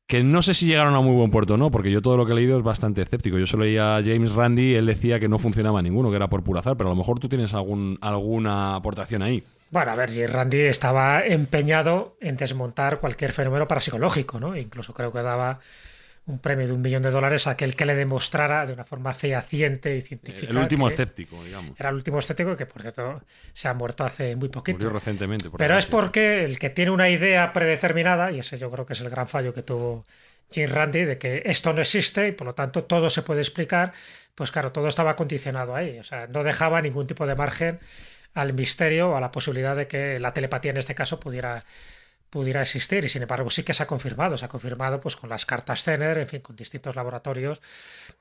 que 0.07 0.23
no 0.23 0.41
sé 0.41 0.53
si 0.53 0.65
llegaron 0.65 0.95
a 0.95 1.01
muy 1.01 1.13
buen 1.13 1.29
puerto 1.29 1.55
o 1.55 1.57
no, 1.57 1.69
porque 1.71 1.91
yo 1.91 2.01
todo 2.01 2.15
lo 2.15 2.25
que 2.25 2.31
he 2.31 2.35
leído 2.35 2.57
es 2.57 2.63
bastante 2.63 3.01
escéptico. 3.01 3.37
Yo 3.37 3.45
solo 3.47 3.65
leía 3.65 3.97
a 3.97 4.01
James 4.01 4.31
Randi 4.31 4.71
y 4.71 4.75
él 4.75 4.85
decía 4.85 5.19
que 5.19 5.27
no 5.27 5.39
funcionaba 5.39 5.81
ninguno, 5.81 6.09
que 6.09 6.15
era 6.15 6.29
por 6.29 6.41
pura 6.41 6.61
azar, 6.61 6.77
pero 6.77 6.89
a 6.89 6.93
lo 6.93 6.97
mejor 6.97 7.19
tú 7.19 7.27
tienes 7.27 7.53
algún, 7.53 7.97
alguna 7.99 8.75
aportación 8.75 9.23
ahí. 9.23 9.43
Bueno, 9.71 9.91
a 9.91 9.95
ver, 9.95 10.31
Randy 10.31 10.61
estaba 10.61 11.21
empeñado 11.25 12.17
en 12.21 12.37
desmontar 12.37 12.99
cualquier 12.99 13.33
fenómeno 13.33 13.67
parapsicológico, 13.67 14.39
¿no? 14.39 14.55
Incluso 14.55 14.93
creo 14.93 15.11
que 15.11 15.21
daba 15.21 15.59
un 16.29 16.39
premio 16.39 16.67
de 16.67 16.73
un 16.73 16.81
millón 16.81 17.01
de 17.01 17.11
dólares 17.11 17.47
a 17.47 17.51
aquel 17.51 17.75
que 17.75 17.85
le 17.85 17.95
demostrara 17.95 18.65
de 18.65 18.73
una 18.73 18.85
forma 18.85 19.13
fehaciente 19.13 19.95
y 19.97 20.01
científica. 20.01 20.49
El 20.49 20.57
último 20.57 20.87
escéptico, 20.87 21.43
digamos. 21.43 21.79
Era 21.79 21.89
el 21.89 21.95
último 21.95 22.19
escéptico 22.19 22.55
que, 22.55 22.65
por 22.65 22.81
cierto, 22.81 23.21
se 23.53 23.67
ha 23.67 23.73
muerto 23.73 24.03
hace 24.03 24.35
muy 24.35 24.49
poquito. 24.49 24.77
Murió 24.77 24.91
recientemente. 24.91 25.49
por 25.49 25.57
Pero 25.57 25.77
es 25.77 25.85
porque 25.85 26.43
el 26.43 26.59
que 26.59 26.69
tiene 26.69 26.91
una 26.91 27.09
idea 27.09 27.51
predeterminada, 27.51 28.31
y 28.31 28.39
ese 28.39 28.57
yo 28.57 28.69
creo 28.71 28.85
que 28.85 28.93
es 28.93 29.01
el 29.01 29.09
gran 29.09 29.27
fallo 29.27 29.53
que 29.53 29.63
tuvo 29.63 30.05
Jim 30.51 30.69
Randy, 30.69 31.05
de 31.05 31.17
que 31.17 31.41
esto 31.45 31.73
no 31.73 31.81
existe 31.81 32.27
y 32.27 32.31
por 32.31 32.47
lo 32.47 32.53
tanto 32.53 32.83
todo 32.83 33.09
se 33.09 33.23
puede 33.23 33.41
explicar, 33.41 33.93
pues 34.35 34.51
claro, 34.51 34.71
todo 34.71 34.87
estaba 34.87 35.15
condicionado 35.15 35.75
ahí. 35.75 35.99
O 35.99 36.03
sea, 36.03 36.27
no 36.27 36.43
dejaba 36.43 36.81
ningún 36.81 37.07
tipo 37.07 37.25
de 37.25 37.35
margen 37.35 37.79
al 38.41 38.53
misterio 38.53 39.11
o 39.11 39.15
a 39.15 39.21
la 39.21 39.31
posibilidad 39.31 39.75
de 39.75 39.87
que 39.87 40.19
la 40.19 40.33
telepatía 40.33 40.71
en 40.71 40.77
este 40.77 40.95
caso 40.95 41.19
pudiera 41.19 41.63
pudiera 42.29 42.61
existir 42.61 43.03
y 43.03 43.09
sin 43.09 43.21
embargo 43.23 43.49
sí 43.49 43.63
que 43.63 43.73
se 43.73 43.81
ha 43.83 43.87
confirmado, 43.87 44.37
se 44.37 44.45
ha 44.45 44.49
confirmado 44.49 44.99
pues 45.01 45.15
con 45.15 45.29
las 45.29 45.45
cartas 45.45 45.83
Zener, 45.83 46.17
en 46.19 46.27
fin, 46.27 46.41
con 46.41 46.55
distintos 46.55 46.95
laboratorios 46.95 47.61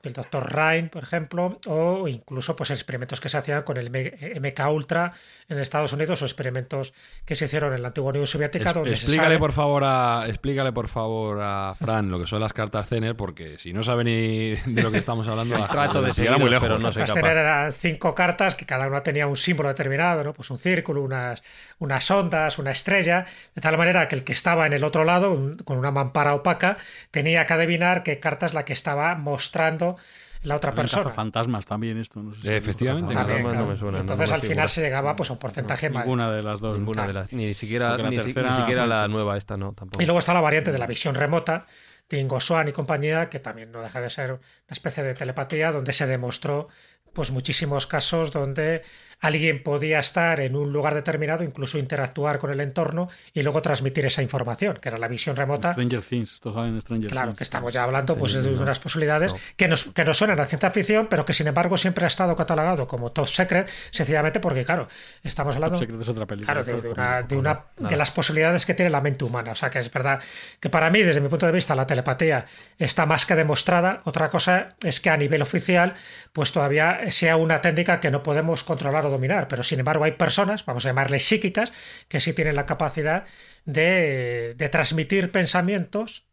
del 0.01 0.13
doctor 0.13 0.51
Ryan, 0.51 0.89
por 0.89 1.03
ejemplo, 1.03 1.59
o 1.67 2.07
incluso 2.07 2.55
pues 2.55 2.71
experimentos 2.71 3.19
que 3.21 3.29
se 3.29 3.37
hacían 3.37 3.61
con 3.63 3.77
el 3.77 3.87
M- 3.87 4.11
MK 4.39 4.67
Ultra 4.71 5.13
en 5.47 5.59
Estados 5.59 5.93
Unidos 5.93 6.21
o 6.21 6.25
experimentos 6.25 6.93
que 7.25 7.35
se 7.35 7.45
hicieron 7.45 7.73
en 7.73 7.81
la 7.81 7.89
antigua 7.89 8.09
Unión 8.09 8.25
Soviética 8.25 8.69
Es- 8.69 8.75
donde 8.75 8.91
explícale 8.91 9.27
sabe- 9.35 9.39
por 9.39 9.53
favor 9.53 9.83
a 9.85 10.23
explícale 10.27 10.71
por 10.71 10.87
favor 10.87 11.39
a 11.41 11.75
Fran 11.77 12.09
lo 12.09 12.19
que 12.19 12.25
son 12.27 12.39
las 12.39 12.53
cartas 12.53 12.87
Zener 12.87 13.15
porque 13.15 13.57
si 13.59 13.73
no 13.73 13.83
sabe 13.83 14.03
ni 14.05 14.53
de 14.55 14.81
lo 14.83 14.91
que 14.91 14.97
estamos 14.97 15.27
hablando 15.27 15.57
la 15.59 15.67
Trato 15.67 16.01
de 16.01 16.11
llegará 16.11 16.13
seguirlos, 16.13 16.39
muy 16.41 16.49
lejos 16.49 16.67
pero 16.67 16.79
no 16.79 16.91
soy 16.91 17.01
Las 17.01 17.11
capaz. 17.11 17.21
Zener 17.21 17.37
eran 17.37 17.71
cinco 17.73 18.15
cartas 18.15 18.55
que 18.55 18.65
cada 18.65 18.87
una 18.87 19.03
tenía 19.03 19.27
un 19.27 19.37
símbolo 19.37 19.69
determinado, 19.69 20.23
¿no? 20.23 20.33
Pues 20.33 20.49
un 20.49 20.57
círculo, 20.57 21.01
unas, 21.03 21.43
unas 21.79 22.09
ondas, 22.09 22.57
una 22.57 22.71
estrella, 22.71 23.25
de 23.53 23.61
tal 23.61 23.77
manera 23.77 23.98
que 24.07 24.15
el 24.15 24.23
que 24.23 24.31
estaba 24.33 24.65
en 24.67 24.73
el 24.73 24.83
otro 24.83 25.03
lado, 25.03 25.31
un- 25.31 25.57
con 25.57 25.77
una 25.77 25.91
mampara 25.91 26.33
opaca, 26.35 26.77
tenía 27.11 27.45
que 27.45 27.53
adivinar 27.53 28.03
qué 28.03 28.19
carta 28.19 28.45
es 28.45 28.53
la 28.53 28.65
que 28.65 28.73
estaba 28.73 29.15
mostrando 29.15 29.97
la 30.43 30.55
otra 30.55 30.73
persona. 30.73 31.09
fantasmas 31.09 31.65
también 31.65 31.97
esto. 31.97 32.21
No 32.23 32.33
sé 32.33 32.41
si 32.41 32.47
efectivamente, 32.49 33.13
También, 33.13 33.43
no 33.43 33.49
claro. 33.49 33.65
me 33.65 33.75
suena, 33.75 33.99
Entonces 33.99 34.31
al 34.31 34.39
final 34.41 34.69
se 34.69 34.79
llegaba 34.81 35.13
pues 35.15 35.29
a 35.29 35.33
un 35.33 35.39
porcentaje 35.39 35.89
más. 35.89 36.05
Ninguna 36.05 36.31
de 36.31 36.41
las 36.41 36.61
dos. 36.61 36.77
Ninguna 36.79 37.05
de 37.05 37.13
las. 37.13 37.33
Ni 37.33 37.53
siquiera, 37.53 37.97
la 37.97 38.09
ni, 38.09 38.15
tercera- 38.15 38.49
ni 38.51 38.55
siquiera 38.55 38.87
la 38.87 39.07
nueva 39.09 39.35
esta, 39.37 39.57
no, 39.57 39.73
tampoco. 39.73 40.01
Y 40.01 40.05
luego 40.05 40.19
está 40.19 40.33
la 40.33 40.39
variante 40.41 40.71
de 40.71 40.77
la 40.77 40.87
visión 40.87 41.13
remota 41.15 41.65
de 42.09 42.19
Ingo 42.19 42.39
Swann 42.39 42.69
y 42.69 42.71
compañía, 42.71 43.27
que 43.29 43.39
también 43.39 43.71
no 43.71 43.81
deja 43.81 43.99
de 43.99 44.09
ser 44.09 44.31
una 44.31 44.41
especie 44.69 45.03
de 45.03 45.13
telepatía, 45.13 45.71
donde 45.73 45.91
se 45.91 46.07
demostró 46.07 46.69
pues 47.13 47.31
muchísimos 47.31 47.85
casos 47.87 48.31
donde 48.31 48.83
alguien 49.21 49.63
podía 49.63 49.99
estar 49.99 50.39
en 50.39 50.55
un 50.55 50.71
lugar 50.71 50.93
determinado, 50.95 51.43
incluso 51.43 51.77
interactuar 51.77 52.39
con 52.39 52.51
el 52.51 52.61
entorno 52.61 53.09
y 53.33 53.43
luego 53.43 53.61
transmitir 53.61 54.05
esa 54.05 54.21
información, 54.21 54.77
que 54.81 54.89
era 54.89 54.97
la 54.97 55.07
visión 55.07 55.35
remota. 55.35 55.73
Stranger 55.73 56.01
Things, 56.01 56.33
esto 56.35 56.53
sale 56.53 56.69
en 56.69 56.81
Stranger 56.81 57.09
Claro, 57.11 57.27
Things. 57.29 57.37
que 57.37 57.43
estamos 57.43 57.73
ya 57.73 57.83
hablando 57.83 58.15
pues, 58.15 58.33
de 58.33 58.49
unas 58.49 58.79
posibilidades 58.79 59.33
que, 59.57 59.67
nos, 59.67 59.85
que 59.85 60.05
nos 60.05 60.17
suenan 60.17 60.39
a 60.39 60.45
ciencia 60.45 60.69
ficción, 60.71 61.07
pero 61.09 61.25
que 61.25 61.33
sin 61.33 61.47
embargo 61.47 61.77
siempre 61.77 62.05
ha 62.05 62.07
estado 62.07 62.35
catalogado 62.35 62.87
como 62.87 63.11
top 63.11 63.27
secret, 63.27 63.69
sencillamente 63.91 64.39
porque, 64.39 64.63
claro, 64.63 64.87
estamos 65.23 65.55
Top 65.55 65.63
hablando 65.63 65.79
Secret 65.79 66.01
es 66.01 66.09
otra 66.09 66.25
película. 66.25 66.53
Claro, 66.53 66.65
de, 66.81 66.89
una, 66.89 67.21
de, 67.23 67.35
una- 67.37 67.65
de 67.77 67.95
las 67.97 68.11
posibilidades 68.11 68.65
que 68.65 68.73
tiene 68.73 68.89
la 68.89 69.01
mente 69.01 69.25
humana. 69.25 69.51
O 69.51 69.55
sea, 69.55 69.69
que 69.69 69.79
es 69.79 69.91
verdad 69.91 70.19
que 70.59 70.69
para 70.69 70.89
mí, 70.89 71.01
desde 71.01 71.19
mi 71.21 71.27
punto 71.29 71.45
de 71.45 71.51
vista, 71.51 71.75
la 71.75 71.85
telepatía 71.87 72.45
está 72.77 73.05
más 73.05 73.25
que 73.25 73.35
demostrada. 73.35 74.01
Otra 74.05 74.29
cosa 74.29 74.75
es 74.83 74.99
que 74.99 75.09
a 75.09 75.17
nivel 75.17 75.41
oficial, 75.41 75.95
pues 76.33 76.51
todavía 76.51 76.99
sea 77.11 77.35
una 77.35 77.61
técnica 77.61 77.99
que 77.99 78.11
no 78.11 78.23
podemos 78.23 78.63
controlar 78.63 79.08
dominar. 79.09 79.47
Pero 79.47 79.63
sin 79.63 79.79
embargo, 79.79 80.03
hay 80.03 80.13
personas, 80.13 80.65
vamos 80.65 80.85
a 80.85 80.89
llamarles 80.89 81.25
psíquicas, 81.25 81.73
que 82.07 82.19
sí 82.19 82.33
tienen 82.33 82.55
la 82.55 82.63
capacidad 82.63 83.25
de 83.65 84.69
transmitir 84.71 85.31
pensamientos 85.31 86.25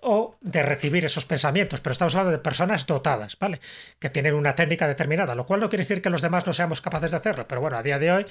o 0.00 0.36
de 0.40 0.62
recibir 0.62 1.04
esos 1.04 1.24
pensamientos, 1.24 1.80
pero 1.80 1.90
estamos 1.90 2.14
hablando 2.14 2.30
de 2.30 2.38
personas 2.38 2.86
dotadas, 2.86 3.36
¿vale? 3.36 3.60
Que 3.98 4.10
tienen 4.10 4.34
una 4.34 4.54
técnica 4.54 4.86
determinada, 4.86 5.34
lo 5.34 5.44
cual 5.44 5.58
no 5.58 5.68
quiere 5.68 5.82
decir 5.82 6.00
que 6.00 6.08
los 6.08 6.22
demás 6.22 6.46
no 6.46 6.52
seamos 6.52 6.80
capaces 6.80 7.10
de 7.10 7.16
hacerlo, 7.16 7.48
pero 7.48 7.60
bueno, 7.60 7.78
a 7.78 7.82
día 7.82 7.98
de 7.98 8.12
hoy 8.12 8.26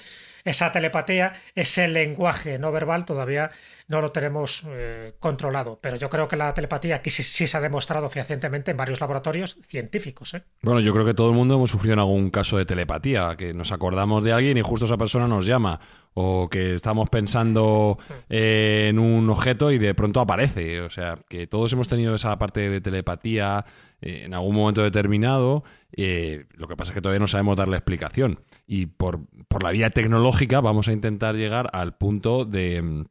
esa 0.48 0.72
telepatía, 0.72 1.34
ese 1.56 1.88
lenguaje 1.88 2.60
no 2.60 2.72
verbal 2.72 3.06
todavía 3.06 3.52
no 3.88 4.02
lo 4.02 4.12
tenemos 4.12 4.64
eh, 4.68 5.14
controlado, 5.20 5.80
pero 5.82 5.96
yo 5.96 6.10
creo 6.10 6.28
que 6.28 6.36
la 6.36 6.54
telepatía 6.54 6.98
aquí 6.98 7.10
sí, 7.10 7.24
sí 7.24 7.48
se 7.48 7.58
ha 7.58 7.62
demostrado 7.62 8.10
fehacientemente 8.10 8.72
en 8.72 8.78
varios 8.78 9.00
laboratorios 9.00 9.58
científicos, 9.68 10.34
¿eh? 10.34 10.44
Bueno, 10.62 10.82
yo 10.82 10.94
creo 10.94 11.06
que 11.06 11.14
todo 11.14 11.30
el 11.30 11.36
mundo 11.36 11.56
hemos 11.56 11.72
sufrido 11.72 11.94
en 11.94 12.00
algún 12.00 12.30
caso 12.30 12.58
de 12.58 12.66
telepatía, 12.66 13.36
que 13.38 13.54
nos 13.54 13.72
acordamos 13.72 14.24
de 14.24 14.34
alguien 14.34 14.58
y 14.58 14.62
justo 14.62 14.86
esa 14.86 14.98
persona 14.98 15.28
nos 15.28 15.46
llama, 15.46 15.80
o 16.20 16.50
que 16.50 16.74
estamos 16.74 17.10
pensando 17.10 18.00
eh, 18.28 18.88
en 18.90 18.98
un 18.98 19.30
objeto 19.30 19.72
y 19.72 19.78
de 19.78 19.94
pronto 19.94 20.20
aparece. 20.20 20.82
O 20.82 20.90
sea, 20.90 21.20
que 21.30 21.46
todos 21.46 21.72
hemos 21.74 21.88
tenido 21.88 22.16
esa 22.16 22.36
parte 22.40 22.70
de 22.70 22.82
telepatía 22.82 23.64
eh, 24.02 24.24
en 24.26 24.34
algún 24.34 24.56
momento 24.56 24.84
determinado. 24.84 25.64
eh, 25.92 26.46
lo 26.54 26.68
que 26.68 26.76
pasa 26.76 26.92
es 26.92 26.96
que 26.96 27.02
todavía 27.02 27.20
no 27.20 27.28
sabemos 27.28 27.58
darle 27.58 27.78
explicación. 27.78 28.40
Y 28.66 28.88
por, 28.88 29.22
por 29.48 29.64
la 29.64 29.72
vía 29.72 29.90
tecnológica 29.90 30.62
vamos 30.62 30.88
a 30.88 30.94
intentar 30.94 31.36
llegar 31.36 31.70
al 31.74 31.98
punto 31.98 32.46
de 32.46 32.82
mm, 32.82 33.06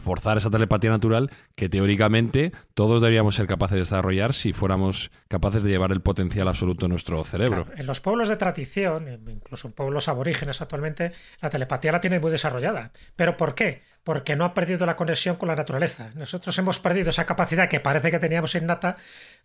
forzar 0.00 0.38
esa 0.38 0.50
telepatía 0.50 0.90
natural 0.90 1.30
que 1.54 1.68
teóricamente 1.68 2.52
todos 2.74 3.02
deberíamos 3.02 3.34
ser 3.34 3.46
capaces 3.46 3.74
de 3.74 3.80
desarrollar 3.80 4.32
si 4.32 4.52
fuéramos 4.52 5.10
capaces 5.28 5.62
de 5.62 5.70
llevar 5.70 5.92
el 5.92 6.00
potencial 6.00 6.48
absoluto 6.48 6.86
de 6.86 6.90
nuestro 6.90 7.22
cerebro. 7.24 7.66
En 7.76 7.86
los 7.86 8.00
pueblos 8.00 8.28
de 8.28 8.36
tradición, 8.36 9.20
incluso 9.28 9.68
en 9.68 9.74
pueblos 9.74 10.08
aborígenes 10.08 10.60
actualmente, 10.62 11.12
la 11.40 11.50
telepatía 11.50 11.92
la 11.92 12.00
tienen 12.00 12.20
muy 12.20 12.30
desarrollada. 12.30 12.92
¿Pero 13.16 13.36
por 13.36 13.54
qué? 13.54 13.82
Porque 14.04 14.34
no 14.34 14.44
ha 14.44 14.52
perdido 14.52 14.84
la 14.84 14.96
conexión 14.96 15.36
con 15.36 15.48
la 15.48 15.54
naturaleza. 15.54 16.10
Nosotros 16.16 16.58
hemos 16.58 16.80
perdido 16.80 17.10
esa 17.10 17.24
capacidad 17.24 17.68
que 17.68 17.78
parece 17.78 18.10
que 18.10 18.18
teníamos 18.18 18.52
innata 18.56 18.96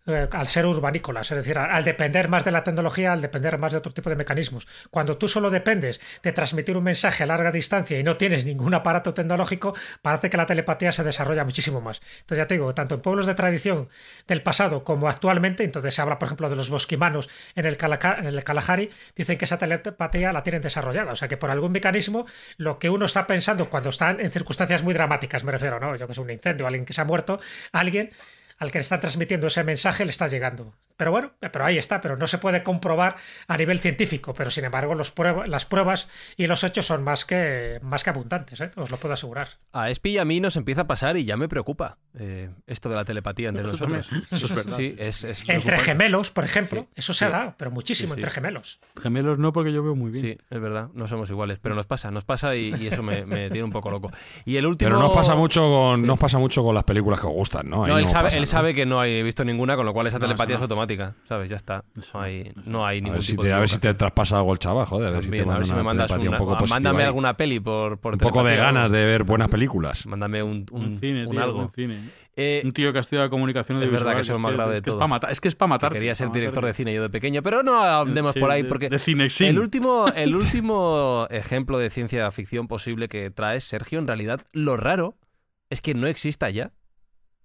eh, 0.06 0.26
al 0.32 0.48
ser 0.48 0.66
urbanícolas, 0.66 1.30
es 1.30 1.36
decir, 1.36 1.56
al, 1.58 1.84
depender 1.84 2.28
más 2.28 2.44
de 2.44 2.50
la 2.50 2.64
tecnología, 2.64 3.12
al 3.12 3.20
depender 3.20 3.56
más 3.58 3.70
de 3.70 3.78
otro 3.78 3.92
tipo 3.92 4.10
de 4.10 4.16
mecanismos. 4.16 4.66
Cuando 4.90 5.16
tú 5.16 5.28
solo 5.28 5.50
dependes 5.50 6.00
de 6.24 6.32
transmitir 6.32 6.76
un 6.76 6.82
mensaje 6.82 7.22
a 7.22 7.26
larga 7.26 7.52
distancia 7.52 8.00
y 8.00 8.02
no 8.02 8.16
tienes 8.16 8.44
ningún 8.44 8.74
aparato 8.74 9.14
tecnológico, 9.14 9.74
parece 10.02 10.28
que 10.28 10.36
la 10.36 10.46
telepatía 10.46 10.90
se 10.90 11.04
desarrolla 11.04 11.44
muchísimo 11.44 11.80
más. 11.80 12.00
Entonces 12.20 12.38
ya 12.38 12.46
te 12.48 12.54
digo, 12.54 12.74
tanto 12.74 12.96
en 12.96 13.00
pueblos 13.00 13.26
de 13.26 13.34
tradición 13.34 13.88
del 14.26 14.42
pasado 14.42 14.82
como 14.82 15.08
actualmente, 15.08 15.62
entonces 15.62 15.94
se 15.94 16.02
habla, 16.02 16.18
por 16.18 16.26
ejemplo, 16.26 16.50
de 16.50 16.56
los 16.56 16.68
bosquimanos 16.68 17.28
en 17.54 17.66
el, 17.66 17.76
Calaca- 17.78 18.18
en 18.18 18.26
el 18.26 18.42
Kalahari, 18.42 18.90
dicen 19.14 19.38
que 19.38 19.44
esa 19.44 19.58
telepatía 19.58 20.32
la 20.32 20.42
tienen 20.42 20.62
desarrollada. 20.62 21.12
O 21.12 21.16
sea 21.16 21.28
que 21.28 21.36
por 21.36 21.50
algún 21.50 21.70
mecanismo, 21.70 22.26
lo 22.56 22.80
que 22.80 22.90
uno 22.90 23.06
está 23.06 23.26
pensando 23.28 23.70
cuando 23.70 23.90
están 23.90 24.18
en 24.18 24.32
circunstancias 24.32 24.47
muy 24.82 24.94
dramáticas, 24.94 25.44
me 25.44 25.52
refiero, 25.52 25.80
¿no? 25.80 25.96
Yo 25.96 26.06
que 26.06 26.14
sé, 26.14 26.20
un 26.20 26.30
incendio, 26.30 26.66
alguien 26.66 26.84
que 26.84 26.92
se 26.92 27.00
ha 27.00 27.04
muerto, 27.04 27.40
alguien 27.72 28.10
al 28.58 28.70
que 28.70 28.78
le 28.78 28.82
están 28.82 29.00
transmitiendo 29.00 29.46
ese 29.46 29.64
mensaje 29.64 30.04
le 30.04 30.10
está 30.10 30.26
llegando. 30.26 30.74
Pero 30.98 31.12
bueno, 31.12 31.30
pero 31.40 31.64
ahí 31.64 31.78
está, 31.78 32.00
pero 32.00 32.16
no 32.16 32.26
se 32.26 32.38
puede 32.38 32.64
comprobar 32.64 33.14
a 33.46 33.56
nivel 33.56 33.78
científico, 33.78 34.34
pero 34.34 34.50
sin 34.50 34.64
embargo 34.64 34.96
los 34.96 35.14
las 35.46 35.64
pruebas 35.64 36.08
y 36.36 36.48
los 36.48 36.64
hechos 36.64 36.86
son 36.86 37.04
más 37.04 37.24
que, 37.24 37.78
más 37.82 38.02
que 38.02 38.10
abundantes, 38.10 38.60
¿eh? 38.60 38.72
os 38.74 38.90
lo 38.90 38.96
puedo 38.96 39.14
asegurar. 39.14 39.48
A 39.72 39.90
Espi 39.90 40.10
y 40.10 40.18
a 40.18 40.24
mí 40.24 40.40
nos 40.40 40.56
empieza 40.56 40.82
a 40.82 40.86
pasar 40.88 41.16
y 41.16 41.24
ya 41.24 41.36
me 41.36 41.48
preocupa 41.48 41.98
eh, 42.18 42.50
esto 42.66 42.88
de 42.88 42.96
la 42.96 43.04
telepatía 43.04 43.50
entre 43.50 43.64
nosotros. 43.64 44.10
Eso 44.32 44.46
es 44.46 44.54
verdad. 44.54 44.76
Sí, 44.76 44.96
es, 44.98 45.24
entre 45.46 45.78
gemelos, 45.78 46.32
por 46.32 46.44
ejemplo, 46.44 46.88
eso 46.96 47.14
se 47.14 47.26
ha 47.26 47.30
dado, 47.30 47.54
pero 47.56 47.70
muchísimo 47.70 48.14
entre 48.14 48.32
gemelos. 48.32 48.80
Gemelos 49.00 49.38
no, 49.38 49.52
porque 49.52 49.72
yo 49.72 49.84
veo 49.84 49.94
muy 49.94 50.10
bien. 50.10 50.24
Sí, 50.24 50.38
es 50.50 50.60
verdad, 50.60 50.88
no 50.94 51.06
somos 51.06 51.30
iguales, 51.30 51.60
pero 51.62 51.76
nos 51.76 51.86
pasa, 51.86 52.10
nos 52.10 52.24
pasa 52.24 52.56
y, 52.56 52.88
eso 52.88 53.04
me, 53.04 53.22
tiene 53.50 53.62
un 53.62 53.70
poco 53.70 53.90
loco. 53.90 54.10
Y 54.44 54.56
el 54.56 54.66
último... 54.66 54.90
Pero 54.90 55.00
nos 55.00 55.12
pasa 55.12 55.36
mucho 55.36 55.62
con, 55.62 56.02
nos 56.02 56.18
pasa 56.18 56.38
mucho 56.38 56.64
con 56.64 56.74
las 56.74 56.82
películas 56.82 57.20
que 57.20 57.28
os 57.28 57.32
gustan, 57.32 57.70
¿no? 57.70 57.86
no, 57.86 57.98
él, 57.98 58.06
sabe, 58.06 58.34
él 58.34 58.48
sabe 58.48 58.74
que 58.74 58.84
no 58.84 59.00
hay 59.00 59.22
visto 59.22 59.44
ninguna, 59.44 59.76
con 59.76 59.86
lo 59.86 59.92
cual 59.92 60.08
esa 60.08 60.18
telepatía 60.18 60.56
es 60.56 60.62
automática, 60.62 60.87
¿sabes? 61.28 61.48
Ya 61.48 61.56
está. 61.56 61.84
No 61.94 62.20
hay, 62.20 62.52
no 62.64 62.86
hay 62.86 63.00
ningún 63.00 63.14
a 63.14 63.14
ver 63.16 63.22
si 63.22 63.36
te, 63.36 63.52
A 63.52 63.58
ver 63.58 63.68
si 63.68 63.78
te 63.78 63.94
traspasa 63.94 64.38
algo 64.38 64.52
el 64.52 64.58
chaval, 64.58 64.86
joder. 64.86 65.08
A 65.08 65.10
ver 65.12 65.24
si 65.24 65.30
te 65.30 65.44
manda 65.44 65.74
me 65.74 65.82
mandas 65.82 66.10
una, 66.10 66.30
un 66.30 66.36
poco 66.36 66.56
Mándame 66.66 67.04
alguna 67.04 67.36
peli 67.36 67.60
por, 67.60 67.98
por 67.98 68.14
Un 68.14 68.18
poco 68.18 68.44
de 68.44 68.56
ganas 68.56 68.90
de 68.90 69.04
ver 69.04 69.24
buenas 69.24 69.48
películas. 69.48 70.06
Mándame 70.06 70.42
un, 70.42 70.66
un, 70.70 70.98
cine, 70.98 71.26
un 71.26 71.38
algo. 71.38 71.60
Un, 71.60 71.72
cine. 71.72 71.98
Eh, 72.40 72.62
un 72.64 72.70
tío 72.70 72.92
que 72.92 72.98
ha 72.98 73.00
estudiado 73.00 73.28
comunicación 73.30 73.82
Es 73.82 73.90
verdad 73.90 74.14
que 74.14 74.20
eso 74.20 74.34
es 74.34 74.38
más 74.38 74.52
grave 74.52 74.74
de 74.74 74.82
todo. 74.82 75.04
Es 75.28 75.40
que 75.40 75.48
es 75.48 75.56
para 75.56 75.70
matar. 75.70 75.92
Quería 75.92 76.14
ser 76.14 76.30
director 76.30 76.64
de 76.64 76.72
cine 76.72 76.94
yo 76.94 77.02
de 77.02 77.10
pequeño, 77.10 77.42
pero 77.42 77.62
no 77.62 77.82
andemos 77.82 78.34
por 78.34 78.50
ahí 78.50 78.62
porque 78.62 78.88
de, 78.88 78.98
cine 78.98 79.28
el 79.40 79.58
último 79.58 80.06
el 80.14 80.36
último 80.36 81.26
ejemplo 81.30 81.78
de 81.78 81.90
ciencia 81.90 82.30
ficción 82.30 82.68
posible 82.68 83.08
que 83.08 83.30
traes 83.30 83.64
Sergio 83.64 83.98
en 83.98 84.06
realidad 84.06 84.40
lo 84.52 84.76
raro 84.76 85.16
es 85.70 85.80
que 85.80 85.94
no 85.94 86.06
exista 86.06 86.48
ya. 86.50 86.72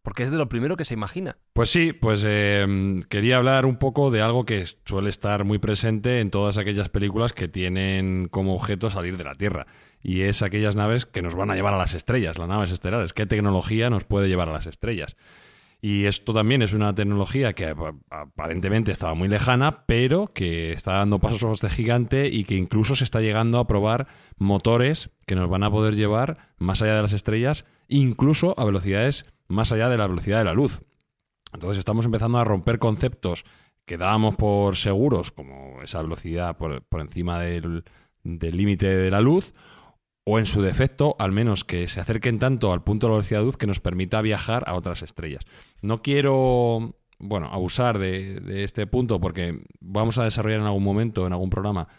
Porque 0.04 0.24
es 0.24 0.32
de 0.32 0.38
lo 0.38 0.50
primero 0.50 0.76
que 0.76 0.84
se 0.84 0.94
imagina. 0.94 1.38
Pues 1.54 1.70
sí, 1.70 1.94
pues 1.94 2.24
eh, 2.28 3.00
quería 3.10 3.38
hablar 3.38 3.66
un 3.66 3.78
poco 3.78 4.12
de 4.12 4.22
algo 4.22 4.44
que 4.44 4.66
suele 4.86 5.10
estar 5.10 5.46
muy 5.46 5.60
presente 5.60 6.20
en 6.20 6.30
todas 6.30 6.58
aquellas 6.58 6.90
películas 6.90 7.32
que 7.32 7.48
tienen 7.48 8.28
como 8.28 8.54
objeto 8.54 8.90
salir 8.90 9.16
de 9.16 9.24
la 9.24 9.36
Tierra. 9.36 9.66
Y 10.02 10.22
es 10.22 10.42
aquellas 10.42 10.76
naves 10.76 11.06
que 11.06 11.22
nos 11.22 11.36
van 11.36 11.52
a 11.52 11.56
llevar 11.56 11.74
a 11.74 11.78
las 11.78 11.94
estrellas, 11.94 12.38
las 12.38 12.50
naves 12.50 12.72
estelares. 12.72 13.14
¿Qué 13.14 13.26
tecnología 13.26 13.90
nos 13.90 14.04
puede 14.04 14.28
llevar 14.28 14.50
a 14.50 14.54
las 14.54 14.66
estrellas? 14.66 15.16
Y 15.86 16.06
esto 16.06 16.34
también 16.34 16.62
es 16.62 16.72
una 16.72 16.96
tecnología 16.96 17.52
que 17.52 17.74
aparentemente 18.10 18.94
estaba 18.94 19.16
muy 19.16 19.28
lejana, 19.28 19.86
pero 19.86 20.28
que 20.28 20.72
está 20.72 20.94
dando 20.94 21.20
pasos 21.20 21.60
de 21.60 21.70
gigante 21.70 22.28
y 22.28 22.46
que 22.46 22.56
incluso 22.56 22.96
se 22.96 23.04
está 23.04 23.20
llegando 23.20 23.60
a 23.60 23.68
probar 23.68 24.08
motores 24.38 25.10
que 25.26 25.36
nos 25.36 25.50
van 25.50 25.64
a 25.64 25.70
poder 25.70 25.96
llevar 25.96 26.38
más 26.58 26.82
allá 26.82 26.96
de 26.96 27.02
las 27.02 27.12
estrellas, 27.12 27.66
incluso 27.90 28.56
a 28.58 28.64
velocidades 28.64 29.26
más 29.48 29.72
allá 29.72 29.90
de 29.90 29.98
la 29.98 30.08
velocidad 30.08 30.40
de 30.40 30.46
la 30.46 30.54
luz. 30.54 30.82
Entonces 31.54 31.78
estamos 31.78 32.06
empezando 32.06 32.38
a 32.40 32.44
romper 32.44 32.80
conceptos 32.80 33.46
que 33.86 33.98
dábamos 33.98 34.36
por 34.36 34.76
seguros, 34.76 35.32
como 35.32 35.82
esa 35.82 36.02
velocidad 36.02 36.58
por, 36.58 36.84
encima 37.00 37.40
del 37.40 37.84
límite 38.24 38.88
de 38.88 39.12
la 39.12 39.22
luz, 39.22 39.54
o 40.26 40.40
en 40.40 40.46
su 40.46 40.62
defecto, 40.62 41.16
al 41.20 41.34
menos 41.34 41.66
que 41.66 41.88
se 41.88 42.00
acerquen 42.00 42.40
tanto 42.40 42.72
al 42.72 42.84
punto 42.84 43.08
de 43.08 43.12
la 43.12 43.18
velocidad 43.18 43.42
de 43.42 43.46
luz 43.46 43.58
que 43.58 43.68
nos 43.68 43.82
permita 43.82 44.22
viajar 44.22 44.64
a 44.68 44.76
otras 44.76 45.02
estrellas. 45.02 45.44
No 45.82 46.02
quiero, 46.02 46.96
bueno, 47.20 47.50
abusar 47.52 48.00
de 48.00 48.64
este 48.64 48.88
punto 48.88 49.20
porque 49.20 49.66
vamos 49.82 50.18
a 50.18 50.24
desarrollar 50.24 50.62
en 50.62 50.68
algún 50.68 50.84
momento, 50.84 51.28
en 51.28 51.34
algún 51.34 51.50
programa, 51.50 51.90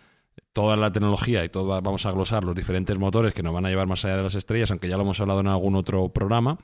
toda 0.54 0.76
la 0.76 0.92
tecnología 0.92 1.44
y 1.44 1.48
todo, 1.48 1.80
vamos 1.82 2.06
a 2.06 2.12
glosar 2.12 2.44
los 2.44 2.54
diferentes 2.54 2.96
motores 2.96 3.34
que 3.34 3.42
nos 3.42 3.52
van 3.52 3.66
a 3.66 3.68
llevar 3.68 3.88
más 3.88 4.04
allá 4.04 4.16
de 4.16 4.22
las 4.22 4.36
estrellas, 4.36 4.70
aunque 4.70 4.88
ya 4.88 4.96
lo 4.96 5.02
hemos 5.02 5.20
hablado 5.20 5.40
en 5.40 5.48
algún 5.48 5.74
otro 5.74 6.08
programa. 6.10 6.58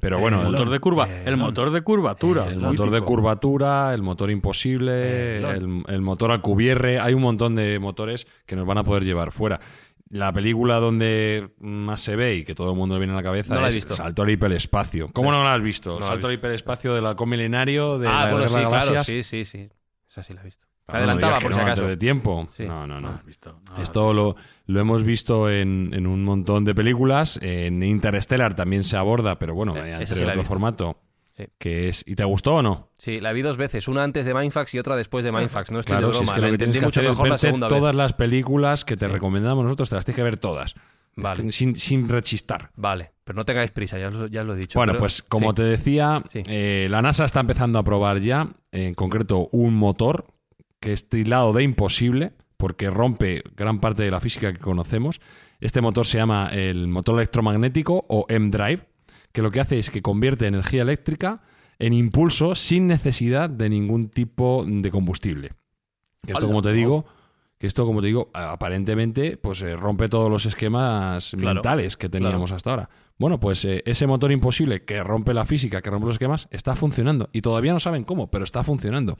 Pero 0.00 0.18
bueno, 0.18 0.42
el 0.42 0.50
motor 0.50 0.68
de 0.68 0.80
curva, 0.80 1.08
el 1.24 1.36
motor 1.38 1.70
de 1.72 1.80
curvatura, 1.82 2.46
el 2.46 2.58
motor 2.58 2.90
de 2.90 3.00
curvatura, 3.00 3.94
el 3.94 4.02
motor 4.02 4.30
imposible, 4.30 5.38
el, 5.38 6.02
motor 6.02 6.30
al 6.30 6.42
cubierre, 6.42 7.00
hay 7.00 7.14
un 7.14 7.22
montón 7.22 7.54
de 7.54 7.78
motores 7.78 8.26
que 8.44 8.54
nos 8.54 8.66
van 8.66 8.78
a 8.78 8.84
poder 8.84 9.04
llevar 9.04 9.32
fuera. 9.32 9.58
La 10.10 10.30
película 10.30 10.76
donde 10.76 11.52
más 11.58 12.02
se 12.02 12.16
ve 12.16 12.34
y 12.34 12.44
que 12.44 12.54
todo 12.54 12.72
el 12.72 12.76
mundo 12.76 12.96
le 12.96 12.98
viene 12.98 13.14
a 13.14 13.16
la 13.16 13.22
cabeza 13.22 13.66
es 13.66 13.82
Salto 13.84 14.22
al 14.24 14.30
hiperespacio. 14.30 15.08
¿Cómo 15.10 15.32
no 15.32 15.42
la 15.42 15.54
has 15.54 15.62
visto? 15.62 16.02
Salto 16.02 16.26
al 16.26 16.34
hiperespacio 16.34 16.92
del 16.92 17.06
halcón 17.06 17.30
milenario 17.30 17.98
de 17.98 18.08
ah, 18.08 18.26
la 18.26 18.32
bueno, 18.32 18.48
sí, 18.48 18.54
Claro, 18.54 19.04
sí, 19.04 19.22
sí, 19.22 19.46
sí. 19.46 19.70
Esa 20.10 20.22
sí 20.22 20.34
la 20.34 20.42
he 20.42 20.44
visto. 20.44 20.66
Adelantaba, 20.92 21.40
por 21.40 21.54
si 21.54 21.60
acaso. 21.60 21.86
de 21.86 21.96
tiempo. 21.96 22.48
No, 22.58 22.86
no, 22.86 23.00
no. 23.00 23.20
Esto 23.78 24.12
lo, 24.12 24.36
lo, 24.66 24.80
hemos 24.80 25.04
visto 25.04 25.50
en, 25.50 25.90
en, 25.92 26.06
un 26.06 26.24
montón 26.24 26.64
de 26.64 26.74
películas. 26.74 27.38
En 27.42 27.82
Interstellar 27.82 28.54
también 28.54 28.84
se 28.84 28.96
aborda, 28.96 29.38
pero 29.38 29.54
bueno, 29.54 29.76
eh, 29.76 29.96
entre 30.00 30.26
otro 30.26 30.44
formato. 30.44 30.98
Que 31.58 31.88
es, 31.88 32.04
¿Y 32.06 32.14
te 32.14 32.24
gustó 32.24 32.56
o 32.56 32.62
no? 32.62 32.90
Sí, 32.98 33.18
la 33.18 33.32
vi 33.32 33.42
dos 33.42 33.56
veces, 33.56 33.88
una 33.88 34.04
antes 34.04 34.26
de 34.26 34.34
Mindfax 34.34 34.74
y 34.74 34.78
otra 34.78 34.96
después 34.96 35.24
de 35.24 35.32
Mindfax. 35.32 35.70
No 35.70 35.80
es 35.80 35.86
claro, 35.86 36.12
si 36.12 36.22
es 36.22 36.30
que 36.30 36.40
lo 36.40 36.46
entendí 36.46 36.80
mucho 36.80 37.02
mejor 37.02 37.28
la 37.28 37.38
segunda 37.38 37.68
todas 37.68 37.94
las 37.94 38.12
películas 38.12 38.84
que 38.84 38.96
te 38.96 39.08
recomendamos 39.08 39.64
nosotros, 39.64 39.88
te 39.88 39.96
las 39.96 40.04
tienes 40.04 40.16
que 40.16 40.22
ver 40.22 40.38
todas. 40.38 40.74
Vale. 41.14 41.52
sin, 41.52 41.76
sin, 41.76 42.08
rechistar. 42.08 42.70
Vale, 42.76 43.12
pero 43.24 43.36
no 43.36 43.44
tengáis 43.44 43.70
prisa, 43.70 43.98
ya, 43.98 44.10
ya 44.30 44.44
lo 44.44 44.54
he 44.54 44.56
dicho. 44.56 44.78
Bueno, 44.78 44.96
pues 44.98 45.22
como 45.22 45.52
te 45.52 45.62
decía, 45.62 46.22
eh, 46.32 46.86
la 46.90 47.02
NASA 47.02 47.24
está 47.24 47.40
empezando 47.40 47.78
a 47.78 47.82
probar 47.82 48.20
ya, 48.20 48.48
en 48.70 48.94
concreto, 48.94 49.48
un 49.52 49.74
motor 49.74 50.26
que 50.82 50.92
es 50.92 51.08
tildado 51.08 51.52
de 51.54 51.62
imposible 51.62 52.32
porque 52.58 52.90
rompe 52.90 53.42
gran 53.56 53.80
parte 53.80 54.02
de 54.02 54.10
la 54.10 54.20
física 54.20 54.52
que 54.52 54.58
conocemos. 54.58 55.20
Este 55.60 55.80
motor 55.80 56.04
se 56.04 56.18
llama 56.18 56.50
el 56.52 56.88
motor 56.88 57.14
electromagnético 57.14 58.04
o 58.08 58.26
M-Drive, 58.28 58.82
que 59.32 59.42
lo 59.42 59.50
que 59.50 59.60
hace 59.60 59.78
es 59.78 59.90
que 59.90 60.02
convierte 60.02 60.46
energía 60.46 60.82
eléctrica 60.82 61.42
en 61.78 61.92
impulso 61.92 62.54
sin 62.54 62.88
necesidad 62.88 63.48
de 63.48 63.70
ningún 63.70 64.08
tipo 64.08 64.64
de 64.66 64.90
combustible. 64.90 65.52
Esto, 66.26 66.46
como 66.46 66.62
te 66.62 66.72
digo, 66.72 67.06
que 67.58 67.68
esto, 67.68 67.86
como 67.86 68.00
te 68.00 68.08
digo, 68.08 68.30
aparentemente, 68.32 69.36
pues 69.36 69.62
eh, 69.62 69.76
rompe 69.76 70.08
todos 70.08 70.28
los 70.30 70.46
esquemas 70.46 71.34
mentales 71.34 71.96
que 71.96 72.08
teníamos 72.08 72.50
hasta 72.50 72.70
ahora. 72.70 72.90
Bueno, 73.18 73.38
pues 73.38 73.64
eh, 73.64 73.82
ese 73.86 74.08
motor 74.08 74.32
imposible 74.32 74.84
que 74.84 75.02
rompe 75.02 75.32
la 75.32 75.46
física, 75.46 75.80
que 75.80 75.90
rompe 75.90 76.06
los 76.06 76.16
esquemas, 76.16 76.48
está 76.50 76.74
funcionando. 76.74 77.28
Y 77.32 77.40
todavía 77.40 77.72
no 77.72 77.78
saben 77.80 78.02
cómo, 78.02 78.32
pero 78.32 78.42
está 78.44 78.64
funcionando. 78.64 79.16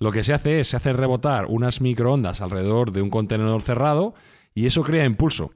Lo 0.00 0.10
que 0.10 0.24
se 0.24 0.32
hace 0.32 0.60
es, 0.60 0.68
se 0.68 0.76
hace 0.76 0.94
rebotar 0.94 1.46
unas 1.46 1.82
microondas 1.82 2.40
alrededor 2.40 2.90
de 2.90 3.02
un 3.02 3.10
contenedor 3.10 3.62
cerrado 3.62 4.14
y 4.54 4.66
eso 4.66 4.82
crea 4.82 5.04
impulso. 5.04 5.52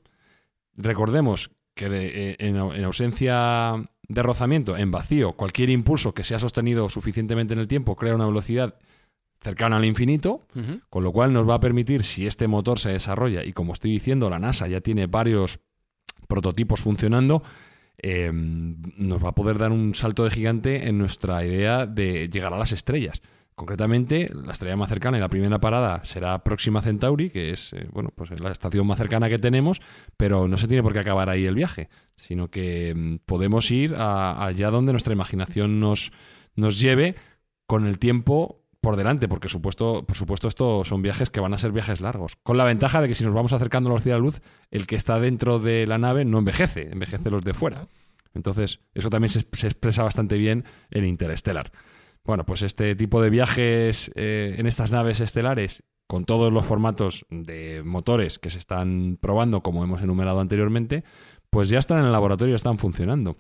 Recordemos 0.77 1.51
que 1.75 1.87
eh, 1.91 2.37
en, 2.39 2.57
ausencia 2.85 3.73
de 4.07 4.23
rozamiento, 4.23 4.77
en 4.77 4.91
vacío, 4.91 5.33
cualquier 5.33 5.71
impulso 5.71 6.13
que 6.13 6.25
sea 6.25 6.39
sostenido 6.39 6.91
suficientemente 6.91 7.55
en 7.55 7.61
el 7.61 7.69
tiempo 7.69 7.97
crea 7.97 8.15
una 8.15 8.27
velocidad 8.27 8.75
cercana 9.41 9.77
al 9.77 9.85
infinito, 9.85 10.47
con 10.89 11.05
lo 11.05 11.13
cual 11.13 11.33
nos 11.33 11.49
va 11.49 11.55
a 11.55 11.61
permitir, 11.61 12.03
si 12.03 12.27
este 12.27 12.49
motor 12.49 12.79
se 12.79 12.91
desarrolla, 12.91 13.45
y 13.45 13.53
como 13.53 13.75
estoy 13.75 13.91
diciendo, 13.91 14.31
la 14.31 14.39
NASA 14.39 14.69
ya 14.69 14.81
tiene 14.81 15.07
varios 15.07 15.61
prototipos 16.29 16.81
funcionando, 16.81 17.43
eh, 17.99 18.31
nos 18.33 19.23
va 19.23 19.31
a 19.31 19.35
poder 19.35 19.59
dar 19.59 19.71
un 19.71 19.95
salto 19.95 20.25
de 20.25 20.31
gigante 20.31 20.89
en 20.89 20.97
nuestra 20.97 21.45
idea 21.45 21.87
de 21.87 22.29
llegar 22.29 22.55
a 22.55 22.59
las 22.59 22.73
estrellas. 22.73 23.21
Concretamente, 23.55 24.31
la 24.35 24.53
estrella 24.53 24.77
más 24.77 24.89
cercana 24.89 25.17
y 25.17 25.21
la 25.21 25.29
primera 25.29 25.61
parada 25.61 26.05
será 26.05 26.43
Próxima 26.43 26.81
Centauri, 26.81 27.31
que 27.31 27.51
es 27.51 27.73
eh, 27.73 27.87
bueno, 27.93 28.11
pues 28.13 28.31
la 28.41 28.51
estación 28.51 28.85
más 28.85 28.99
cercana 28.99 29.29
que 29.29 29.39
tenemos, 29.39 29.81
pero 30.17 30.49
no 30.49 30.57
se 30.57 30.67
tiene 30.67 30.83
por 30.83 30.93
qué 30.93 30.99
acabar 30.99 31.31
ahí 31.31 31.47
el 31.47 31.55
viaje, 31.55 31.89
sino 32.17 32.51
que 32.51 32.93
mm, 32.97 33.17
podemos 33.25 33.71
ir 33.71 33.95
allá 33.95 34.71
donde 34.71 34.93
nuestra 34.93 35.13
imaginación 35.13 35.79
nos, 35.79 36.11
nos 36.57 36.81
lleve 36.81 37.15
con 37.67 37.87
el 37.87 38.01
tiempo 38.01 38.65
por 38.81 38.97
delante, 38.97 39.29
porque 39.29 39.49
supuesto, 39.49 40.05
por 40.05 40.17
supuesto 40.17 40.49
estos 40.49 40.89
son 40.89 41.01
viajes 41.01 41.31
que 41.31 41.39
van 41.39 41.55
a 41.55 41.59
ser 41.59 41.71
viajes 41.71 42.01
largos, 42.01 42.37
con 42.43 42.59
la 42.59 42.65
ventaja 42.65 43.01
de 43.01 43.07
que 43.07 43.15
si 43.15 43.25
nos 43.25 43.35
vamos 43.35 43.53
acercando 43.53 43.89
a 43.89 43.91
la 43.91 43.95
velocidad 43.95 44.17
de 44.17 44.21
la 44.21 44.25
luz, 44.25 44.43
el 44.73 44.89
que 44.89 44.97
está 44.97 45.21
dentro 45.21 45.61
de 45.61 45.87
la 45.87 45.99
nave 45.99 46.25
no 46.25 46.39
envejece, 46.39 46.91
envejece 46.91 47.31
los 47.31 47.45
de 47.45 47.55
fuera. 47.55 47.87
Entonces, 48.35 48.81
eso 48.95 49.11
también 49.11 49.29
se, 49.29 49.47
se 49.53 49.69
expresa 49.69 50.03
bastante 50.03 50.37
bien 50.37 50.65
en 50.91 51.05
Interstellar. 51.05 51.71
Bueno, 52.25 52.47
pues 52.47 52.63
este 52.63 52.95
tipo 52.95 53.21
de 53.21 53.31
viajes 53.31 54.11
eh, 54.15 54.55
en 54.59 54.67
estas 54.67 54.91
naves 54.91 55.21
estelares, 55.21 55.83
con 56.07 56.25
todos 56.25 56.53
los 56.53 56.65
formatos 56.65 57.27
de 57.31 57.83
motores 57.85 58.39
que 58.39 58.51
se 58.51 58.59
están 58.59 59.19
probando, 59.21 59.63
como 59.63 59.85
hemos 59.85 60.03
enumerado 60.03 60.41
anteriormente, 60.41 61.05
pues 61.51 61.69
ya 61.69 61.79
están 61.79 61.99
en 61.99 62.07
el 62.07 62.13
laboratorio, 62.13 62.57
están 62.57 62.79
funcionando. 62.79 63.37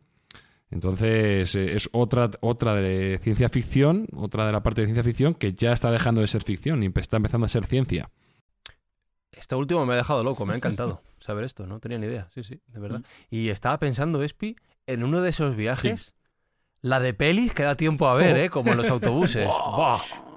Entonces 0.70 1.54
eh, 1.54 1.76
es 1.76 1.88
otra, 1.92 2.30
otra 2.40 2.74
de 2.74 3.18
ciencia 3.22 3.48
ficción, 3.48 4.06
otra 4.14 4.46
de 4.46 4.52
la 4.52 4.62
parte 4.62 4.82
de 4.82 4.88
ciencia 4.88 5.04
ficción 5.04 5.34
que 5.34 5.54
ya 5.54 5.72
está 5.72 5.90
dejando 5.90 6.20
de 6.20 6.26
ser 6.26 6.42
ficción 6.42 6.82
y 6.82 6.90
está 6.96 7.16
empezando 7.16 7.46
a 7.46 7.48
ser 7.48 7.64
ciencia. 7.64 8.10
Esto 9.32 9.58
último 9.58 9.84
me 9.86 9.94
ha 9.94 9.96
dejado 9.96 10.22
loco, 10.24 10.44
me 10.44 10.52
ha 10.52 10.56
encantado 10.56 11.02
saber 11.20 11.44
esto, 11.44 11.66
no 11.66 11.80
tenía 11.80 11.98
ni 11.98 12.06
idea, 12.06 12.28
sí, 12.34 12.44
sí, 12.44 12.60
de 12.66 12.80
verdad. 12.80 13.00
Mm. 13.00 13.04
Y 13.30 13.48
estaba 13.48 13.78
pensando, 13.78 14.22
Espi, 14.22 14.56
en 14.86 15.04
uno 15.04 15.22
de 15.22 15.30
esos 15.30 15.56
viajes 15.56 16.14
la 16.84 17.00
de 17.00 17.14
pelis 17.14 17.54
que 17.54 17.62
da 17.62 17.74
tiempo 17.74 18.06
a 18.08 18.14
ver, 18.14 18.36
¿eh? 18.36 18.50
Como 18.50 18.72
en 18.72 18.76
los 18.76 18.88
autobuses. 18.90 19.48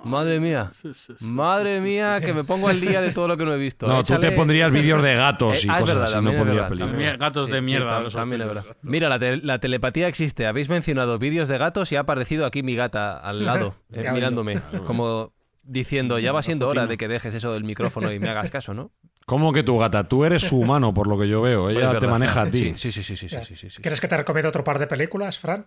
Madre 0.03 0.39
mía. 0.39 0.71
Madre 1.19 1.81
mía, 1.81 2.21
que 2.21 2.33
me 2.33 2.45
pongo 2.45 2.69
al 2.69 2.79
día 2.79 3.01
de 3.01 3.11
todo 3.11 3.27
lo 3.27 3.35
que 3.35 3.43
no 3.43 3.53
he 3.53 3.57
visto. 3.57 3.85
No, 3.87 4.01
tú 4.03 4.17
te 4.17 4.31
pondrías 4.31 4.71
vídeos 4.71 5.03
de 5.03 5.15
gatos 5.15 5.65
y 5.65 5.67
Eh, 5.67 5.71
ah, 5.71 5.75
es 5.75 5.81
cosas 5.81 5.95
verdad, 5.95 6.13
así, 6.19 6.25
no 6.25 6.33
pondrías 6.33 6.69
películas. 6.69 7.17
Gatos 7.19 7.49
de 7.49 7.61
mierda, 7.61 7.97
sí, 7.97 8.03
los 8.05 8.13
también 8.13 8.41
es 8.41 8.47
verdad. 8.47 8.65
Mira, 8.81 9.09
la, 9.09 9.19
te- 9.19 9.37
la 9.37 9.59
telepatía 9.59 10.07
existe. 10.07 10.45
Habéis 10.47 10.69
mencionado 10.69 11.19
vídeos 11.19 11.49
de 11.49 11.57
gatos 11.57 11.91
y 11.91 11.97
ha 11.97 12.01
aparecido 12.01 12.45
aquí 12.45 12.63
mi 12.63 12.75
gata 12.75 13.17
al 13.17 13.39
lado, 13.45 13.75
eh, 13.91 14.09
mirándome, 14.13 14.61
como 14.85 15.33
diciendo, 15.63 16.17
ya 16.19 16.31
va 16.31 16.41
siendo 16.41 16.69
hora 16.69 16.87
de 16.87 16.95
que 16.95 17.09
dejes 17.09 17.33
eso 17.33 17.51
del 17.53 17.65
micrófono 17.65 18.13
y 18.13 18.19
me 18.19 18.29
hagas 18.29 18.49
caso, 18.51 18.73
¿no? 18.73 18.91
¿Cómo 19.25 19.51
que 19.51 19.61
tu 19.61 19.77
gata? 19.77 20.05
Tú 20.07 20.23
eres 20.23 20.43
su 20.43 20.57
humano, 20.57 20.93
por 20.93 21.07
lo 21.07 21.19
que 21.19 21.27
yo 21.27 21.41
veo. 21.41 21.69
Ella 21.69 21.91
Es 21.91 21.99
te 21.99 22.07
maneja 22.07 22.43
a 22.43 22.49
ti. 22.49 22.73
Sí, 22.77 22.91
sí, 22.93 23.03
sí, 23.03 23.17
sí, 23.17 23.27
sí, 23.27 23.37
sí, 23.43 23.55
sí, 23.57 23.69
sí. 23.69 23.81
¿Quieres 23.81 23.99
que 23.99 24.07
te 24.07 24.15
recomiende 24.15 24.47
otro 24.47 24.63
par 24.63 24.79
de 24.79 24.87
películas, 24.87 25.37
Fran? 25.37 25.65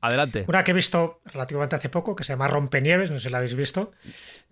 Adelante. 0.00 0.44
Una 0.48 0.62
que 0.64 0.70
he 0.72 0.74
visto 0.74 1.20
relativamente 1.26 1.76
hace 1.76 1.88
poco, 1.88 2.14
que 2.16 2.24
se 2.24 2.32
llama 2.32 2.48
Rompenieves, 2.48 3.10
no 3.10 3.18
sé 3.18 3.24
si 3.24 3.30
la 3.30 3.38
habéis 3.38 3.54
visto. 3.54 3.92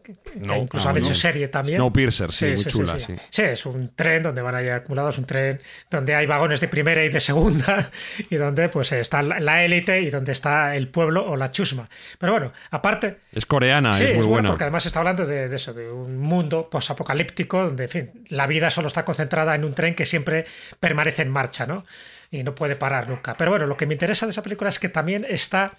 que- 0.03 0.15
que 0.15 0.39
No, 0.41 0.57
incluso 0.57 0.87
no, 0.87 0.91
han 0.93 0.97
hecho 0.99 1.09
no. 1.11 1.15
serie 1.15 1.49
también. 1.49 1.77
Snowpiercer, 1.79 2.33
sí, 2.33 2.47
muy 2.47 2.65
chula, 2.65 2.99
sí. 2.99 3.15
Sí, 3.29 3.43
es 3.43 3.67
un 3.67 3.95
tren 3.95 4.23
donde 4.23 4.41
van 4.41 4.55
ahí 4.55 4.69
acumulados, 4.71 5.19
un 5.19 5.27
tren 5.27 5.61
donde 5.91 6.15
hay 6.15 6.25
vagones 6.25 6.61
de 6.63 6.69
primera 6.69 7.05
y 7.05 7.11
de 7.11 7.21
segunda, 7.21 7.91
y 8.31 8.37
donde 8.37 8.71
pues 8.71 8.91
está 8.93 9.21
la 9.23 9.65
élite 9.65 10.01
y 10.01 10.09
donde 10.09 10.33
está 10.33 10.77
el 10.77 10.89
pueblo 10.89 11.29
o 11.29 11.37
la 11.37 11.51
chusma. 11.51 11.91
Pero 12.19 12.33
bueno, 12.33 12.53
aparte, 12.71 13.19
Es 13.35 13.45
coreana, 13.45 13.93
Sí, 13.93 14.05
es 14.05 14.11
muy 14.15 14.19
bueno, 14.23 14.31
buena. 14.31 14.49
porque 14.51 14.65
además 14.65 14.87
está 14.87 15.01
hablando 15.01 15.27
de, 15.27 15.47
de 15.49 15.57
eso, 15.57 15.75
de 15.75 15.91
un 15.91 16.17
mundo 16.17 16.71
posapocalíptico 16.71 17.65
donde, 17.67 17.85
en 17.85 17.91
fin, 17.91 18.11
la 18.31 18.47
vida 18.47 18.71
solo 18.71 18.89
está 18.89 19.05
concentrada 19.05 19.55
en 19.57 19.65
un 19.65 19.75
tren 19.75 19.95
que 19.95 20.07
siempre 20.07 20.47
permanece 20.81 21.21
en 21.23 21.29
marcha, 21.31 21.67
¿no? 21.67 21.85
Y 22.31 22.43
no 22.43 22.55
puede 22.55 22.77
parar 22.77 23.09
nunca. 23.09 23.37
Pero 23.37 23.51
bueno, 23.51 23.67
lo 23.67 23.77
que 23.77 23.87
me 23.87 23.95
interesa 23.95 24.27
de 24.27 24.31
esa 24.31 24.43
película 24.43 24.69
es 24.71 24.79
que 24.79 24.89
también 24.89 25.27
está 25.29 25.77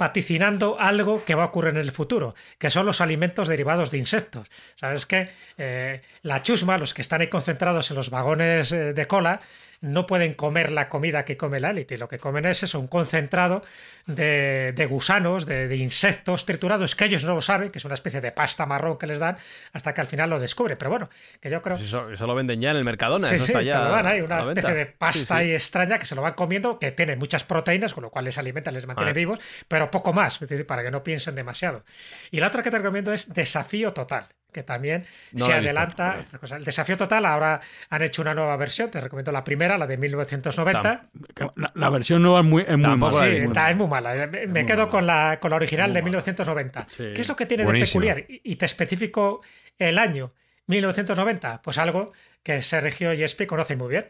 vaticinando 0.00 0.80
algo 0.80 1.24
que 1.26 1.34
va 1.34 1.42
a 1.42 1.46
ocurrir 1.46 1.74
en 1.74 1.80
el 1.80 1.92
futuro, 1.92 2.34
que 2.58 2.70
son 2.70 2.86
los 2.86 3.02
alimentos 3.02 3.48
derivados 3.48 3.90
de 3.90 3.98
insectos. 3.98 4.48
Sabes 4.76 5.04
que 5.04 5.28
eh, 5.58 6.00
la 6.22 6.40
chusma, 6.40 6.78
los 6.78 6.94
que 6.94 7.02
están 7.02 7.20
ahí 7.20 7.28
concentrados 7.28 7.90
en 7.90 7.96
los 7.96 8.08
vagones 8.08 8.72
eh, 8.72 8.94
de 8.94 9.06
cola, 9.06 9.40
no 9.80 10.06
pueden 10.06 10.34
comer 10.34 10.72
la 10.72 10.88
comida 10.88 11.24
que 11.24 11.36
come 11.36 11.58
la 11.60 11.70
élite. 11.70 11.96
Lo 11.98 12.08
que 12.08 12.18
comen 12.18 12.44
es 12.46 12.62
eso, 12.62 12.78
un 12.78 12.86
concentrado 12.86 13.62
de, 14.06 14.72
de 14.74 14.86
gusanos, 14.86 15.46
de, 15.46 15.68
de 15.68 15.76
insectos 15.76 16.44
triturados, 16.44 16.94
que 16.94 17.06
ellos 17.06 17.24
no 17.24 17.34
lo 17.34 17.40
saben, 17.40 17.70
que 17.70 17.78
es 17.78 17.84
una 17.84 17.94
especie 17.94 18.20
de 18.20 18.32
pasta 18.32 18.66
marrón 18.66 18.98
que 18.98 19.06
les 19.06 19.20
dan, 19.20 19.38
hasta 19.72 19.94
que 19.94 20.00
al 20.00 20.06
final 20.06 20.28
lo 20.30 20.38
descubren. 20.38 20.76
Pero 20.76 20.90
bueno, 20.90 21.08
que 21.40 21.48
yo 21.50 21.62
creo... 21.62 21.76
Eso, 21.76 22.10
eso 22.10 22.26
lo 22.26 22.34
venden 22.34 22.60
ya 22.60 22.70
en 22.72 22.76
el 22.76 22.84
Mercadona. 22.84 23.28
Sí, 23.28 23.36
eso 23.36 23.46
sí, 23.46 23.52
está 23.52 23.60
te 23.60 23.64
ya 23.66 23.84
lo 23.84 23.90
dan 23.90 24.06
ahí, 24.06 24.20
a 24.20 24.24
una 24.24 24.40
especie 24.48 24.74
de 24.74 24.86
pasta 24.86 25.34
sí. 25.36 25.40
ahí 25.40 25.52
extraña 25.52 25.98
que 25.98 26.06
se 26.06 26.14
lo 26.14 26.22
van 26.22 26.34
comiendo, 26.34 26.78
que 26.78 26.90
tiene 26.92 27.16
muchas 27.16 27.44
proteínas, 27.44 27.94
con 27.94 28.02
lo 28.02 28.10
cual 28.10 28.26
les 28.26 28.36
alimenta, 28.38 28.70
les 28.70 28.86
mantiene 28.86 29.10
Ah. 29.10 29.14
vivos, 29.14 29.38
pero 29.66 29.90
poco 29.90 30.12
más, 30.12 30.40
es 30.42 30.48
decir, 30.48 30.66
para 30.66 30.82
que 30.82 30.90
no 30.90 31.02
piensen 31.02 31.34
demasiado. 31.34 31.84
Y 32.30 32.40
la 32.40 32.48
otra 32.48 32.62
que 32.62 32.70
te 32.70 32.78
recomiendo 32.78 33.12
es 33.12 33.32
Desafío 33.32 33.92
Total, 33.92 34.26
que 34.52 34.62
también 34.62 35.06
No 35.32 35.46
se 35.46 35.52
visto. 35.52 35.66
adelanta. 35.68 36.18
otra 36.26 36.38
cosa. 36.38 36.56
El 36.56 36.64
Desafío 36.64 36.96
Total 36.96 37.24
ahora 37.26 37.60
han 37.88 38.02
hecho 38.02 38.22
una 38.22 38.34
nueva 38.34 38.56
versión, 38.56 38.90
te 38.90 39.00
recomiendo 39.00 39.32
la 39.32 39.44
primera, 39.44 39.76
la 39.78 39.86
de 39.86 39.96
1990. 39.96 41.02
La, 41.56 41.72
la 41.74 41.90
versión 41.90 42.22
nueva 42.22 42.40
es 42.40 42.46
muy, 42.46 42.62
es 42.62 42.68
muy 42.76 42.82
Tampoco 42.82 43.12
mala. 43.16 43.26
Sí, 43.26 43.32
visto. 43.34 43.46
está, 43.50 43.70
es 43.70 43.76
muy 43.76 43.86
mala. 43.86 44.26
Me, 44.26 44.46
me 44.46 44.66
quedo 44.66 44.88
con 44.88 45.06
la, 45.06 45.38
con 45.40 45.50
la 45.50 45.56
original 45.56 45.92
de 45.92 46.02
1990. 46.02 46.86
Sí. 46.88 47.12
¿Qué 47.14 47.20
es 47.20 47.28
lo 47.28 47.36
que 47.36 47.46
tiene 47.46 47.64
de 47.64 47.80
peculiar? 47.80 48.18
Y 48.28 48.40
y 48.44 48.56
te 48.56 48.64
especifico 48.66 49.42
el 49.78 49.98
año 49.98 50.32
1990. 50.66 51.62
Pues 51.62 51.78
algo 51.78 52.12
que 52.42 52.62
Sergio 52.62 53.12
y 53.12 53.22
Espi 53.22 53.46
conocen 53.46 53.78
muy 53.78 53.88
bien, 53.90 54.06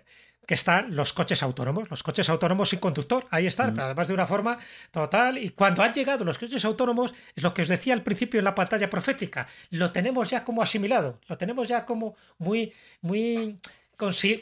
que 0.50 0.54
están 0.54 0.96
los 0.96 1.12
coches 1.12 1.44
autónomos. 1.44 1.88
Los 1.90 2.02
coches 2.02 2.28
autónomos 2.28 2.70
sin 2.70 2.80
conductor, 2.80 3.24
ahí 3.30 3.46
están, 3.46 3.72
pero 3.72 3.84
además 3.84 4.08
de 4.08 4.14
una 4.14 4.26
forma 4.26 4.58
total. 4.90 5.38
Y 5.38 5.50
cuando 5.50 5.80
han 5.80 5.92
llegado 5.92 6.24
los 6.24 6.38
coches 6.38 6.64
autónomos, 6.64 7.14
es 7.36 7.44
lo 7.44 7.54
que 7.54 7.62
os 7.62 7.68
decía 7.68 7.94
al 7.94 8.02
principio 8.02 8.40
en 8.40 8.44
la 8.46 8.52
pantalla 8.52 8.90
profética, 8.90 9.46
lo 9.70 9.92
tenemos 9.92 10.28
ya 10.28 10.42
como 10.42 10.60
asimilado, 10.60 11.20
lo 11.28 11.38
tenemos 11.38 11.68
ya 11.68 11.86
como 11.86 12.16
muy, 12.38 12.72
muy 13.00 13.60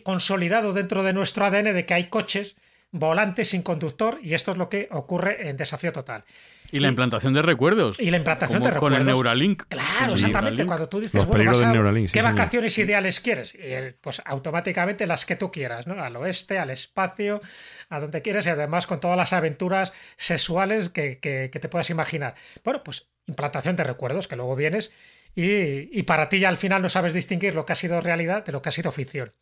consolidado 0.03 0.73
dentro 0.73 1.03
de 1.03 1.13
nuestro 1.13 1.45
ADN 1.45 1.75
de 1.75 1.85
que 1.85 1.93
hay 1.93 2.05
coches 2.05 2.57
volantes 2.91 3.49
sin 3.49 3.61
conductor 3.61 4.19
y 4.23 4.33
esto 4.33 4.53
es 4.53 4.57
lo 4.57 4.71
que 4.71 4.89
ocurre 4.91 5.51
en 5.51 5.59
Desafío 5.59 5.93
Total. 5.93 6.25
Y 6.71 6.81
la 6.81 6.89
implantación 6.89 7.33
de 7.35 7.43
recuerdos. 7.43 7.99
Y 7.99 8.11
la 8.11 8.17
implantación 8.19 8.63
de 8.63 8.71
Con 8.77 8.93
el 8.93 8.99
recuerdos. 9.01 9.07
Neuralink. 9.07 9.63
Claro, 9.69 10.15
exactamente. 10.15 10.33
Neuralink. 10.33 10.67
Cuando 10.69 10.89
tú 10.89 11.01
dices, 11.01 11.15
Los 11.15 11.27
bueno, 11.27 11.51
vas 11.51 11.61
a- 11.63 11.73
Neuralink, 11.73 12.07
sí, 12.09 12.13
¿qué 12.13 12.21
señor. 12.21 12.35
vacaciones 12.35 12.79
ideales 12.79 13.21
quieres? 13.21 13.55
Y, 13.55 13.59
pues 14.01 14.21
automáticamente 14.25 15.07
las 15.07 15.25
que 15.27 15.37
tú 15.37 15.51
quieras, 15.51 15.87
¿no? 15.87 16.03
Al 16.03 16.15
oeste, 16.17 16.59
al 16.59 16.71
espacio, 16.71 17.41
a 17.89 18.01
donde 18.01 18.23
quieras 18.23 18.47
y 18.47 18.51
además 18.51 18.87
con 18.87 19.01
todas 19.01 19.17
las 19.17 19.33
aventuras 19.33 19.93
sexuales 20.17 20.89
que, 20.91 21.19
que- 21.19 21.49
que 21.53 21.59
te 21.61 21.69
puedas 21.69 21.91
imaginar. 21.91 22.35
Bueno, 22.65 22.83
pues 22.85 23.09
implantación 23.27 23.77
de 23.77 23.85
recuerdos, 23.85 24.29
que 24.29 24.37
luego 24.37 24.57
vienes 24.57 24.91
y, 25.41 26.03
para 26.03 26.29
ti 26.29 26.41
ya 26.41 26.49
al 26.49 26.57
final 26.57 26.83
no 26.83 26.89
sabes 26.89 27.13
distinguir 27.15 27.55
lo 27.55 27.65
que 27.65 27.73
ha 27.73 27.77
sido 27.77 28.01
realidad 28.01 28.45
de 28.45 28.51
lo 28.51 28.61
que 28.61 28.71
ha 28.71 28.73
sido 28.73 28.91
ficción. 28.91 29.33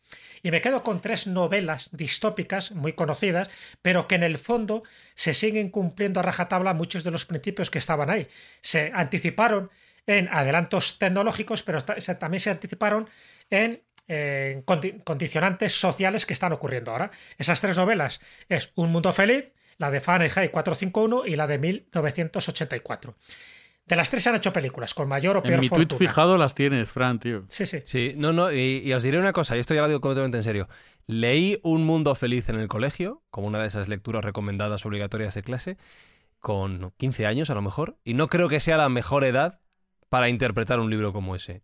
Y 0.43 0.51
me 0.51 0.61
quedo 0.61 0.83
con 0.83 1.01
tres 1.01 1.25
novelas 1.25 1.89
distópicas 1.91 2.71
muy 2.71 2.93
conocidas, 2.93 3.49
pero 3.81 4.07
que 4.07 4.13
en 4.13 4.21
el 4.21 4.37
fondo 4.37 4.83
se 5.15 5.33
siguen 5.33 5.69
cumpliendo 5.71 6.19
a 6.19 6.23
rajatabla 6.23 6.75
muchos 6.75 7.03
de 7.03 7.09
los 7.09 7.25
principios 7.25 7.71
que 7.71 7.79
estaban 7.79 8.11
ahí. 8.11 8.27
Se 8.61 8.91
anticiparon 8.93 9.71
en 10.05 10.29
adelantos 10.31 10.99
tecnológicos, 10.99 11.63
pero 11.63 11.83
también 11.83 12.41
se 12.41 12.51
anticiparon 12.51 13.09
en 13.49 13.81
eh, 14.07 14.61
condi- 14.67 15.03
condicionantes 15.03 15.79
sociales 15.79 16.27
que 16.27 16.33
están 16.33 16.53
ocurriendo 16.53 16.91
ahora. 16.91 17.09
Esas 17.39 17.59
tres 17.59 17.75
novelas 17.75 18.21
es 18.49 18.71
Un 18.75 18.91
Mundo 18.91 19.11
Feliz, 19.13 19.51
la 19.79 19.89
de 19.89 19.99
Fahrenheit 19.99 20.51
451 20.51 21.25
y 21.25 21.35
la 21.35 21.47
de 21.47 21.57
1984. 21.57 23.15
De 23.87 23.95
las 23.95 24.09
tres 24.09 24.23
se 24.23 24.29
han 24.29 24.35
hecho 24.35 24.51
películas, 24.51 24.93
con 24.93 25.07
mayor 25.07 25.37
o 25.37 25.41
peor 25.43 25.55
En 25.55 25.59
mi 25.61 25.69
tweet 25.69 25.79
fortuna. 25.87 25.99
fijado 25.99 26.37
las 26.37 26.53
tienes, 26.53 26.89
Fran, 26.89 27.19
tío. 27.19 27.45
Sí, 27.47 27.65
sí. 27.65 27.79
Sí, 27.85 28.13
no, 28.17 28.33
no, 28.33 28.51
y, 28.51 28.81
y 28.83 28.93
os 28.93 29.01
diré 29.03 29.17
una 29.17 29.31
cosa, 29.33 29.55
y 29.55 29.59
esto 29.59 29.73
ya 29.73 29.81
lo 29.81 29.87
digo 29.87 30.01
completamente 30.01 30.37
en 30.37 30.43
serio. 30.43 30.67
Leí 31.05 31.59
Un 31.63 31.85
Mundo 31.85 32.13
Feliz 32.15 32.49
en 32.49 32.59
el 32.59 32.67
colegio, 32.67 33.23
como 33.29 33.47
una 33.47 33.59
de 33.59 33.67
esas 33.67 33.87
lecturas 33.87 34.25
recomendadas 34.25 34.85
obligatorias 34.85 35.33
de 35.35 35.43
clase, 35.43 35.77
con 36.39 36.91
15 36.97 37.25
años 37.25 37.49
a 37.49 37.55
lo 37.55 37.61
mejor, 37.61 37.97
y 38.03 38.13
no 38.13 38.27
creo 38.27 38.49
que 38.49 38.59
sea 38.59 38.75
la 38.77 38.89
mejor 38.89 39.23
edad 39.23 39.61
para 40.09 40.27
interpretar 40.29 40.79
un 40.79 40.89
libro 40.89 41.13
como 41.13 41.35
ese. 41.35 41.63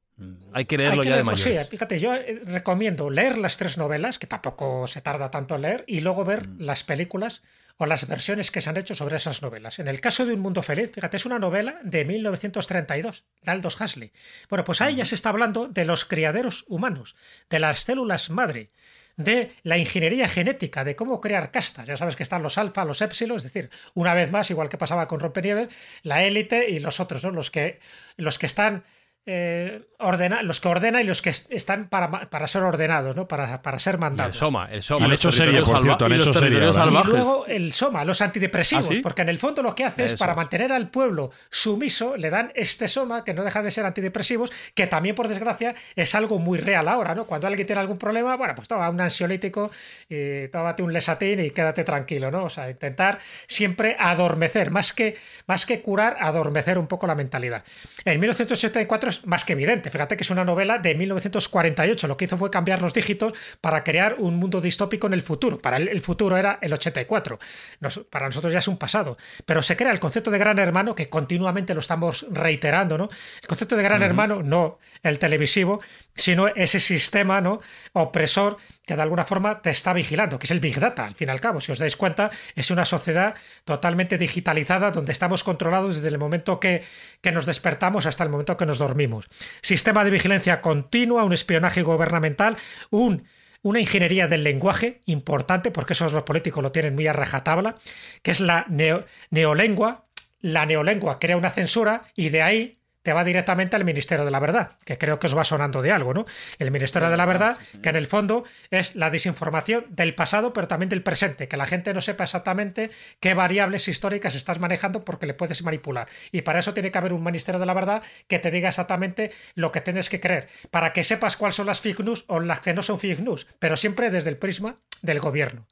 Hay 0.53 0.66
que 0.66 0.78
leerlo 0.78 1.01
Hay 1.01 1.03
que 1.03 1.09
ya 1.09 1.24
de 1.24 1.38
sí, 1.38 1.70
fíjate, 1.70 1.99
yo 1.99 2.14
eh, 2.14 2.41
recomiendo 2.45 3.09
leer 3.09 3.38
las 3.38 3.57
tres 3.57 3.78
novelas, 3.78 4.20
que 4.20 4.28
tampoco 4.28 4.88
se 4.88 5.01
tarda 5.01 5.32
tanto 5.32 5.55
en 5.55 5.61
leer, 5.64 5.84
y 5.88 6.01
luego 6.01 6.24
ver 6.24 6.47
Mm. 6.47 6.61
las 6.61 6.84
películas 6.84 7.41
o 7.78 7.86
las 7.86 8.07
versiones 8.07 8.51
que 8.51 8.61
se 8.61 8.70
han 8.70 8.78
hecho 8.78 8.95
sobre 8.95 9.16
esas 9.16 9.41
novelas. 9.41 9.80
En 9.80 9.88
el 9.88 9.99
caso 9.99 10.26
de 10.26 10.34
Un 10.34 10.39
Mundo 10.39 10.61
Feliz, 10.61 10.91
fíjate, 10.93 11.18
es 11.18 11.26
una 11.26 11.39
novela 11.39 11.80
de 11.84 12.05
1932, 12.05 13.26
de 13.41 13.51
Aldous 13.51 13.80
Huxley. 13.80 14.11
Bueno, 14.49 14.64
pues 14.64 14.82
ahí 14.82 14.95
ya 14.95 15.05
se 15.05 15.16
está 15.16 15.30
hablando 15.30 15.68
de 15.68 15.86
los 15.86 16.05
criaderos 16.05 16.66
humanos, 16.68 17.16
de 17.49 17.59
las 17.59 17.80
células 17.80 18.30
madre, 18.30 18.70
de 19.18 19.55
la 19.64 19.78
ingeniería 19.78 20.28
genética, 20.28 20.84
de 20.84 20.95
cómo 20.95 21.20
crear 21.22 21.51
castas. 21.51 21.88
Ya 21.88 21.97
sabes 21.97 22.16
que 22.16 22.24
están 22.24 22.43
los 22.43 22.57
alfa, 22.57 22.86
los 22.86 23.01
épsilon, 23.01 23.38
es 23.38 23.43
decir, 23.43 23.70
una 23.93 24.14
vez 24.14 24.32
más, 24.32 24.49
igual 24.51 24.70
que 24.70 24.78
pasaba 24.78 25.07
con 25.07 25.20
Rompenieves, 25.20 25.70
la 26.03 26.24
élite 26.24 26.70
y 26.70 26.80
los 26.80 26.99
otros, 26.99 27.24
¿no? 27.24 27.32
Los 27.32 27.49
que, 27.51 27.80
los 28.18 28.39
que 28.39 28.45
están 28.45 28.84
eh, 29.26 29.82
ordena, 29.99 30.41
los 30.43 30.59
que 30.59 30.67
ordenan 30.67 31.01
y 31.01 31.05
los 31.05 31.21
que 31.21 31.30
est- 31.30 31.49
están 31.49 31.88
para, 31.88 32.11
para 32.30 32.45
ser 32.47 32.63
ordenados, 32.63 33.15
¿no? 33.15 33.28
Para, 33.28 33.61
para 33.61 33.80
ser 33.80 33.93
Y 33.93 33.95
el 33.95 33.99
mandados. 34.01 34.38
Soma, 34.38 34.67
el 34.69 34.84
Soma. 34.84 35.05
han 35.05 35.13
hecho 35.13 35.32
serie, 35.32 35.59
por 35.59 35.67
salva- 35.67 35.82
cierto, 35.84 36.05
han 36.05 36.11
hecho 36.13 36.34
serie. 36.34 36.67
Y 36.67 36.74
salvajes. 36.74 37.13
luego 37.13 37.45
el 37.47 37.71
soma, 37.74 38.03
los 38.03 38.21
antidepresivos, 38.21 38.86
¿Ah, 38.91 38.93
sí? 38.95 38.99
porque 39.01 39.21
en 39.21 39.30
el 39.30 39.38
fondo 39.39 39.63
lo 39.63 39.74
que 39.76 39.86
hace 39.86 40.03
es 40.03 40.15
para 40.15 40.36
mantener 40.36 40.74
al 40.74 40.89
pueblo 40.89 41.32
sumiso, 41.49 42.17
le 42.17 42.30
dan 42.30 42.51
este 42.55 42.88
soma 42.89 43.24
que 43.24 43.34
no 43.34 43.43
deja 43.45 43.61
de 43.61 43.71
ser 43.71 43.86
antidepresivos, 43.86 44.51
que 44.76 44.88
también 44.88 45.15
por 45.15 45.30
desgracia 45.30 45.74
es 45.95 46.15
algo 46.15 46.39
muy 46.39 46.57
real 46.57 46.88
ahora, 46.89 47.15
¿no? 47.15 47.26
Cuando 47.26 47.47
alguien 47.47 47.65
tiene 47.65 47.80
algún 47.80 47.97
problema, 47.97 48.36
bueno, 48.36 48.55
pues 48.55 48.67
toma 48.67 48.89
un 48.89 48.99
ansiolítico 48.99 49.71
y 50.09 50.47
tómate 50.49 50.84
un 50.84 50.91
lesatín 50.91 51.39
y 51.39 51.51
quédate 51.51 51.86
tranquilo, 51.86 52.30
¿no? 52.30 52.43
O 52.43 52.49
sea, 52.49 52.69
intentar 52.69 53.19
siempre 53.47 53.95
adormecer, 53.97 54.69
más 54.69 54.91
que, 54.91 55.15
más 55.47 55.65
que 55.65 55.82
curar, 55.82 56.17
adormecer 56.19 56.78
un 56.78 56.88
poco 56.88 57.07
la 57.07 57.15
mentalidad. 57.15 57.63
En 58.03 58.19
1984 58.19 59.12
es 59.14 59.26
más 59.26 59.45
que 59.45 59.53
evidente, 59.53 59.89
fíjate 59.89 60.18
que 60.18 60.24
es 60.24 60.30
una 60.30 60.43
novela 60.43 60.78
de 60.80 60.95
1948, 60.95 62.07
lo 62.07 62.18
que 62.18 62.26
hizo 62.26 62.38
fue 62.38 62.49
cambiar 62.49 62.82
los 62.82 62.93
dígitos 62.93 63.34
para 63.61 63.84
crear 63.84 64.16
un 64.18 64.36
mundo 64.36 64.59
distópico 64.61 65.07
en 65.07 65.14
el 65.14 65.22
futuro. 65.22 65.59
Para 65.61 65.78
él 65.78 65.88
el 65.88 66.01
futuro 66.01 66.38
era 66.38 66.59
el 66.61 66.74
84, 66.74 67.39
Nos- 67.80 67.99
para 68.09 68.26
nosotros 68.26 68.51
ya 68.53 68.59
es 68.59 68.68
un 68.68 68.78
pasado, 68.78 69.18
pero 69.45 69.61
se 69.61 69.76
crea 69.76 69.91
el 69.91 69.99
concepto 69.99 70.32
de 70.32 70.38
gran 70.38 70.59
hermano 70.59 70.95
que 70.95 71.09
continuamente 71.09 71.74
lo 71.74 71.80
estamos 71.80 72.26
reiterando, 72.30 72.97
¿no? 72.97 73.09
El 73.41 73.47
concepto 73.47 73.76
de 73.76 73.84
gran 73.84 74.01
hermano, 74.03 74.43
no 74.43 74.80
el 75.03 75.20
televisivo, 75.20 75.82
sino 76.16 76.47
ese 76.47 76.80
sistema 76.80 77.41
¿no? 77.41 77.59
opresor 77.93 78.57
que 78.86 78.95
de 78.95 79.01
alguna 79.01 79.23
forma 79.23 79.61
te 79.61 79.69
está 79.69 79.93
vigilando, 79.93 80.38
que 80.38 80.45
es 80.45 80.51
el 80.51 80.59
Big 80.59 80.79
Data, 80.79 81.05
al 81.05 81.15
fin 81.15 81.29
y 81.29 81.31
al 81.31 81.39
cabo. 81.39 81.61
Si 81.61 81.71
os 81.71 81.79
dais 81.79 81.95
cuenta, 81.95 82.31
es 82.55 82.69
una 82.71 82.86
sociedad 82.86 83.34
totalmente 83.63 84.17
digitalizada 84.17 84.91
donde 84.91 85.11
estamos 85.11 85.43
controlados 85.43 85.95
desde 85.95 86.09
el 86.09 86.17
momento 86.17 86.59
que, 86.59 86.84
que 87.21 87.31
nos 87.31 87.45
despertamos 87.45 88.05
hasta 88.05 88.23
el 88.23 88.29
momento 88.29 88.57
que 88.57 88.65
nos 88.65 88.79
dormimos. 88.79 89.25
Sistema 89.61 90.03
de 90.03 90.11
vigilancia 90.11 90.59
continua, 90.61 91.23
un 91.23 91.34
espionaje 91.34 91.81
gubernamental, 91.81 92.57
un 92.89 93.25
una 93.65 93.79
ingeniería 93.79 94.27
del 94.27 94.43
lenguaje 94.43 94.99
importante, 95.05 95.71
porque 95.71 95.93
eso 95.93 96.09
los 96.09 96.23
políticos 96.23 96.61
lo 96.61 96.73
tienen 96.73 96.95
muy 96.95 97.07
a 97.07 97.13
rajatabla, 97.13 97.77
que 98.21 98.31
es 98.31 98.41
la 98.41 98.65
neo- 98.67 99.05
neolengua. 99.29 100.03
La 100.41 100.65
neolengua 100.65 101.17
crea 101.17 101.38
una 101.38 101.49
censura 101.49 102.03
y 102.13 102.27
de 102.27 102.41
ahí 102.41 102.79
te 103.04 103.14
va 103.14 103.24
directamente 103.24 103.76
al 103.76 103.86
Ministerio 103.86 104.26
de 104.26 104.32
la 104.32 104.39
Verdad, 104.39 104.72
que 104.86 104.97
creo 104.97 105.20
que 105.20 105.28
os 105.28 105.38
va 105.38 105.43
sonando 105.43 105.82
de 105.82 105.91
algo, 105.91 106.14
¿no? 106.14 106.26
El 106.58 106.72
Ministerio 106.72 107.10
de 107.10 107.18
la 107.18 107.26
Verdad, 107.26 107.58
que 107.82 107.89
en 107.89 107.95
el 107.95 108.08
fondo 108.08 108.45
es 108.72 108.95
la 108.95 109.10
desinformación 109.10 109.86
del 109.89 110.16
pasado, 110.16 110.54
pero 110.54 110.68
también 110.68 110.89
del 110.89 111.04
presente, 111.04 111.47
que 111.47 111.58
la 111.58 111.66
gente 111.66 111.93
no 111.93 112.01
sepa 112.01 112.24
exactamente 112.24 112.89
qué 113.20 113.34
variables 113.34 113.88
históricas 113.88 114.36
estás 114.36 114.60
manejando 114.60 115.04
porque 115.06 115.28
le 115.28 115.34
puedes 115.34 115.62
manipular. 115.64 116.08
Y 116.32 116.41
para 116.41 116.60
eso 116.60 116.74
tiene 116.74 116.91
que 116.91 116.97
haber 116.97 117.14
un 117.14 117.24
Ministerio 117.24 117.60
de 117.60 117.66
la 117.66 117.74
Verdad 117.74 118.04
que 118.28 118.39
te 118.39 118.51
diga 118.51 118.70
exactamente 118.70 119.32
lo 119.56 119.72
que 119.72 119.82
tienes 119.82 120.10
que 120.10 120.20
creer, 120.20 120.47
para 120.72 120.93
que 120.93 121.04
sepas 121.04 121.38
cuáles 121.38 121.56
son 121.56 121.68
las 121.68 121.82
fake 121.82 121.99
news 121.99 122.26
o 122.28 122.39
las 122.39 122.62
que 122.62 122.74
no 122.74 122.82
son 122.82 122.99
fake 122.99 123.20
news, 123.20 123.47
pero 123.60 123.76
siempre 123.76 124.10
desde 124.10 124.30
el 124.30 124.38
prisma 124.38 124.78
del 125.01 125.20
gobierno 125.20 125.68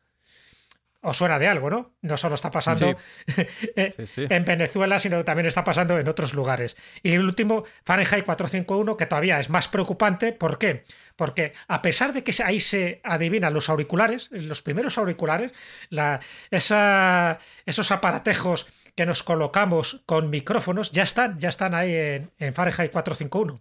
os 1.02 1.18
suena 1.18 1.39
de 1.39 1.47
algo, 1.47 1.70
¿no? 1.70 1.95
No 2.02 2.16
solo 2.16 2.36
está 2.36 2.52
pasando 2.52 2.95
eh, 3.76 3.93
en 4.16 4.45
Venezuela, 4.45 4.99
sino 4.99 5.24
también 5.24 5.47
está 5.47 5.64
pasando 5.64 5.97
en 5.97 6.08
otros 6.08 6.34
lugares. 6.34 6.78
Y 7.02 7.14
el 7.14 7.24
último, 7.24 7.64
Fahrenheit 7.84 8.24
451, 8.26 8.97
que 8.97 9.06
todavía 9.08 9.39
es 9.39 9.49
más 9.49 9.68
preocupante. 9.68 10.32
¿Por 10.32 10.58
qué? 10.60 10.84
Porque 11.16 11.54
a 11.68 11.82
pesar 11.82 12.14
de 12.14 12.24
que 12.24 12.34
ahí 12.43 12.60
se 12.60 13.02
adivinan 13.04 13.54
los 13.54 13.70
auriculares, 13.70 14.30
los 14.32 14.62
primeros 14.62 14.97
auriculares, 14.97 15.52
la, 15.89 16.20
esa, 16.52 17.39
esos 17.66 17.91
aparatejos 17.91 18.68
que 18.95 19.06
nos 19.06 19.24
colocamos 19.24 20.04
con 20.06 20.30
micrófonos, 20.30 20.91
ya 20.91 21.04
están, 21.04 21.39
ya 21.39 21.49
están 21.49 21.74
ahí 21.74 21.93
en, 21.95 22.32
en 22.38 22.54
Fahrenheit 22.54 22.91
451. 22.91 23.60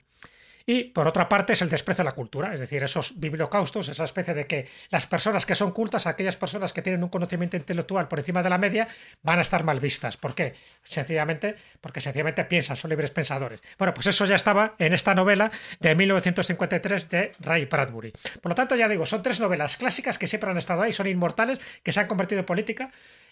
Y 0.67 0.85
por 0.85 1.09
otra 1.09 1.29
parte 1.29 1.53
es 1.53 1.63
el 1.63 1.69
desprecio 1.69 2.03
a 2.03 2.05
la 2.05 2.13
cultura, 2.13 2.55
es 2.55 2.61
decir, 2.61 2.83
esos 2.83 3.19
bibliocaustos, 3.19 3.89
esa 3.89 4.05
especie 4.05 4.35
de 4.35 4.47
que 4.47 4.69
las 4.91 5.07
personas 5.07 5.47
que 5.47 5.55
son 5.55 5.73
cultas, 5.73 6.07
aquellas 6.07 6.37
personas 6.37 6.73
que 6.73 6.83
tienen 6.83 7.03
un 7.03 7.09
conocimiento 7.09 7.57
intelectual 7.57 8.09
por 8.09 8.19
encima 8.19 8.43
de 8.43 8.51
la 8.51 8.59
media, 8.59 8.89
van 9.23 9.39
a 9.39 9.43
estar 9.43 9.65
mal 9.65 9.81
vistas. 9.81 10.17
¿Por 10.17 10.35
qué? 10.35 10.55
Sencillamente, 10.83 11.57
porque 11.81 12.01
sencillamente 12.01 12.45
piensan, 12.45 12.77
son 12.77 12.91
libres 12.91 13.11
pensadores. 13.11 13.61
Bueno, 13.79 13.95
pues 13.95 14.07
eso 14.07 14.25
ya 14.25 14.37
estaba 14.37 14.75
en 14.79 14.93
esta 14.93 15.15
novela 15.15 15.51
de 15.79 15.95
1953 15.95 17.09
de 17.09 17.33
Ray 17.41 17.67
Bradbury. 17.67 18.13
Por 18.41 18.51
lo 18.51 18.55
tanto, 18.55 18.77
ya 18.77 18.89
digo, 18.89 19.07
son 19.07 19.23
tres 19.23 19.41
novelas 19.41 19.77
clásicas 19.77 20.19
que 20.19 20.27
siempre 20.27 20.51
han 20.51 20.59
estado 20.59 20.83
ahí, 20.83 20.93
son 20.93 21.07
inmortales, 21.07 21.61
que 21.83 21.93
se 21.93 22.01
han 22.01 22.07
convertido 22.07 22.41
en 22.41 22.47
política 22.47 22.91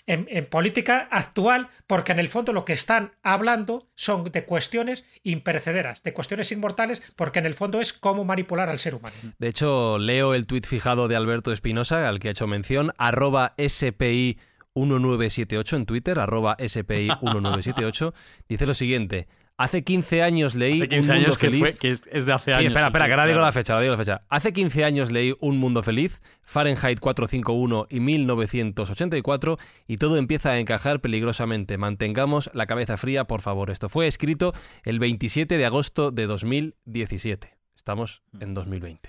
en, 0.08 0.46
política 0.46 1.06
actual, 1.10 1.68
porque 1.86 2.12
en 2.12 2.18
el 2.18 2.28
fondo 2.28 2.52
lo 2.52 2.64
que 2.64 2.72
están 2.72 3.12
hablando 3.22 3.88
son 3.94 4.24
de 4.24 4.44
cuestiones 4.44 5.04
imperecederas, 5.22 6.02
de 6.02 6.14
cuestiones 6.14 6.50
inmortales, 6.50 7.02
porque 7.18 7.40
en 7.40 7.46
el 7.46 7.54
fondo 7.54 7.80
es 7.80 7.92
cómo 7.92 8.24
manipular 8.24 8.70
al 8.70 8.78
ser 8.78 8.94
humano. 8.94 9.16
De 9.38 9.48
hecho, 9.48 9.98
leo 9.98 10.34
el 10.34 10.46
tuit 10.46 10.64
fijado 10.64 11.08
de 11.08 11.16
Alberto 11.16 11.50
Espinosa, 11.50 12.08
al 12.08 12.20
que 12.20 12.28
ha 12.28 12.30
hecho 12.30 12.46
mención, 12.46 12.92
arroba 12.96 13.54
SPI 13.58 14.38
1978 14.76 15.76
en 15.76 15.86
Twitter, 15.86 16.20
arroba 16.20 16.56
SPI 16.64 17.10
1978, 17.20 18.14
dice 18.48 18.66
lo 18.66 18.74
siguiente. 18.74 19.26
Hace 19.58 19.82
15 19.82 20.22
años 20.22 20.54
leí 20.54 20.78
hace 20.78 20.88
15 20.88 21.10
Un 21.10 21.10
años 21.10 21.26
Mundo 21.26 21.38
que 21.40 21.46
Feliz. 21.48 21.60
Fue, 21.60 21.74
que 21.74 21.90
es, 21.90 22.02
es, 22.12 22.26
de 22.26 22.32
hace 22.32 22.52
sí, 22.52 22.58
años. 22.58 22.66
espera, 22.68 22.86
espera, 22.86 23.06
que 23.06 23.12
ahora 23.12 23.26
digo 23.26 23.40
la 23.40 23.50
fecha, 23.50 23.72
ahora 23.72 23.82
digo 23.82 23.92
la 23.94 23.98
fecha. 23.98 24.22
Hace 24.28 24.52
15 24.52 24.84
años 24.84 25.10
leí 25.10 25.34
Un 25.40 25.58
Mundo 25.58 25.82
Feliz, 25.82 26.22
Fahrenheit 26.44 27.00
451 27.00 27.88
y 27.90 27.98
1984 27.98 29.58
y 29.88 29.96
todo 29.96 30.16
empieza 30.16 30.50
a 30.50 30.60
encajar 30.60 31.00
peligrosamente. 31.00 31.76
Mantengamos 31.76 32.50
la 32.54 32.66
cabeza 32.66 32.96
fría, 32.96 33.24
por 33.24 33.40
favor. 33.40 33.70
Esto 33.70 33.88
fue 33.88 34.06
escrito 34.06 34.54
el 34.84 35.00
27 35.00 35.58
de 35.58 35.66
agosto 35.66 36.12
de 36.12 36.26
2017. 36.28 37.58
Estamos 37.76 38.22
en 38.38 38.54
2020. 38.54 39.08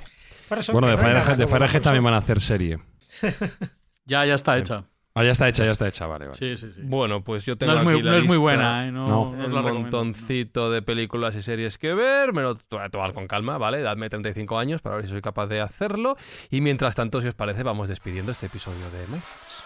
Bueno, 0.71 0.87
de 0.87 0.97
Fahrenheit, 0.97 1.37
de 1.37 1.45
Fahrenheit 1.45 1.83
también 1.83 2.03
van 2.03 2.15
a 2.15 2.17
hacer 2.17 2.41
serie. 2.41 2.79
ya, 4.05 4.25
ya 4.25 4.33
está 4.33 4.57
hecha. 4.57 4.85
Ah, 5.19 5.23
ya 5.25 5.31
está 5.31 5.49
hecha, 5.49 5.65
ya 5.65 5.71
está 5.71 5.85
hecha, 5.85 6.07
vale, 6.07 6.27
vale. 6.27 6.37
Sí, 6.37 6.55
sí, 6.55 6.71
sí. 6.73 6.79
Bueno, 6.81 7.21
pues 7.21 7.43
yo 7.45 7.57
tengo 7.57 7.73
no 7.73 7.77
es 7.77 7.83
muy, 7.83 7.95
aquí 7.95 8.03
la 8.03 8.11
no 8.11 8.17
es 8.17 8.23
muy 8.23 8.29
lista, 8.37 8.41
buena, 8.41 8.87
¿eh? 8.87 8.91
No, 8.93 9.05
No. 9.05 9.23
un 9.31 9.51
montoncito 9.51 10.71
de 10.71 10.81
películas 10.81 11.35
y 11.35 11.41
series 11.41 11.77
que 11.77 11.93
ver. 11.93 12.31
Me 12.31 12.41
lo 12.41 12.55
voy 12.71 12.79
a 12.79 12.87
tomar 12.89 13.13
con 13.13 13.27
calma, 13.27 13.57
¿vale? 13.57 13.81
Dadme 13.81 14.09
35 14.09 14.57
años 14.57 14.81
para 14.81 14.95
ver 14.95 15.03
si 15.05 15.11
soy 15.11 15.21
capaz 15.21 15.47
de 15.47 15.59
hacerlo. 15.59 16.15
Y 16.49 16.61
mientras 16.61 16.95
tanto, 16.95 17.19
si 17.19 17.27
os 17.27 17.35
parece, 17.35 17.63
vamos 17.63 17.89
despidiendo 17.89 18.31
este 18.31 18.45
episodio 18.45 18.89
de 18.91 19.07
Mindfacts. 19.07 19.63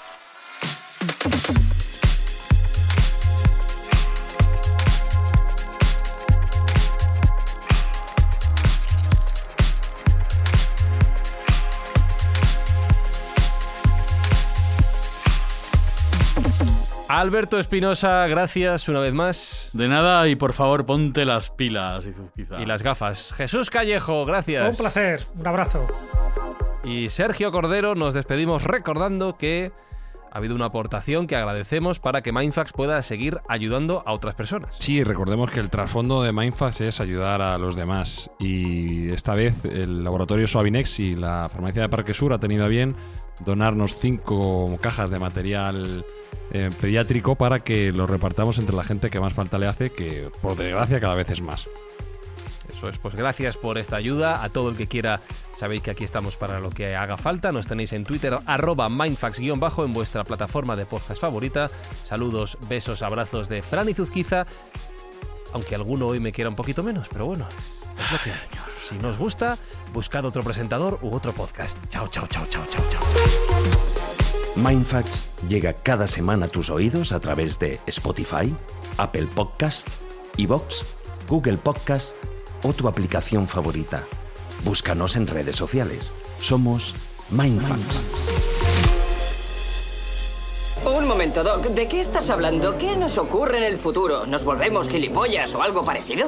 Alberto 17.20 17.60
Espinosa, 17.60 18.26
gracias 18.26 18.90
una 18.90 19.00
vez 19.00 19.14
más. 19.14 19.70
De 19.74 19.88
nada 19.88 20.28
y 20.28 20.36
por 20.36 20.54
favor 20.54 20.84
ponte 20.84 21.26
las 21.26 21.52
pilas. 21.52 22.08
Y 22.36 22.66
las 22.66 22.82
gafas. 22.82 23.34
Jesús 23.34 23.70
Callejo, 23.70 24.26
gracias. 24.26 24.80
Un 24.80 24.84
placer, 24.84 25.22
un 25.40 25.46
abrazo. 25.46 25.86
Y 26.84 27.10
Sergio 27.10 27.52
Cordero, 27.52 27.94
nos 27.94 28.16
despedimos 28.16 28.64
recordando 28.64 29.38
que 29.38 29.72
ha 30.32 30.38
habido 30.40 30.56
una 30.56 30.66
aportación 30.66 31.28
que 31.28 31.36
agradecemos 31.36 32.00
para 32.00 32.24
que 32.24 32.32
Mindfax 32.32 32.74
pueda 32.74 33.04
seguir 33.04 33.42
ayudando 33.48 34.02
a 34.08 34.14
otras 34.14 34.34
personas. 34.34 34.76
Sí, 34.80 35.04
recordemos 35.04 35.52
que 35.52 35.60
el 35.60 35.70
trasfondo 35.70 36.24
de 36.24 36.32
Mindfax 36.32 36.82
es 36.82 37.00
ayudar 37.00 37.44
a 37.44 37.60
los 37.60 37.76
demás. 37.76 38.32
Y 38.40 39.12
esta 39.12 39.36
vez 39.36 39.66
el 39.66 40.04
laboratorio 40.04 40.48
Suavinex 40.48 41.00
y 41.00 41.14
la 41.14 41.48
farmacia 41.48 41.84
de 41.84 41.90
Parque 41.90 42.16
Sur 42.16 42.34
ha 42.34 42.40
tenido 42.40 42.66
a 42.66 42.70
bien 42.70 42.96
donarnos 43.46 43.98
cinco 43.98 44.80
cajas 44.82 45.12
de 45.12 45.20
material 45.20 46.04
eh, 46.52 46.72
pediátrico 46.80 47.36
para 47.36 47.60
que 47.60 47.92
lo 47.92 48.08
repartamos 48.08 48.60
entre 48.60 48.76
la 48.76 48.84
gente 48.84 49.10
que 49.10 49.20
más 49.20 49.34
falta 49.34 49.58
le 49.58 49.68
hace, 49.68 49.92
que 49.92 50.30
por 50.42 50.56
desgracia 50.56 51.00
cada 51.00 51.16
vez 51.16 51.30
es 51.30 51.42
más. 51.42 51.68
Eso 52.72 52.90
es, 52.90 52.98
pues 52.98 53.16
gracias 53.16 53.58
por 53.58 53.78
esta 53.78 53.98
ayuda. 53.98 54.44
A 54.44 54.50
todo 54.50 54.70
el 54.70 54.78
que 54.78 54.88
quiera, 54.88 55.22
sabéis 55.56 55.84
que 55.84 55.92
aquí 55.92 56.04
estamos 56.04 56.36
para 56.36 56.60
lo 56.60 56.70
que 56.70 56.96
haga 56.96 57.18
falta. 57.18 57.52
Nos 57.52 57.68
tenéis 57.68 57.94
en 57.94 58.04
Twitter, 58.04 58.36
arroba 58.46 58.90
mindfax-bajo 58.90 59.86
en 59.86 59.94
vuestra 59.94 60.24
plataforma 60.24 60.76
de 60.76 60.86
podcast 60.86 61.22
favorita. 61.22 61.70
Saludos, 62.04 62.58
besos, 62.68 63.02
abrazos 63.02 63.50
de 63.50 63.62
Fran 63.62 63.90
y 63.90 63.94
Zuzquiza. 63.94 64.46
Aunque 65.54 65.76
alguno 65.76 66.08
hoy 66.08 66.20
me 66.20 66.32
quiera 66.32 66.50
un 66.50 66.56
poquito 66.56 66.82
menos, 66.84 67.08
pero 67.10 67.26
bueno, 67.26 67.48
es 68.00 68.12
lo 68.12 68.18
que 68.20 68.30
es. 68.32 68.42
Si 68.84 68.98
no 68.98 69.10
os 69.10 69.18
gusta, 69.18 69.58
buscad 69.94 70.26
otro 70.26 70.44
presentador 70.44 71.00
u 71.02 71.16
otro 71.16 71.32
podcast. 71.32 71.78
Chao, 71.90 72.08
chao, 72.08 72.28
chao, 72.28 72.46
chao, 72.50 72.66
chao, 72.70 72.84
chao. 72.90 73.53
Mindfacts 74.56 75.24
llega 75.50 75.74
cada 75.74 76.06
semana 76.06 76.46
a 76.46 76.50
tus 76.50 76.70
oídos 76.70 77.12
a 77.12 77.20
través 77.20 77.58
de 77.58 77.80
Spotify, 77.88 78.56
Apple 78.98 79.28
Podcast, 79.34 79.88
Evox, 80.38 80.86
Google 81.28 81.58
Podcast 81.58 82.16
o 82.62 82.72
tu 82.72 82.88
aplicación 82.88 83.48
favorita. 83.48 84.04
Búscanos 84.64 85.16
en 85.16 85.26
redes 85.26 85.56
sociales. 85.56 86.14
Somos 86.40 86.94
Mindfacts. 87.32 88.04
Un 90.86 91.08
momento, 91.08 91.44
Doc. 91.44 91.66
¿De 91.70 91.88
qué 91.88 92.02
estás 92.02 92.30
hablando? 92.30 92.78
¿Qué 92.78 92.96
nos 92.96 93.18
ocurre 93.18 93.58
en 93.58 93.64
el 93.64 93.78
futuro? 93.78 94.28
¿Nos 94.28 94.44
volvemos 94.44 94.88
gilipollas 94.88 95.56
o 95.56 95.64
algo 95.64 95.84
parecido? 95.84 96.28